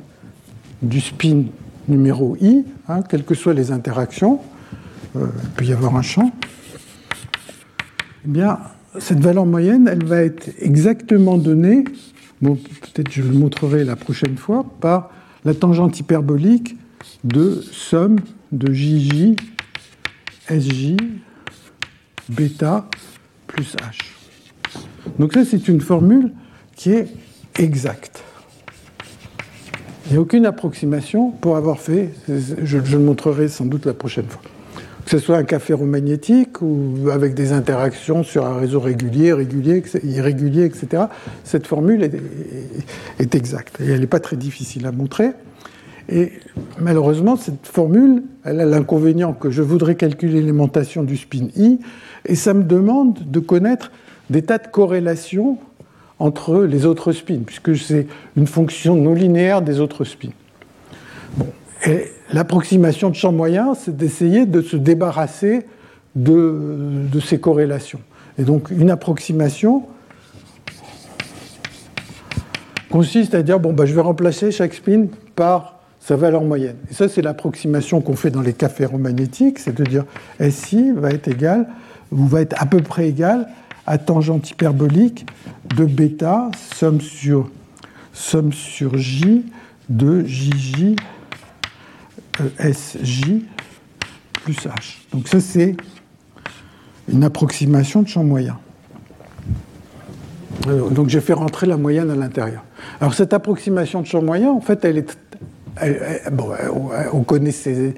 [0.82, 1.44] du spin
[1.88, 4.40] numéro i, hein, quelles que soient les interactions,
[5.16, 6.32] euh, il peut y avoir un champ,
[8.26, 8.60] eh bien,
[9.00, 11.84] cette valeur moyenne, elle va être exactement donnée,
[12.42, 15.10] bon, peut-être je le montrerai la prochaine fois, par
[15.46, 16.76] la tangente hyperbolique
[17.24, 18.18] de somme
[18.52, 19.36] de JJ,
[20.50, 20.98] SJ,
[22.30, 22.88] bêta
[23.48, 24.14] plus H.
[25.18, 26.32] Donc là, c'est une formule
[26.76, 27.08] qui est
[27.58, 28.24] exacte.
[30.08, 34.28] Il n'y a aucune approximation pour avoir fait, je le montrerai sans doute la prochaine
[34.28, 34.42] fois
[35.06, 39.84] que ce soit un cas ferromagnétique ou avec des interactions sur un réseau régulier, régulier
[40.04, 41.04] irrégulier, etc.
[41.44, 42.04] Cette formule
[43.20, 45.32] est, exacte et elle n'est pas très difficile à montrer.
[46.10, 46.34] Et
[46.80, 51.80] malheureusement, cette formule, elle a l'inconvénient que je voudrais calculer l'alimentation du spin i,
[52.26, 53.92] et ça me demande de connaître
[54.30, 55.58] des tas de corrélations
[56.20, 60.30] entre les autres spins, puisque c'est une fonction non linéaire des autres spins.
[61.86, 65.66] Et l'approximation de champ moyen, c'est d'essayer de se débarrasser
[66.16, 68.02] de, ces corrélations.
[68.38, 69.84] Et donc une approximation
[72.90, 75.06] consiste à dire, bon, bah, je vais remplacer chaque spin
[75.36, 76.76] par sa valeur moyenne.
[76.90, 80.04] Et ça, c'est l'approximation qu'on fait dans les cas ferromagnétiques, c'est de dire
[80.50, 81.68] SI va être égal,
[82.12, 83.48] ou va être à peu près égal
[83.88, 85.26] à tangente hyperbolique
[85.78, 87.50] de bêta, somme sur,
[88.14, 89.46] somme sur J
[89.90, 90.96] de JJ
[92.60, 93.42] ESJ
[94.44, 94.98] plus H.
[95.12, 95.76] Donc ça, c'est
[97.12, 98.58] une approximation de champ moyen.
[100.66, 102.64] Donc j'ai fait rentrer la moyenne à l'intérieur.
[103.00, 105.18] Alors cette approximation de champ moyen, en fait, elle est
[106.32, 106.50] bon,
[107.14, 107.96] on connaît ses,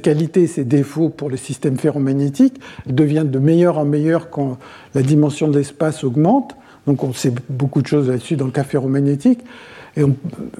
[0.00, 2.60] qualités, ses défauts pour le système ferromagnétique.
[2.86, 4.58] Elle devient de meilleure en meilleure quand
[4.94, 6.56] la dimension de l'espace augmente.
[6.86, 9.40] Donc on sait beaucoup de choses là-dessus dans le cas ferromagnétique.
[9.96, 10.02] Et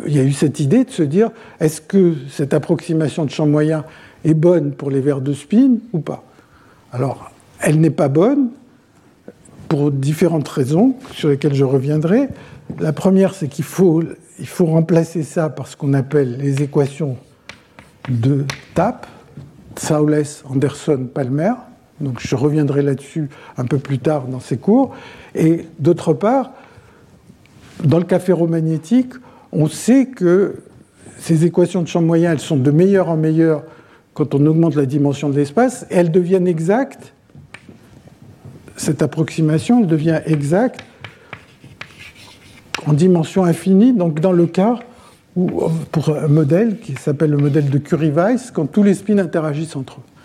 [0.06, 1.30] il y a eu cette idée de se dire,
[1.60, 3.84] est-ce que cette approximation de champ moyen
[4.24, 6.24] est bonne pour les verres de spin ou pas?
[6.90, 7.30] Alors,
[7.60, 8.48] elle n'est pas bonne
[9.68, 12.28] pour différentes raisons sur lesquelles je reviendrai.
[12.78, 14.02] La première, c'est qu'il faut,
[14.44, 17.16] faut remplacer ça par ce qu'on appelle les équations
[18.08, 18.44] de
[18.74, 19.06] TAP,
[19.76, 21.52] Saules, Anderson, Palmer.
[22.00, 24.94] Donc je reviendrai là-dessus un peu plus tard dans ces cours.
[25.34, 26.52] Et d'autre part,
[27.84, 29.12] dans le cas ferromagnétique,
[29.52, 30.56] on sait que
[31.18, 33.62] ces équations de champ moyen, elles sont de meilleure en meilleure
[34.16, 37.12] quand on augmente la dimension de l'espace, elles deviennent exactes,
[38.74, 40.80] cette approximation, elle devient exacte
[42.86, 44.78] en dimension infinie, donc dans le cas
[45.92, 49.98] pour un modèle qui s'appelle le modèle de Curie-Weiss, quand tous les spins interagissent entre
[49.98, 50.15] eux.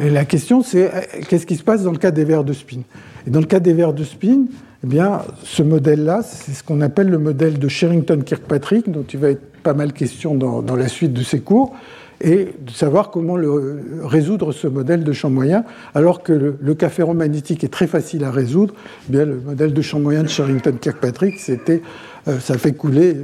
[0.00, 0.90] La question, c'est
[1.28, 2.80] qu'est-ce qui se passe dans le cas des verres de spin?
[3.26, 4.46] Et dans le cas des verres de spin,
[4.82, 9.30] eh bien, ce modèle-là, c'est ce qu'on appelle le modèle de Sherrington-Kirkpatrick, dont il va
[9.30, 11.74] être pas mal question dans, la suite de ces cours
[12.20, 15.64] et de savoir comment le, résoudre ce modèle de champ moyen,
[15.94, 18.74] alors que le, cas ferromagnétique est très facile à résoudre.
[19.12, 23.16] Eh le modèle de champ moyen de Sherrington-Kirkpatrick, euh, ça fait couler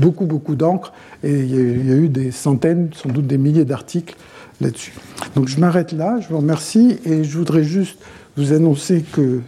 [0.00, 0.92] beaucoup, d'encre,
[1.24, 4.16] et il y, a, eu des centaines, sans doute des milliers d'articles
[4.60, 4.92] là-dessus.
[5.34, 7.98] Donc je m'arrête là, je vous remercie, et je voudrais juste
[8.36, 9.40] vous annoncer que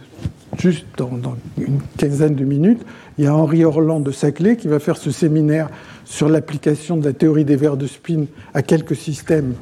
[0.57, 1.11] juste dans,
[1.57, 2.81] une quinzaine de minutes,
[3.17, 5.69] il y a Henri Orland de Saclay qui va faire ce séminaire
[6.05, 9.53] sur l'application de la théorie des verres de spin à quelques systèmes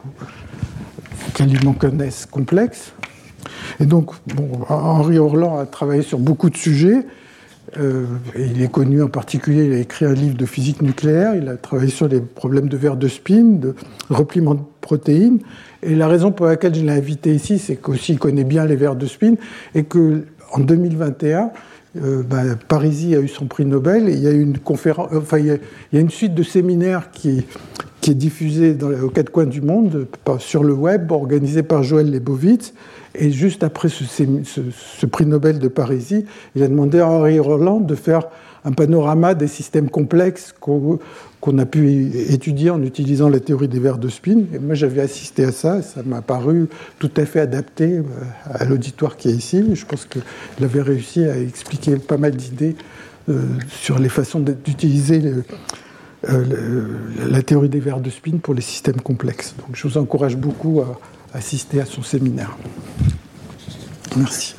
[1.33, 2.93] qu'elle connaissent complexes.
[3.79, 7.05] Et donc, bon, Henri Orland a travaillé sur beaucoup de sujets.
[7.77, 8.05] Euh,
[8.37, 11.57] il est connu en particulier, il a écrit un livre de physique nucléaire, il a
[11.57, 13.75] travaillé sur les problèmes de verres de spin, de
[14.09, 15.39] repliement de protéines.
[15.83, 18.95] Et la raison pour laquelle je l'ai invité ici, c'est qu'aussi connaît bien les verres
[18.95, 19.33] de spin
[19.75, 21.51] et qu'en 2021,
[21.97, 25.39] euh, bah, Parisi a eu son prix Nobel et il y a une conférence, enfin,
[25.39, 25.59] il
[25.91, 27.45] il y a une suite de séminaires qui,
[28.07, 30.07] qui est diffusée dans, aux quatre coins du monde
[30.39, 32.73] sur le web, organisée par Joël Lebovitz.
[33.15, 36.23] Et juste après ce, prix Nobel de Parisi,
[36.55, 38.29] il a demandé à Henri Roland de faire
[38.63, 43.97] un panorama des systèmes complexes qu'on a pu étudier en utilisant la théorie des verres
[43.97, 44.43] de spin.
[44.53, 46.69] Et moi, j'avais assisté à ça, ça m'a paru
[46.99, 48.03] tout à fait adapté euh,
[48.45, 49.65] à l'auditoire qui est ici.
[49.73, 50.23] Je pense qu'il
[50.63, 52.77] avait réussi à expliquer pas mal d'idées
[53.27, 55.21] euh, sur les façons d'utiliser
[56.27, 59.55] la théorie des verres de spin pour les systèmes complexes.
[59.57, 60.99] Donc, je vous encourage beaucoup à
[61.33, 62.55] assister à son séminaire.
[64.15, 64.55] Merci.